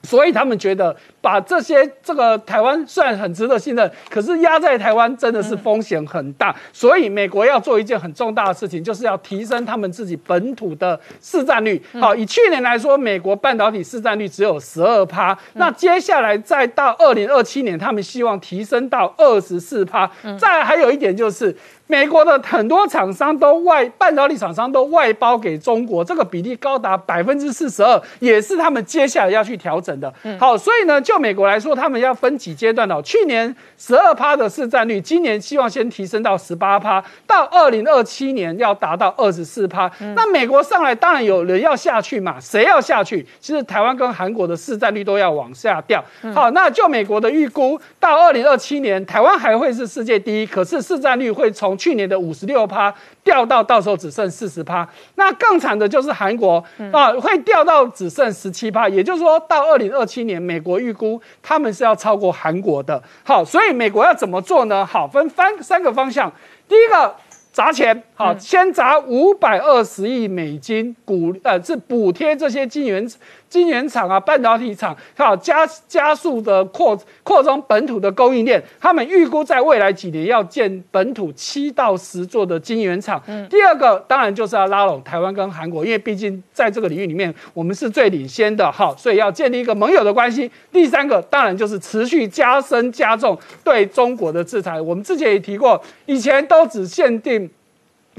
[0.04, 6.56] 所以他们觉得把这些这个台湾虽然很值得信任，可是压在台湾真的是风险很大。
[6.72, 11.82] 所以美国要做一件很重大的事情，就是要提升他们自己本土的市占率。
[12.00, 20.10] 好，以去年来说，美国半导体市占率只有十二趴，那接下来再到二零二七年，他们希望提升到二十四趴。
[20.38, 21.56] 再还有一点就是。
[21.90, 30.14] 美国的很多厂商都外半导体厂商都外包给中国，这个比例高达百分之四十二，也是他们接下来要去调整的。
[30.40, 33.02] 好，所以呢，就美国来说，他们要分几阶段哦。
[33.02, 39.92] 去年十二趴的市占率，今年希望先提升到十八趴，到二零二七年要达到二十四趴。
[40.16, 42.40] 那美国上来，当然有人要下去嘛？
[42.40, 43.26] 谁要下去？
[43.40, 46.06] 其实台湾跟韩国的市占率都要往下掉。
[46.36, 52.94] 好，那就美国的预估，到二零二七年，台湾还会是世界第一，可是市占率会从去年的五十六趴
[53.24, 63.02] 掉到到时候只剩四十趴，那更惨的就是韩国啊，会掉到只剩十七趴，也就是说到二零二七年，美国预估他们是要超过韩国的。
[63.24, 64.86] 好，所以美国要怎么做呢？
[64.86, 66.30] 好，分三三个方向，
[66.68, 67.16] 第一个。
[67.52, 73.10] 砸钱，好，先砸五百二十亿美金，鼓呃是补贴这些晶圆
[73.48, 78.62] 晶圆厂啊，半导体厂，好加加速的扩扩充本土的供应链。
[78.78, 83.24] 他们预估在未来几年要建本土七到十座的晶圆厂。
[83.50, 90.52] 第二个当然就是要拉拢台湾跟韩国，因为毕竟在这个领域里面我们是最领先的，好，所以要建立一个盟友的关系。
[90.74, 94.82] 第三个当然就是持续加深加重对中国的制裁。
[94.82, 97.50] 我们之前也提过，以前都只限定。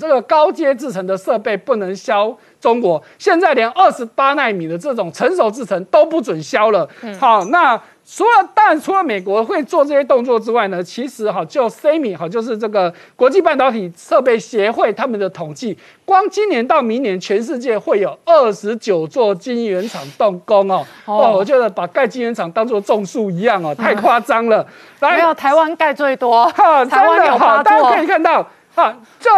[0.00, 6.88] 这个高阶制成的设备不能销中国，现在连二十八纳米的这种成熟制程都不准销了。
[7.18, 20.84] 好，那除了当然除了美国会做这些动作之外呢，其实哈就 SEMI 哈就是这个国际半导体设备协会他们的统计，光今年到明年，全世界会有二十九座晶圆厂动工哦。
[21.04, 24.66] 哦，我觉得把盖晶圆厂当做种树一样哦，太夸张了。
[25.00, 29.30] 没有台湾盖最多，哈，台湾有大家可以看到哈，就。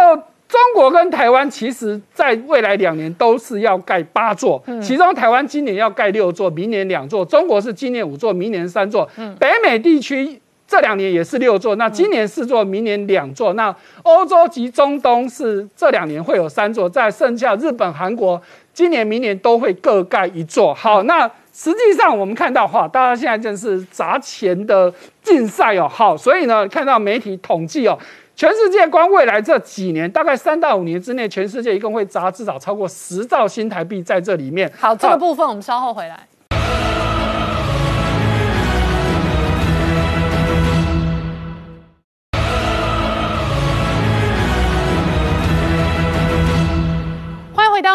[0.53, 9.09] 中国跟台湾其实在未来两年都是要盖八座，其中台湾今年要盖六座，明年两座；中国是今年五座，明年三座。
[9.39, 13.53] 北美地区这两年也是六座，那今年四座，明年两座。
[13.53, 18.39] 那欧洲及中东是这两年会有三座，在剩下日本、韩国
[18.75, 20.71] 今年、明年都会各盖一座。
[20.71, 24.93] 好，那实际上我们看到哈，大家现在正是砸钱的
[25.23, 25.87] 竞赛哦。
[25.91, 27.97] 好，所以呢，看到媒体统计哦。
[28.35, 34.71] 全世界光未来这几年，大概三到五年之内，全世界一共会砸至少超过十兆新台币在这里面。
[34.77, 36.27] 好，这个部分我们稍后回来。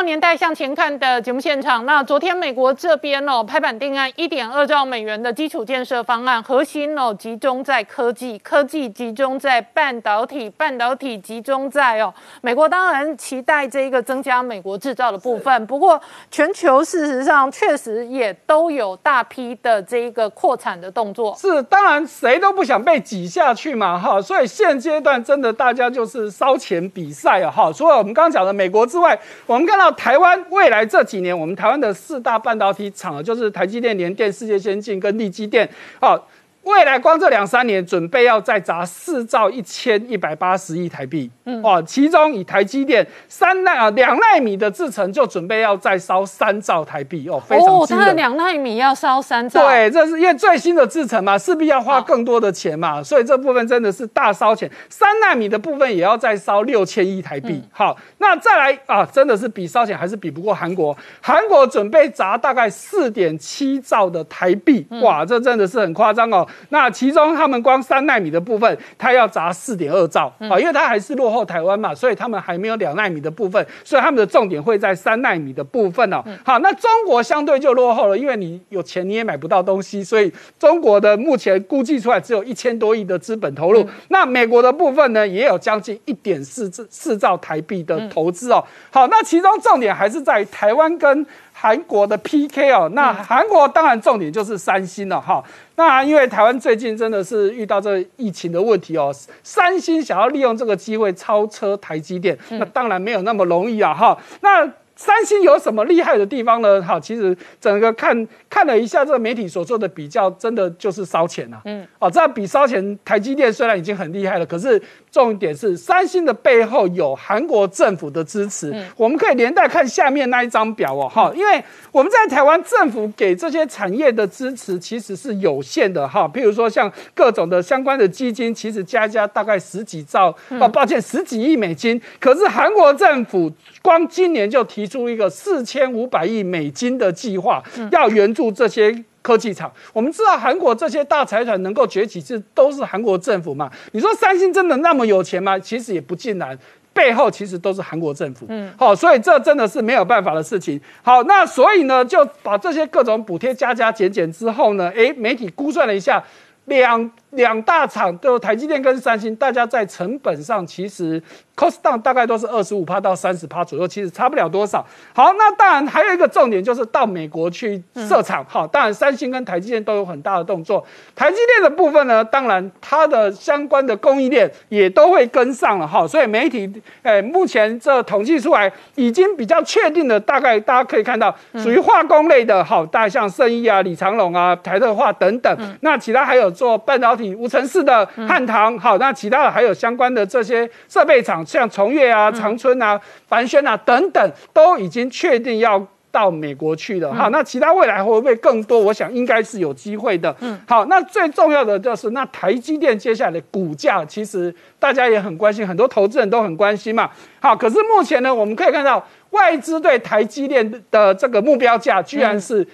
[0.02, 21.36] 年代向前看的节目现场，那昨天美国这边哦拍板定案一点二兆美元的基础建设方案，核心哦集中在科技，科技集中在半导体，半导体集中在哦美国当然期待这一个增加美国制造的部分，不过全球事实上确实也都有大批的这一个扩产的动作。
[21.38, 27.72] 是，当然谁都不想被挤下去嘛哈，所以现阶段真的大家就是烧钱比赛啊哈。
[27.72, 29.16] 除了我们刚刚讲的美国之外，
[29.46, 29.68] 我们。
[29.68, 35.68] 看到台湾未来这几年，我们台湾的四大半导体厂就是台积电、联电、世界先进跟力基电，
[36.00, 36.22] 哦。
[36.68, 47.66] 未来光这两三年，准备要再砸四兆一千一百八十亿台币，嗯，哇，其中以台积电三纳啊两纳米的制程就准备要再烧三兆台币哦，非常。
[47.66, 54.70] 哦，它的两纳米要烧三兆，对，这是因为最新的制程嘛，势必要花更多的钱嘛，所以这部分真的是大烧钱。
[54.90, 57.62] 三纳米的部分也要再烧六千亿台币。
[57.72, 60.94] 好，那再来啊，真的是比烧钱还是比不过韩国。
[61.22, 66.46] 韩国准备砸大概四点七兆的台币，哇，这真的是很夸张哦。
[66.70, 76.22] 那其中他们光三纳米的部分，它要砸四点二兆啊，因为它还是落后台湾嘛，所以他们还没有两纳米的部分，所以他们的重点会在三纳米的部分哦。
[76.44, 83.86] 好，那中国相对就落后了，因为你有钱你也买不到东西，所以中国的目前估计出来只有一千多亿的资本投入。
[84.08, 88.64] 那美国的部分呢，也有将近一点四四兆台币的投资哦。
[88.90, 91.26] 好，那其中重点还是在台湾跟。
[91.60, 92.88] 韩国的 PK 哦。
[92.94, 95.42] 那韩国当然重点就是三星了哈。
[95.74, 99.12] 那因为台湾最近真的是遇到这疫情的问题哦，
[99.42, 104.16] 三星想要利用这个机会超车台积电，那当然没有那么容易啊哈。
[104.40, 106.82] 那三星有什么厉害的地方呢？
[106.82, 111.62] 哈，其实整个看看了一下这个媒体所做的比较，真的就是烧钱啊。
[111.66, 114.82] 嗯，哦，这比烧钱，台积电虽然已经很厉害了，可是
[115.18, 118.72] 重点是三星的背后有韩国政府的支持。
[118.96, 126.30] 我们可以连带看下面那一张表哦，哈，因为我们在台湾政府给这些产业的支持其实是有限的哈。
[126.32, 132.00] 譬如说像各种的相关的基金，其实加加大概十几兆，哦，抱歉，十几亿美金。
[132.20, 133.50] 可是韩国政府
[133.82, 139.70] 光今年就提出一个四千五百亿美金的计划，要援助这些科技厂。
[139.92, 143.70] 我们知道韩国这些大财团能够崛起，这都是韩国政府嘛？
[143.92, 145.58] 你说三星真的那么有钱吗？
[145.58, 146.58] 其实也不尽然，
[146.94, 148.46] 背后其实都是韩国政府。
[148.48, 150.80] 嗯，好，所以这真的是没有办法的事情。
[151.02, 156.24] 好，那所以呢，就把这些各种补贴加加减减之后呢，诶，媒体估算了一下，
[156.64, 161.22] 两两大厂，就台积电跟三星，大家在成本上其实。
[161.58, 164.78] cost down 大概都是二十五趴到三十趴左右，其实差不了多少。
[165.12, 168.46] 好，那当然还有一个重点就是到美国去设厂。
[168.48, 170.86] 好，当然三星跟台积电都有很大的动作。
[171.16, 175.84] 台积电的部分呢，当然它的相关的供应链也都会跟上了。
[175.88, 176.72] 哈，所以媒体
[177.02, 185.76] 诶，目前这统计出来已经比较确定的，大概大家可以看到，属于化工类的，好，大像圣意啊、李长龙啊、台特化等等。
[185.80, 191.44] 那其他还有做半导体无尘室的汉唐，好，那其他的还有相关的这些设备厂。
[191.44, 197.14] 像崇越啊、长春啊、凡轩啊等等，都已经确定要到美国去了。
[197.14, 198.78] 好，那其他未来会不会更多？
[198.78, 200.34] 我想应该是有机会的。
[200.40, 207.10] 嗯，好，那最重要的就是，那台积电接下来的股价，其实大家也很关心，很多投资人都很关心嘛。
[207.40, 212.66] 好，可是目前呢，我们可以看到外资对台积电的这个目标价，居然是。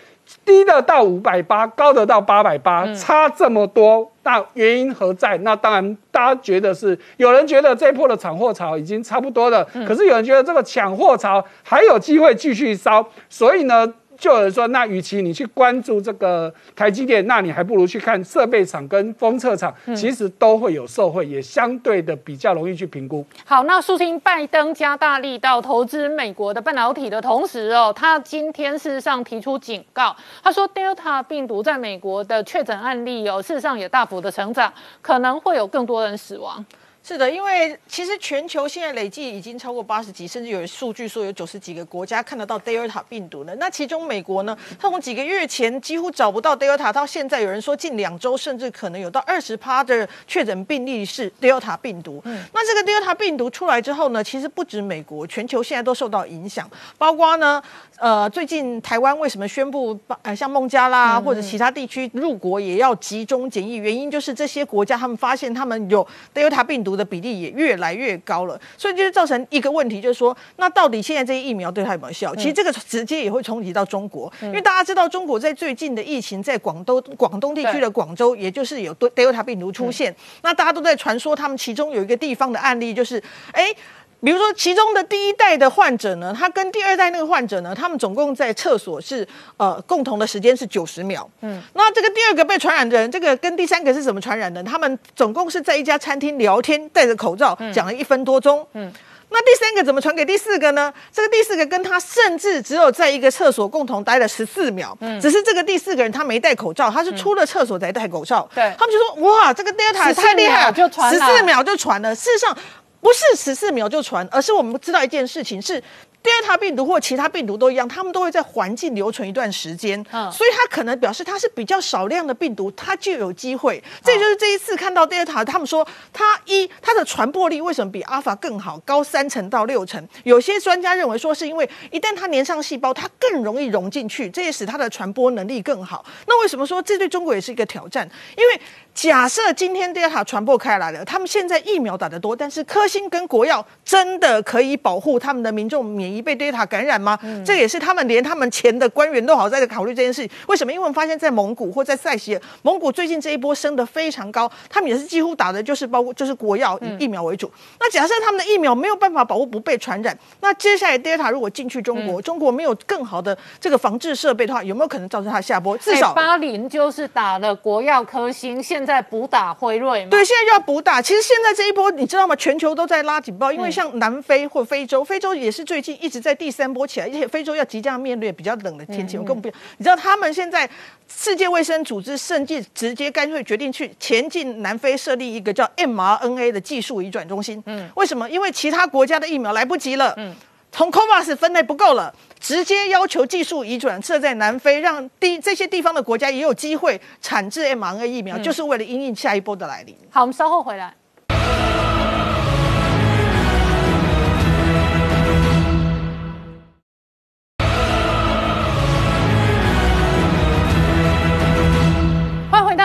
[0.43, 5.39] 低的到五百八，高的到八百八，差这么多，那原因何在？
[5.39, 13.95] 那当然，大家觉得是有人觉得这一波的抢货潮已经差不多了，可是有人觉得这个抢货潮还有机会继续烧，所以呢？
[14.25, 23.23] 就有人说，那与其你去关注这个台积电，那你还不如去看设备厂跟封测厂，其实都会有受惠，也相对的比较容易去评估。
[23.45, 34.73] 好，那苏听拜登加大力道投资美国的半导体的同时哦，他今天事实上提出警告，他说 Delta 病毒在美国的确诊案例哦，事实上也大幅的成长，
[35.03, 36.65] 可能会有更多人死亡。
[37.07, 43.55] 是的，因为其实全球现在累计已经超过八十几，甚至有数据说有九十几个国家看得到 Delta 病毒了。
[43.57, 52.23] 那其中美国呢，它从几个月前几乎找不到 Delta，到现在有人说近两周甚至可能有到二十趴的确诊病例是 Delta 病毒。
[52.25, 56.67] 嗯，那这个 Delta 病毒出来之后呢，其实不止美国，全球现在都受到影响，
[56.97, 57.63] 包括呢。
[57.99, 63.77] 呃，最近台湾为什么宣布呃像孟加拉或者其他地区入国也要集中检疫？
[63.77, 72.35] 原因就是这些国家他们发现他们有 Delta 病毒的比例也越来越高了，所以就是造成一个问题，就是说那到底现在这些疫苗对它有没有效？
[72.35, 83.23] 其实这个直接也会冲击到中国，因为大家知道中国在最近的疫情在广东广东地区的广州，也就是有 Delta 病毒出现，那大家都在传说他们其中有一个地方的案例就是
[83.53, 83.73] 哎。
[84.21, 89.27] 比如说，其中的第一代的患者呢，他跟第二代那个患者呢，他们总共在厕所是
[89.59, 91.29] 呃共同的时间是九十秒。
[91.43, 94.63] 嗯，那这个第二个被传染的人，这个跟第三个是怎么传染的？
[94.63, 98.67] 他们总共是在一家餐厅聊天，戴着口罩讲了一分多钟。
[98.73, 98.91] 嗯，
[99.29, 100.91] 那第三个怎么传给第四个呢？
[101.13, 104.97] 这个第四个跟他甚至只有在一个厕所共同待了十四秒。
[105.01, 108.49] 嗯，只是这个第四个人他没戴口罩，他是出了厕所才戴口罩。
[108.55, 112.15] 对，他们就说哇，这个 Delta 太厉害了，就传十四秒就传了。
[112.15, 112.57] 事实上。
[113.05, 115.83] 不是十四秒就传，而是我们知道一件事情是。
[116.25, 120.03] 第二塔病毒或其他病毒都一样，它们都会在环境留存一段时间，
[120.33, 123.85] 所以它可能表示它是比较少量的病毒，它就有机会。
[124.03, 130.03] 这就是这一次看到第二塔，他们说它一它的传播力为什么比阿法更好，高三成到六成？
[130.23, 136.03] 有些专家认为说是因为一旦它粘上细胞，它更容易融进去，这也使它的传播能力更好。
[136.27, 138.11] 那为什么说这对中国也是一个挑战？
[138.39, 138.61] 因为
[138.95, 146.23] 假设今天 Delta 传播开来了，他们现在疫苗打得多，但是科兴跟国药真的可以保护他们的民众免疫？
[146.23, 147.19] 被 Delta 感染吗？
[147.45, 150.27] 这也是他们连他们前的官员都好在考虑这件事。
[150.47, 150.73] 为什么？
[150.73, 157.51] 因为我们发现，在蒙古或在塞西尔，蒙古最近这一波升得非常高，他们也是几乎打的就是包括就是国药以疫苗为主。
[157.81, 165.77] 那假设他们的疫苗没有办法保护不被传染，那接下来 Delta 如果进去中国，中国没有更好的这个防治设备的话，有没有可能造成它下波？
[165.79, 170.11] 至少巴林就是打了国药科兴，现现在补打辉瑞嘛？
[170.11, 171.01] 对，现在就要补打。
[171.01, 172.37] 其实现在这一波，你知道吗？
[172.37, 179.49] 全球都在拉警报，因为像南非或非洲，非洲也是最近一直在第三波起来，而且非洲要即将面对比较冷的天气，我更不，
[179.79, 180.69] 你知道他们现在
[181.09, 187.63] 世界卫生组织甚至直接干脆决定去前进南非设立一个叫 mRNA 的技术移转中心。
[187.65, 188.29] 嗯，为什么？
[188.29, 190.13] 因为其他国家的疫苗来不及了。
[190.19, 190.37] 嗯。
[190.77, 192.13] 从 COVAX 分类不够了，
[192.45, 199.97] 直接要求技术移转设在南非，让地这些地方的国家也有机会产制 mRNA 疫苗，就是为了因应下一波的来临。
[200.11, 200.95] 好，我们稍后回来。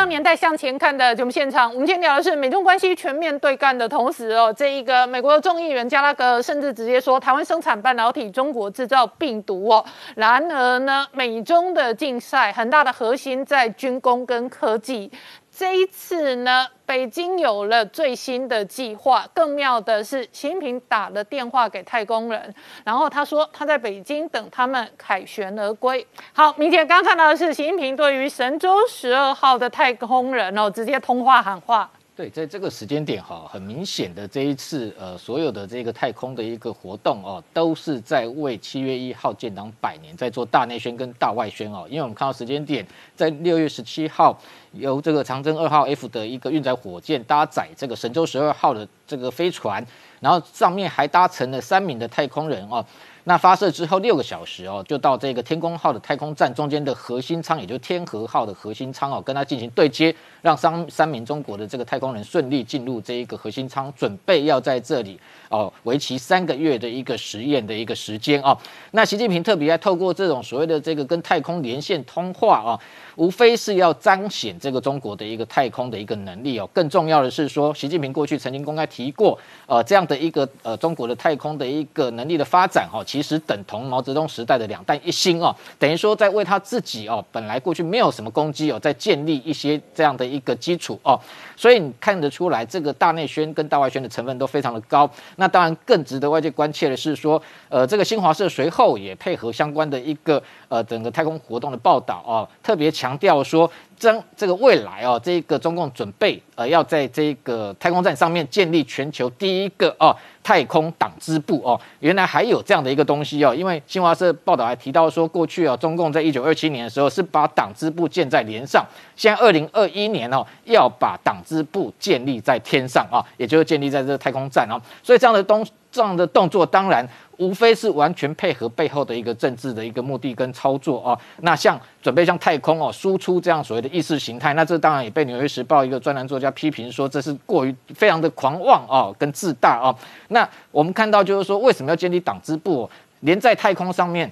[0.10, 9.86] 年代向前看的节目现场，我们今天聊的是美中关系全面对干的同时哦，这一个美国的众议员加拉格甚至直接说台湾生产半导体，中国制造病毒哦。
[10.16, 15.12] 然而呢，美中的竞赛很大的核心在军工跟科技。
[15.60, 19.28] 这一次呢，北京有了最新的计划。
[19.34, 22.56] 更妙的是，习近平打了电话给太空人，
[22.86, 26.08] 然后他说他在北京等他们凯旋而归。
[26.32, 31.92] 好，明姐刚看到的是习近平对于神舟十二号的太空人哦，直接通话喊话。
[32.20, 41.86] 对，在这个时间点哈，很明显的这一次呃，所有的这个太空的一个活动哦，都是在为七月一号建党百年在做大内宣跟大外宣哦。
[41.90, 42.86] 因为我们看到时间点，
[43.16, 44.38] 在六月十七号，
[44.74, 49.82] 由这个长征二号 F 的一个运载火箭搭载这个神舟十二号的这个飞船，
[50.20, 52.86] 然后上面还搭乘了三名的太空人哦。
[53.26, 68.58] 那发射之后六个小时哦，就到这个天宫号的太空站中间的核心舱，也就是天河号的核心舱哦，跟它进行对接，让三三名中国的这个太空人顺利进入这一个核心舱，准备要在这里哦，为期三个月的一个实验的一个时间哦。
[68.92, 72.80] 那习近平特别透过这种所谓的这个跟太空连线通话啊。
[73.16, 91.20] 无非是要彰显这个中国的一个太空的一个能力哦，更重要的是说，习近平过去曾经公开提过，呃，这样的一个呃中国的太空的一个能力的发展哈，其实等同毛泽东时代的两弹一星哦，等于说在为他自己哦，本来过去没有什么攻击哦，在建立一些这样的一个基础哦，
[91.56, 95.10] 所以你看得出来，这个大内宣跟大外宣的成分都非常的高。
[95.38, 103.18] 那当然更值得外界关切的是说，呃，这个新华社随后也配合相关的一个呃整个太空活动的报道哦，特别强。
[103.20, 118.86] 调说，将这个未来哦，这个中共准备呃，要在这个太空站上面建立全球第一个哦太空党支部哦，原来还有这样的一个东西哦，因为新华社报道还提到说，过去哦，中共在一九二七年的时候是把党支部建在连上，
[119.18, 127.06] 现在二零二一年哦，要把党支部建立在天上啊，也就是建立在这个太空站哦，所以这样的东这样的动作，当然。
[127.40, 131.20] 无非是完全配合背后的一个政治的一个目的跟操作啊。
[131.42, 139.96] 那像准备向太空哦输出这样所谓的意识形态，那这当然也被《纽约时报》一个专栏作家批评说这是过于非常的狂妄啊，跟自大啊。
[140.28, 142.90] 那我们看到就是说，为什么要建立党支部哦？
[143.22, 144.32] 连在太空上面。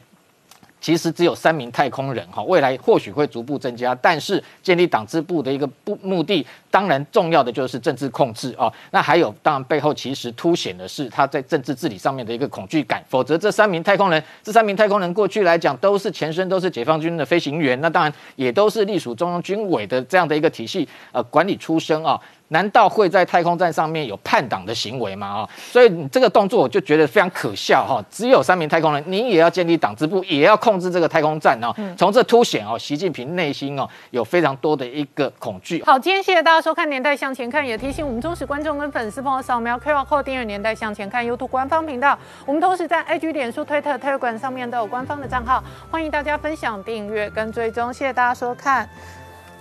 [0.80, 8.72] 其实只有三名太空人哈，未来或许会逐步增加，但是建立党支部的一个不目的，当然重要的就是政治控制啊。
[8.92, 13.04] 那还有，当然背后其实凸显的是他在政治治理上面的一个恐惧感。
[13.10, 22.20] 否则，这三名太空人，这三名太空人过去来讲都是前身都是解放军的飞行员，那当然也都是隶属中央军委的这样的一个体系呃管理出身啊。
[22.50, 25.28] 难道会在太空站上面有叛党的行为吗？
[25.28, 28.04] 啊，所以你这个动作我就觉得非常可笑哈！
[28.10, 31.74] 只有三名太空人，你也要建立党支部，也要控制这个太空站哦。
[31.98, 35.84] 从这凸显哦，习近平内心哦有非常多的一个恐惧。
[35.84, 42.18] 好，今天谢谢大家收看《年代向前看》，也提醒我们忠实观众跟粉丝朋友扫描 QR Code 订阅《年代向前看》YouTube 官方频道。
[42.46, 47.94] 我们同时在 IG、脸书、推特、Telegram 上面都有官方的账号，欢迎大家分享、订阅跟追踪。
[47.94, 48.88] 谢谢大家收看，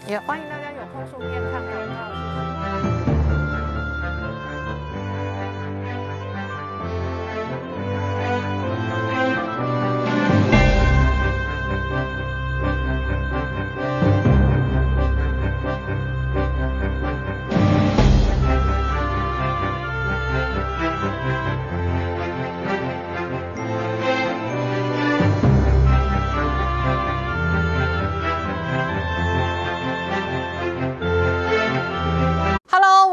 [0.06, 2.26] 也欢迎大家有空顺便看广